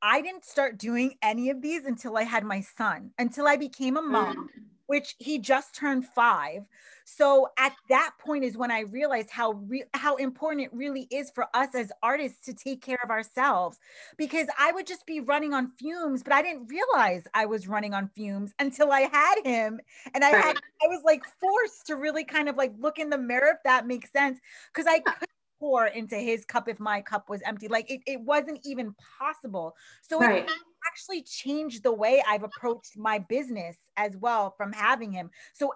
I 0.02 0.20
didn't 0.20 0.44
start 0.44 0.78
doing 0.78 1.14
any 1.22 1.50
of 1.50 1.62
these 1.62 1.84
until 1.84 2.16
I 2.16 2.24
had 2.24 2.44
my 2.44 2.60
son, 2.60 3.12
until 3.18 3.46
I 3.46 3.56
became 3.56 3.96
a 3.96 4.02
mom. 4.02 4.36
Mm 4.36 4.62
which 4.92 5.16
he 5.18 5.38
just 5.38 5.74
turned 5.74 6.04
five. 6.04 6.66
So 7.06 7.48
at 7.58 7.72
that 7.88 8.12
point 8.18 8.44
is 8.44 8.58
when 8.58 8.70
I 8.70 8.80
realized 8.80 9.30
how 9.30 9.52
re- 9.52 9.86
how 9.94 10.16
important 10.16 10.66
it 10.66 10.74
really 10.74 11.08
is 11.10 11.30
for 11.30 11.46
us 11.54 11.74
as 11.74 11.90
artists 12.02 12.44
to 12.44 12.52
take 12.52 12.82
care 12.82 12.98
of 13.02 13.08
ourselves 13.08 13.78
because 14.18 14.48
I 14.58 14.70
would 14.70 14.86
just 14.86 15.06
be 15.06 15.20
running 15.20 15.54
on 15.54 15.72
fumes, 15.78 16.22
but 16.22 16.34
I 16.34 16.42
didn't 16.42 16.66
realize 16.66 17.22
I 17.32 17.46
was 17.46 17.66
running 17.66 17.94
on 17.94 18.10
fumes 18.14 18.52
until 18.58 18.92
I 18.92 19.08
had 19.10 19.36
him, 19.46 19.80
and 20.12 20.22
I 20.22 20.28
had 20.28 20.58
I 20.58 20.88
was 20.88 21.00
like 21.06 21.24
forced 21.40 21.86
to 21.86 21.96
really 21.96 22.24
kind 22.24 22.50
of 22.50 22.56
like 22.56 22.74
look 22.78 22.98
in 22.98 23.08
the 23.08 23.16
mirror 23.16 23.52
if 23.54 23.62
that 23.64 23.86
makes 23.86 24.12
sense 24.12 24.40
because 24.74 24.86
I 24.86 24.98
couldn't 24.98 25.30
pour 25.62 25.86
into 25.86 26.16
his 26.16 26.44
cup 26.44 26.68
if 26.68 26.80
my 26.80 27.00
cup 27.00 27.30
was 27.30 27.40
empty. 27.42 27.68
Like 27.68 27.88
it, 27.88 28.00
it 28.04 28.20
wasn't 28.20 28.58
even 28.64 28.96
possible. 29.18 29.76
So 30.00 30.18
right. 30.18 30.42
it 30.42 30.50
actually 30.88 31.22
changed 31.22 31.84
the 31.84 31.92
way 31.92 32.20
I've 32.28 32.42
approached 32.42 32.98
my 32.98 33.20
business 33.20 33.76
as 33.96 34.16
well 34.16 34.54
from 34.56 34.72
having 34.72 35.12
him. 35.12 35.30
So 35.52 35.72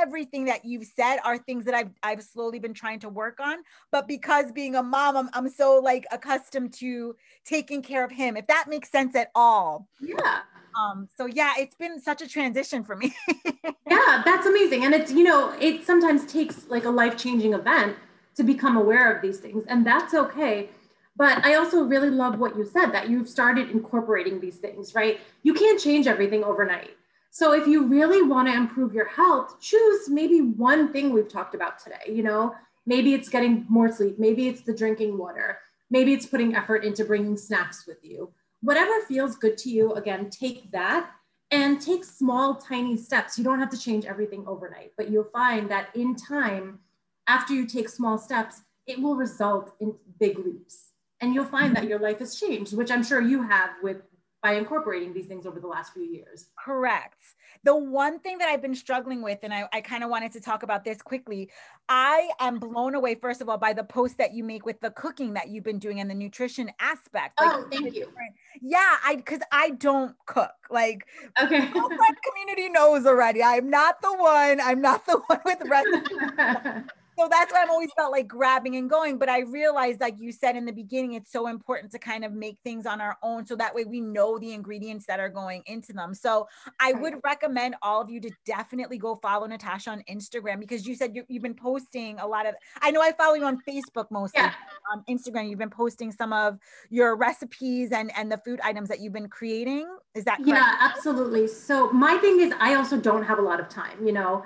everything 0.00 0.44
that 0.44 0.64
you've 0.64 0.86
said 0.86 1.18
are 1.24 1.36
things 1.36 1.64
that 1.64 1.74
I've 1.74 1.90
I've 2.04 2.22
slowly 2.22 2.60
been 2.60 2.74
trying 2.74 3.00
to 3.00 3.08
work 3.08 3.40
on. 3.40 3.56
But 3.90 4.06
because 4.06 4.52
being 4.52 4.76
a 4.76 4.84
mom, 4.84 5.16
I'm, 5.16 5.30
I'm 5.32 5.48
so 5.48 5.80
like 5.82 6.06
accustomed 6.12 6.72
to 6.74 7.16
taking 7.44 7.82
care 7.82 8.04
of 8.04 8.12
him, 8.12 8.36
if 8.36 8.46
that 8.46 8.66
makes 8.68 8.88
sense 8.88 9.16
at 9.16 9.32
all. 9.34 9.88
Yeah. 10.00 10.42
Um, 10.80 11.08
so 11.16 11.26
yeah, 11.26 11.54
it's 11.58 11.74
been 11.74 12.00
such 12.00 12.22
a 12.22 12.28
transition 12.28 12.84
for 12.84 12.94
me. 12.94 13.12
yeah, 13.90 14.22
that's 14.24 14.46
amazing. 14.46 14.84
And 14.84 14.94
it's, 14.94 15.10
you 15.10 15.24
know, 15.24 15.52
it 15.60 15.84
sometimes 15.84 16.24
takes 16.32 16.68
like 16.68 16.84
a 16.84 16.90
life-changing 16.90 17.52
event 17.52 17.96
to 18.36 18.42
become 18.42 18.76
aware 18.76 19.14
of 19.14 19.22
these 19.22 19.38
things. 19.38 19.64
And 19.68 19.86
that's 19.86 20.14
okay 20.14 20.70
but 21.16 21.44
I 21.44 21.54
also 21.54 21.84
really 21.84 22.10
love 22.10 22.38
what 22.38 22.56
you 22.56 22.64
said 22.64 22.86
that 22.86 23.08
you've 23.08 23.28
started 23.28 23.70
incorporating 23.70 24.40
these 24.40 24.56
things, 24.56 24.94
right? 24.94 25.20
You 25.42 25.54
can't 25.54 25.80
change 25.80 26.06
everything 26.06 26.42
overnight. 26.42 26.96
So 27.30 27.52
if 27.52 27.66
you 27.66 27.86
really 27.86 28.22
want 28.22 28.48
to 28.48 28.54
improve 28.54 28.94
your 28.94 29.08
health, 29.08 29.60
choose 29.60 30.08
maybe 30.08 30.40
one 30.40 30.92
thing 30.92 31.12
we've 31.12 31.28
talked 31.28 31.54
about 31.54 31.78
today, 31.78 32.12
you 32.12 32.22
know? 32.22 32.54
Maybe 32.86 33.14
it's 33.14 33.28
getting 33.28 33.64
more 33.68 33.90
sleep, 33.90 34.18
maybe 34.18 34.48
it's 34.48 34.60
the 34.60 34.74
drinking 34.74 35.16
water, 35.16 35.58
maybe 35.90 36.12
it's 36.12 36.26
putting 36.26 36.54
effort 36.54 36.84
into 36.84 37.04
bringing 37.04 37.36
snacks 37.36 37.86
with 37.86 37.98
you. 38.02 38.30
Whatever 38.60 38.92
feels 39.06 39.36
good 39.36 39.56
to 39.58 39.70
you, 39.70 39.94
again, 39.94 40.30
take 40.30 40.70
that 40.72 41.10
and 41.50 41.80
take 41.80 42.04
small, 42.04 42.56
tiny 42.56 42.96
steps. 42.96 43.38
You 43.38 43.44
don't 43.44 43.60
have 43.60 43.70
to 43.70 43.78
change 43.78 44.04
everything 44.04 44.44
overnight, 44.46 44.92
but 44.96 45.10
you'll 45.10 45.24
find 45.24 45.70
that 45.70 45.88
in 45.94 46.16
time, 46.16 46.78
after 47.26 47.54
you 47.54 47.66
take 47.66 47.88
small 47.88 48.18
steps, 48.18 48.62
it 48.86 49.00
will 49.00 49.16
result 49.16 49.72
in 49.80 49.94
big 50.18 50.38
leaps. 50.38 50.90
And 51.20 51.34
you'll 51.34 51.44
find 51.44 51.74
that 51.74 51.82
mm-hmm. 51.82 51.90
your 51.90 51.98
life 52.00 52.18
has 52.18 52.38
changed 52.38 52.76
which 52.76 52.90
i'm 52.90 53.02
sure 53.02 53.20
you 53.20 53.42
have 53.42 53.70
with 53.82 54.02
by 54.44 54.56
incorporating 54.56 55.14
these 55.14 55.24
things 55.24 55.46
over 55.46 55.58
the 55.58 55.66
last 55.66 55.94
few 55.94 56.02
years. 56.02 56.50
Correct. 56.62 57.16
The 57.62 57.74
one 57.74 58.18
thing 58.18 58.36
that 58.38 58.48
i've 58.50 58.60
been 58.60 58.74
struggling 58.74 59.22
with 59.22 59.38
and 59.42 59.54
i, 59.54 59.66
I 59.72 59.80
kind 59.80 60.04
of 60.04 60.10
wanted 60.10 60.32
to 60.32 60.40
talk 60.40 60.64
about 60.64 60.84
this 60.84 61.00
quickly 61.00 61.50
i 61.88 62.28
am 62.40 62.58
blown 62.58 62.94
away 62.94 63.14
first 63.14 63.40
of 63.40 63.48
all 63.48 63.56
by 63.56 63.72
the 63.72 63.84
post 63.84 64.18
that 64.18 64.34
you 64.34 64.44
make 64.44 64.66
with 64.66 64.78
the 64.80 64.90
cooking 64.90 65.32
that 65.32 65.48
you've 65.48 65.64
been 65.64 65.78
doing 65.78 66.00
and 66.00 66.10
the 66.10 66.14
nutrition 66.14 66.70
aspect. 66.78 67.40
Like, 67.40 67.54
oh 67.54 67.66
thank 67.70 67.94
you. 67.94 68.12
yeah 68.60 68.96
i 69.06 69.16
because 69.16 69.40
i 69.50 69.70
don't 69.70 70.14
cook. 70.26 70.50
Like 70.70 71.06
okay. 71.42 71.60
the 71.72 72.16
community 72.28 72.68
knows 72.68 73.06
already. 73.06 73.42
I'm 73.42 73.70
not 73.70 74.02
the 74.02 74.12
one. 74.12 74.60
I'm 74.60 74.82
not 74.82 75.06
the 75.06 75.22
one 75.26 75.40
with 75.46 75.62
recipes 75.66 76.90
so 77.18 77.28
that's 77.30 77.52
why 77.52 77.62
I'm 77.62 77.70
always 77.70 77.90
felt 77.96 78.12
like 78.12 78.26
grabbing 78.26 78.76
and 78.76 78.88
going. 78.88 79.18
But 79.18 79.28
I 79.28 79.40
realized, 79.40 80.00
like 80.00 80.16
you 80.18 80.32
said 80.32 80.56
in 80.56 80.64
the 80.64 80.72
beginning, 80.72 81.14
it's 81.14 81.30
so 81.30 81.46
important 81.46 81.92
to 81.92 81.98
kind 81.98 82.24
of 82.24 82.32
make 82.32 82.58
things 82.64 82.86
on 82.86 83.00
our 83.00 83.16
own. 83.22 83.46
So 83.46 83.56
that 83.56 83.74
way 83.74 83.84
we 83.84 84.00
know 84.00 84.38
the 84.38 84.52
ingredients 84.52 85.06
that 85.06 85.20
are 85.20 85.28
going 85.28 85.62
into 85.66 85.92
them. 85.92 86.14
So 86.14 86.48
I 86.80 86.92
would 86.92 87.20
recommend 87.24 87.76
all 87.82 88.00
of 88.00 88.10
you 88.10 88.20
to 88.20 88.30
definitely 88.44 88.98
go 88.98 89.16
follow 89.16 89.46
Natasha 89.46 89.90
on 89.90 90.02
Instagram 90.10 90.60
because 90.60 90.86
you 90.86 90.94
said 90.94 91.14
you, 91.14 91.24
have 91.30 91.42
been 91.42 91.54
posting 91.54 92.18
a 92.18 92.26
lot 92.26 92.46
of, 92.46 92.54
I 92.80 92.90
know 92.90 93.00
I 93.00 93.12
follow 93.12 93.34
you 93.34 93.44
on 93.44 93.60
Facebook 93.68 94.10
mostly. 94.10 94.40
Yeah. 94.40 94.52
On 94.92 95.04
Instagram, 95.08 95.48
you've 95.48 95.58
been 95.58 95.70
posting 95.70 96.12
some 96.12 96.32
of 96.32 96.58
your 96.90 97.16
recipes 97.16 97.92
and, 97.92 98.12
and 98.16 98.30
the 98.30 98.38
food 98.38 98.60
items 98.62 98.88
that 98.88 99.00
you've 99.00 99.12
been 99.12 99.28
creating. 99.28 99.88
Is 100.14 100.24
that 100.24 100.36
correct? 100.36 100.48
Yeah, 100.48 100.76
absolutely. 100.80 101.48
So 101.48 101.90
my 101.90 102.16
thing 102.18 102.40
is, 102.40 102.52
I 102.60 102.74
also 102.74 102.96
don't 102.98 103.22
have 103.22 103.38
a 103.38 103.42
lot 103.42 103.60
of 103.60 103.68
time, 103.68 104.04
you 104.04 104.12
know. 104.12 104.44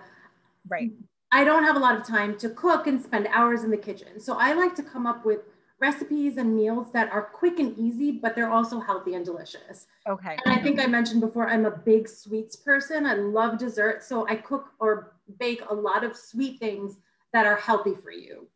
Right 0.68 0.90
I 1.30 1.44
don't 1.44 1.64
have 1.64 1.76
a 1.76 1.80
lot 1.80 1.96
of 1.96 2.06
time 2.06 2.38
to 2.38 2.48
cook 2.50 2.86
and 2.86 3.00
spend 3.00 3.26
hours 3.28 3.64
in 3.64 3.70
the 3.70 3.76
kitchen. 3.76 4.18
So 4.18 4.36
I 4.38 4.54
like 4.54 4.74
to 4.76 4.82
come 4.82 5.06
up 5.06 5.26
with 5.26 5.40
recipes 5.80 6.38
and 6.38 6.56
meals 6.56 6.90
that 6.92 7.10
are 7.12 7.22
quick 7.22 7.58
and 7.58 7.76
easy, 7.78 8.12
but 8.12 8.34
they're 8.34 8.50
also 8.50 8.80
healthy 8.80 9.14
and 9.14 9.24
delicious. 9.24 9.86
Okay. 10.08 10.36
And 10.44 10.54
I 10.54 10.62
think 10.62 10.80
I 10.80 10.86
mentioned 10.86 11.20
before, 11.20 11.48
I'm 11.48 11.66
a 11.66 11.70
big 11.70 12.08
sweets 12.08 12.56
person. 12.56 13.06
I 13.06 13.14
love 13.14 13.58
dessert. 13.58 14.02
So 14.02 14.26
I 14.26 14.36
cook 14.36 14.70
or 14.80 15.14
bake 15.38 15.62
a 15.68 15.74
lot 15.74 16.02
of 16.02 16.16
sweet 16.16 16.58
things 16.58 16.96
that 17.32 17.46
are 17.46 17.56
healthy 17.56 17.94
for 17.94 18.10
you. 18.10 18.48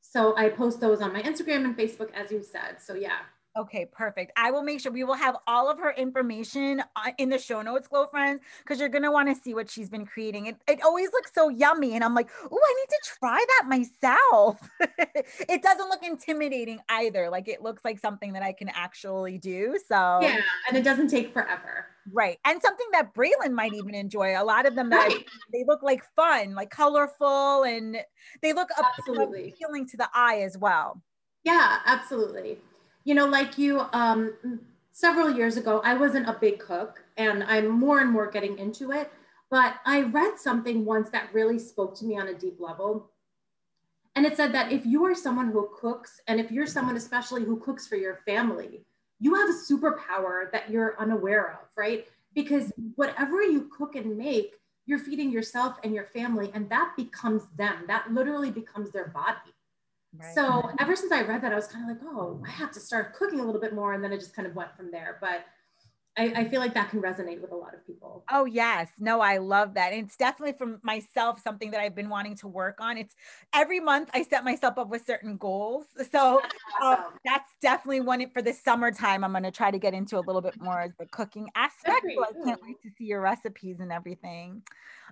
So 0.00 0.36
I 0.36 0.48
post 0.48 0.80
those 0.80 1.02
on 1.02 1.12
my 1.12 1.22
Instagram 1.22 1.64
and 1.64 1.76
Facebook, 1.76 2.10
as 2.14 2.30
you 2.30 2.42
said. 2.42 2.80
So 2.80 2.94
yeah. 2.94 3.18
Okay, 3.56 3.86
perfect. 3.86 4.32
I 4.36 4.50
will 4.50 4.62
make 4.62 4.80
sure 4.80 4.92
we 4.92 5.04
will 5.04 5.14
have 5.14 5.36
all 5.46 5.70
of 5.70 5.78
her 5.78 5.92
information 5.92 6.82
uh, 6.94 7.12
in 7.16 7.30
the 7.30 7.38
show 7.38 7.62
notes, 7.62 7.88
Glow 7.88 8.06
Friends, 8.06 8.42
because 8.58 8.78
you're 8.78 8.90
gonna 8.90 9.10
want 9.10 9.34
to 9.34 9.42
see 9.42 9.54
what 9.54 9.70
she's 9.70 9.88
been 9.88 10.04
creating. 10.04 10.46
It, 10.46 10.56
it 10.68 10.82
always 10.84 11.10
looks 11.12 11.32
so 11.34 11.48
yummy, 11.48 11.94
and 11.94 12.04
I'm 12.04 12.14
like, 12.14 12.28
oh, 12.44 12.58
I 12.62 12.74
need 12.74 12.88
to 12.90 13.18
try 13.18 13.44
that 13.48 13.66
myself. 13.66 14.68
it 15.48 15.62
doesn't 15.62 15.88
look 15.88 16.02
intimidating 16.02 16.80
either. 16.90 17.30
Like 17.30 17.48
it 17.48 17.62
looks 17.62 17.82
like 17.82 17.98
something 17.98 18.34
that 18.34 18.42
I 18.42 18.52
can 18.52 18.68
actually 18.68 19.38
do. 19.38 19.78
So 19.88 20.18
yeah, 20.20 20.40
and 20.68 20.76
it 20.76 20.82
doesn't 20.82 21.08
take 21.08 21.32
forever. 21.32 21.86
Right, 22.12 22.38
and 22.44 22.60
something 22.60 22.86
that 22.92 23.14
Braylon 23.14 23.52
might 23.52 23.72
even 23.72 23.94
enjoy. 23.94 24.38
A 24.38 24.44
lot 24.44 24.66
of 24.66 24.74
them 24.74 24.90
that 24.90 25.08
right. 25.08 25.24
they 25.52 25.64
look 25.66 25.82
like 25.82 26.02
fun, 26.14 26.54
like 26.54 26.68
colorful, 26.68 27.62
and 27.62 27.96
they 28.42 28.52
look 28.52 28.68
absolutely 28.76 29.54
appealing 29.54 29.88
to 29.88 29.96
the 29.96 30.10
eye 30.14 30.42
as 30.42 30.58
well. 30.58 31.00
Yeah, 31.42 31.78
absolutely 31.86 32.58
you 33.06 33.14
know, 33.14 33.26
like 33.26 33.56
you, 33.56 33.82
um, 33.92 34.34
several 34.90 35.30
years 35.30 35.56
ago, 35.56 35.80
I 35.84 35.94
wasn't 35.94 36.28
a 36.28 36.36
big 36.38 36.58
cook 36.58 37.04
and 37.16 37.44
I'm 37.44 37.68
more 37.68 38.00
and 38.00 38.10
more 38.10 38.28
getting 38.28 38.58
into 38.58 38.90
it. 38.90 39.12
But 39.48 39.76
I 39.86 40.02
read 40.02 40.40
something 40.40 40.84
once 40.84 41.08
that 41.10 41.32
really 41.32 41.60
spoke 41.60 41.96
to 41.98 42.04
me 42.04 42.18
on 42.18 42.26
a 42.26 42.34
deep 42.34 42.56
level. 42.58 43.12
And 44.16 44.26
it 44.26 44.36
said 44.36 44.52
that 44.54 44.72
if 44.72 44.84
you 44.84 45.04
are 45.04 45.14
someone 45.14 45.52
who 45.52 45.70
cooks, 45.80 46.20
and 46.26 46.40
if 46.40 46.50
you're 46.50 46.66
someone 46.66 46.96
especially 46.96 47.44
who 47.44 47.60
cooks 47.60 47.86
for 47.86 47.94
your 47.94 48.22
family, 48.26 48.84
you 49.20 49.34
have 49.34 49.50
a 49.50 49.52
superpower 49.52 50.50
that 50.50 50.68
you're 50.68 50.96
unaware 50.98 51.52
of, 51.62 51.68
right? 51.76 52.06
Because 52.34 52.72
whatever 52.96 53.40
you 53.40 53.70
cook 53.76 53.94
and 53.94 54.18
make, 54.18 54.56
you're 54.86 54.98
feeding 54.98 55.30
yourself 55.30 55.76
and 55.84 55.94
your 55.94 56.06
family, 56.06 56.50
and 56.54 56.68
that 56.70 56.94
becomes 56.96 57.42
them. 57.56 57.84
That 57.86 58.10
literally 58.12 58.50
becomes 58.50 58.90
their 58.90 59.08
body. 59.08 59.55
Right. 60.18 60.34
So 60.34 60.70
ever 60.78 60.96
since 60.96 61.12
I 61.12 61.22
read 61.22 61.42
that, 61.42 61.52
I 61.52 61.56
was 61.56 61.66
kind 61.66 61.90
of 61.90 61.96
like, 61.96 62.06
oh, 62.10 62.42
I 62.46 62.50
have 62.50 62.72
to 62.72 62.80
start 62.80 63.14
cooking 63.14 63.40
a 63.40 63.44
little 63.44 63.60
bit 63.60 63.74
more. 63.74 63.92
And 63.92 64.02
then 64.02 64.12
it 64.12 64.18
just 64.18 64.34
kind 64.34 64.48
of 64.48 64.54
went 64.54 64.76
from 64.76 64.90
there. 64.90 65.18
But 65.20 65.44
I, 66.18 66.32
I, 66.34 66.48
feel 66.48 66.60
like 66.60 66.72
that 66.74 66.88
can 66.88 67.02
resonate 67.02 67.42
with 67.42 67.52
a 67.52 67.56
lot 67.56 67.74
of 67.74 67.86
people. 67.86 68.24
Oh, 68.30 68.46
yes. 68.46 68.88
No, 68.98 69.20
I 69.20 69.36
love 69.36 69.74
that. 69.74 69.92
And 69.92 70.06
it's 70.06 70.16
definitely 70.16 70.56
for 70.56 70.78
myself 70.82 71.42
something 71.42 71.70
that 71.72 71.80
I've 71.80 71.94
been 71.94 72.08
wanting 72.08 72.36
to 72.36 72.48
work 72.48 72.80
on. 72.80 72.96
It's 72.96 73.14
every 73.54 73.80
month 73.80 74.08
I 74.14 74.22
set 74.22 74.42
myself 74.42 74.78
up 74.78 74.88
with 74.88 75.04
certain 75.04 75.36
goals. 75.36 75.86
So 76.10 76.40
that's, 76.42 76.54
uh, 76.80 77.02
that's 77.24 77.50
definitely 77.60 78.00
one 78.00 78.30
for 78.30 78.40
the 78.40 78.54
summertime. 78.54 79.24
I'm 79.24 79.32
going 79.32 79.42
to 79.42 79.50
try 79.50 79.70
to 79.70 79.78
get 79.78 79.92
into 79.92 80.18
a 80.18 80.20
little 80.20 80.40
bit 80.40 80.54
more 80.58 80.88
the 80.98 81.06
cooking 81.06 81.50
aspect. 81.54 82.06
So 82.14 82.24
I 82.24 82.44
can't 82.44 82.62
wait 82.62 82.80
to 82.82 82.90
see 82.96 83.04
your 83.04 83.20
recipes 83.20 83.80
and 83.80 83.92
everything. 83.92 84.62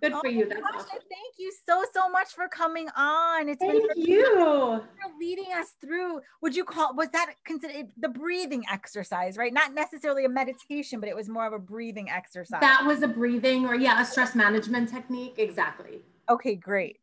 Good 0.01 0.13
oh 0.13 0.21
for 0.21 0.29
oh, 0.29 0.31
you. 0.31 0.49
That's 0.49 0.61
awesome. 0.75 0.89
Thank 0.91 1.35
you 1.39 1.53
so 1.67 1.85
so 1.93 2.09
much 2.09 2.29
for 2.35 2.49
coming 2.49 2.89
on. 2.97 3.49
It's 3.49 3.61
thank 3.61 3.95
been 3.95 4.05
you 4.05 4.25
for 4.35 4.83
leading 5.19 5.53
us 5.55 5.75
through. 5.81 6.21
Would 6.43 6.57
you 6.57 6.65
call 6.65 6.95
was 6.95 7.09
that 7.11 7.35
considered 7.45 7.89
the 7.97 8.09
breathing 8.09 8.65
exercise, 8.71 9.37
right? 9.37 9.53
Not 9.53 9.75
necessarily 9.75 10.25
a 10.25 10.29
meditation, 10.29 11.01
but 11.01 11.09
it 11.09 11.17
was 11.17 11.29
more 11.29 11.47
of 11.47 11.53
a 11.53 11.59
breathing 11.59 12.11
exercise. 12.11 12.61
That 12.61 12.85
was 12.87 13.03
a 13.03 13.09
breathing 13.09 13.67
or 13.67 13.75
yeah, 13.75 14.01
a 14.01 14.05
stress 14.05 14.35
management 14.35 14.89
technique. 14.89 15.35
Exactly. 15.39 16.01
Okay, 16.29 16.55
great. 16.55 16.99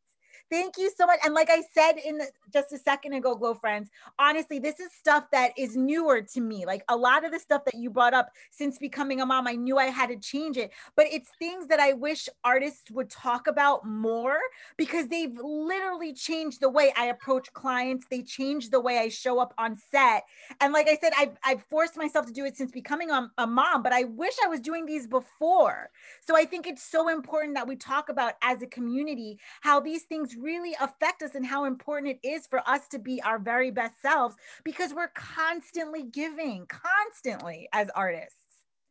Thank 0.52 0.78
you 0.78 0.92
so 0.98 1.06
much. 1.06 1.20
And 1.24 1.34
like 1.34 1.50
I 1.50 1.62
said 1.74 1.94
in 1.94 2.18
the, 2.18 2.28
just 2.52 2.74
a 2.74 2.78
second 2.78 3.14
ago, 3.14 3.36
Glow 3.36 3.54
Friends, 3.54 3.90
honestly, 4.20 4.60
this 4.60 4.82
is 4.82 4.92
stuff 4.92 5.24
that 5.32 5.54
is 5.58 5.78
newer 5.78 6.22
to 6.34 6.42
me. 6.42 6.66
Like 6.66 6.84
a 6.90 6.98
lot 6.98 7.24
of 7.24 7.32
the 7.32 7.40
stuff 7.40 7.64
that 7.64 7.76
you 7.76 7.90
brought 7.90 8.14
up 8.14 8.32
since 8.50 8.78
becoming 8.78 9.22
a 9.22 9.26
mom, 9.26 9.48
I 9.48 9.54
knew 9.54 9.78
I 9.78 9.86
had 9.86 10.10
to 10.10 10.18
change 10.18 10.58
it, 10.58 10.72
but 10.98 11.06
it's 11.10 11.30
things 11.40 11.68
that 11.68 11.80
I 11.80 11.94
wish 11.94 12.28
artists 12.44 12.92
would 12.92 13.10
talk 13.10 13.48
about 13.48 13.88
more 13.88 14.40
because 14.76 15.08
they've 15.08 15.32
literally 15.42 16.14
changed 16.14 16.60
the 16.60 16.70
way 16.70 16.92
I 16.98 17.06
approach 17.06 17.54
clients. 17.54 18.08
They 18.12 18.22
changed 18.22 18.72
the 18.72 18.82
way 18.82 18.98
I 18.98 19.08
show 19.08 19.40
up 19.40 19.54
on 19.58 19.78
set. 19.90 20.24
And 20.60 20.74
like 20.74 20.90
I 20.90 20.98
said, 20.98 21.14
I've, 21.18 21.38
I've 21.46 21.64
forced 21.70 21.96
myself 21.96 22.26
to 22.26 22.34
do 22.34 22.44
it 22.44 22.58
since 22.58 22.72
becoming 22.72 23.10
a, 23.10 23.32
a 23.38 23.48
mom, 23.48 23.84
but 23.84 23.94
I 23.94 24.04
wish 24.04 24.34
I 24.44 24.50
was 24.50 24.60
doing 24.60 24.86
these 24.86 25.08
before. 25.08 25.92
So 26.20 26.36
I 26.36 26.44
think 26.44 26.68
it's 26.68 26.84
so 26.84 27.08
important 27.08 27.56
that 27.56 27.70
we 27.70 27.78
talk 27.78 28.10
about 28.10 28.34
as 28.42 28.62
a 28.62 28.68
community 28.68 29.40
how 29.62 29.80
these 29.80 30.04
things 30.04 30.36
really 30.42 30.76
affect 30.80 31.22
us 31.22 31.36
and 31.36 31.46
how 31.46 31.66
important 31.66 32.18
it 32.22 32.28
is 32.28 32.48
for 32.48 32.68
us 32.68 32.88
to 32.90 33.00
be 33.00 33.22
our 33.22 33.40
very 33.40 33.72
best 33.72 34.02
selves 34.02 34.36
because 34.64 34.94
we're 34.94 35.12
constantly 35.16 36.04
giving, 36.04 36.66
constantly 36.68 37.68
as 37.74 37.90
artists 37.96 38.36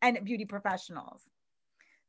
and 0.02 0.18
beauty 0.24 0.44
professionals. 0.44 1.22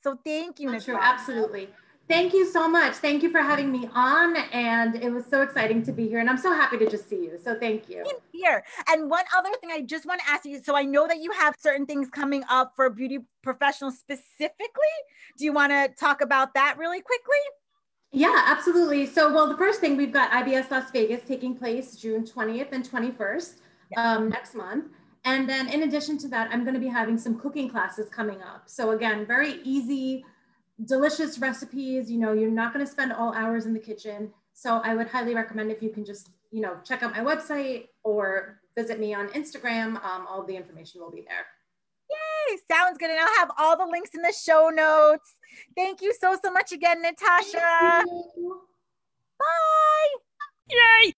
So 0.04 0.18
thank 0.26 0.60
you, 0.60 0.80
True, 0.80 0.98
absolutely. 1.00 1.70
Thank 2.08 2.34
you 2.34 2.46
so 2.46 2.68
much. 2.68 2.96
Thank 2.96 3.24
you 3.24 3.30
for 3.30 3.42
having 3.42 3.72
me 3.72 3.88
on. 3.94 4.36
And 4.36 4.96
it 4.96 5.10
was 5.10 5.26
so 5.26 5.44
exciting 5.44 5.82
to 5.84 5.94
be 5.94 6.10
here. 6.10 6.20
And 6.20 6.30
I'm 6.30 6.38
so 6.38 6.52
happy 6.52 6.78
to 6.80 6.90
just 6.90 7.08
see 7.08 7.16
you. 7.16 7.40
So 7.42 7.58
thank 7.58 7.88
you. 7.88 8.04
Here. 8.34 8.66
And 8.90 9.10
one 9.10 9.24
other 9.38 9.50
thing 9.62 9.70
I 9.72 9.82
just 9.82 10.06
want 10.06 10.20
to 10.20 10.30
ask 10.30 10.44
you. 10.44 10.62
So 10.62 10.76
I 10.76 10.84
know 10.84 11.08
that 11.08 11.22
you 11.22 11.32
have 11.32 11.56
certain 11.58 11.86
things 11.86 12.10
coming 12.10 12.44
up 12.50 12.74
for 12.76 12.90
beauty 12.90 13.20
professionals 13.44 13.98
specifically. 13.98 14.68
Do 15.38 15.46
you 15.46 15.54
want 15.54 15.72
to 15.72 15.90
talk 15.98 16.20
about 16.20 16.54
that 16.56 16.78
really 16.78 17.00
quickly? 17.00 17.38
Yeah, 18.12 18.44
absolutely. 18.48 19.06
So, 19.06 19.34
well, 19.34 19.48
the 19.48 19.58
first 19.58 19.80
thing 19.80 19.96
we've 19.96 20.12
got 20.12 20.32
IBS 20.32 20.70
Las 20.70 20.92
Vegas 20.92 21.22
taking 21.26 21.56
place 21.56 21.96
June 21.96 22.26
20th 22.26 22.74
and 22.74 22.90
21st 22.90 23.54
yeah. 23.92 24.16
um, 24.16 24.30
next 24.30 24.54
month. 24.54 24.92
And 25.24 25.48
then, 25.48 25.70
in 25.70 25.84
addition 25.84 26.18
to 26.20 26.28
that, 26.30 26.50
I'm 26.52 26.64
going 26.64 26.74
to 26.74 26.80
be 26.80 26.88
having 26.88 27.18
some 27.18 27.40
cooking 27.40 27.70
classes 27.70 28.10
coming 28.10 28.42
up. 28.42 28.64
So, 28.66 28.92
again, 28.92 29.26
very 29.26 29.62
easy, 29.64 30.26
delicious 30.86 31.40
recipes. 31.40 32.12
You 32.12 32.20
know, 32.20 32.34
you're 32.34 32.52
not 32.52 32.74
going 32.74 32.86
to 32.86 32.92
spend 32.92 33.14
all 33.14 33.34
hours 33.34 33.66
in 33.66 33.74
the 33.74 33.80
kitchen. 33.80 34.34
So, 34.54 34.82
I 34.84 34.94
would 34.94 35.08
highly 35.08 35.34
recommend 35.34 35.72
if 35.72 35.82
you 35.82 35.90
can 35.90 36.04
just, 36.04 36.32
you 36.52 36.60
know, 36.60 36.78
check 36.84 37.04
out 37.04 37.12
my 37.14 37.20
website 37.20 37.88
or 38.04 38.60
visit 38.76 39.00
me 39.00 39.14
on 39.14 39.30
Instagram. 39.30 40.04
Um, 40.04 40.28
all 40.28 40.44
the 40.44 40.56
information 40.56 41.00
will 41.00 41.12
be 41.12 41.22
there. 41.22 41.46
Sounds 42.70 42.98
good. 42.98 43.10
And 43.10 43.20
I'll 43.20 43.40
have 43.40 43.52
all 43.58 43.78
the 43.78 43.86
links 43.86 44.12
in 44.14 44.22
the 44.22 44.34
show 44.34 44.70
notes. 44.70 45.36
Thank 45.76 46.02
you 46.02 46.14
so, 46.20 46.38
so 46.44 46.52
much 46.52 46.72
again, 46.72 47.02
Natasha. 47.02 48.04
Bye. 49.40 50.08
Yay! 50.70 51.14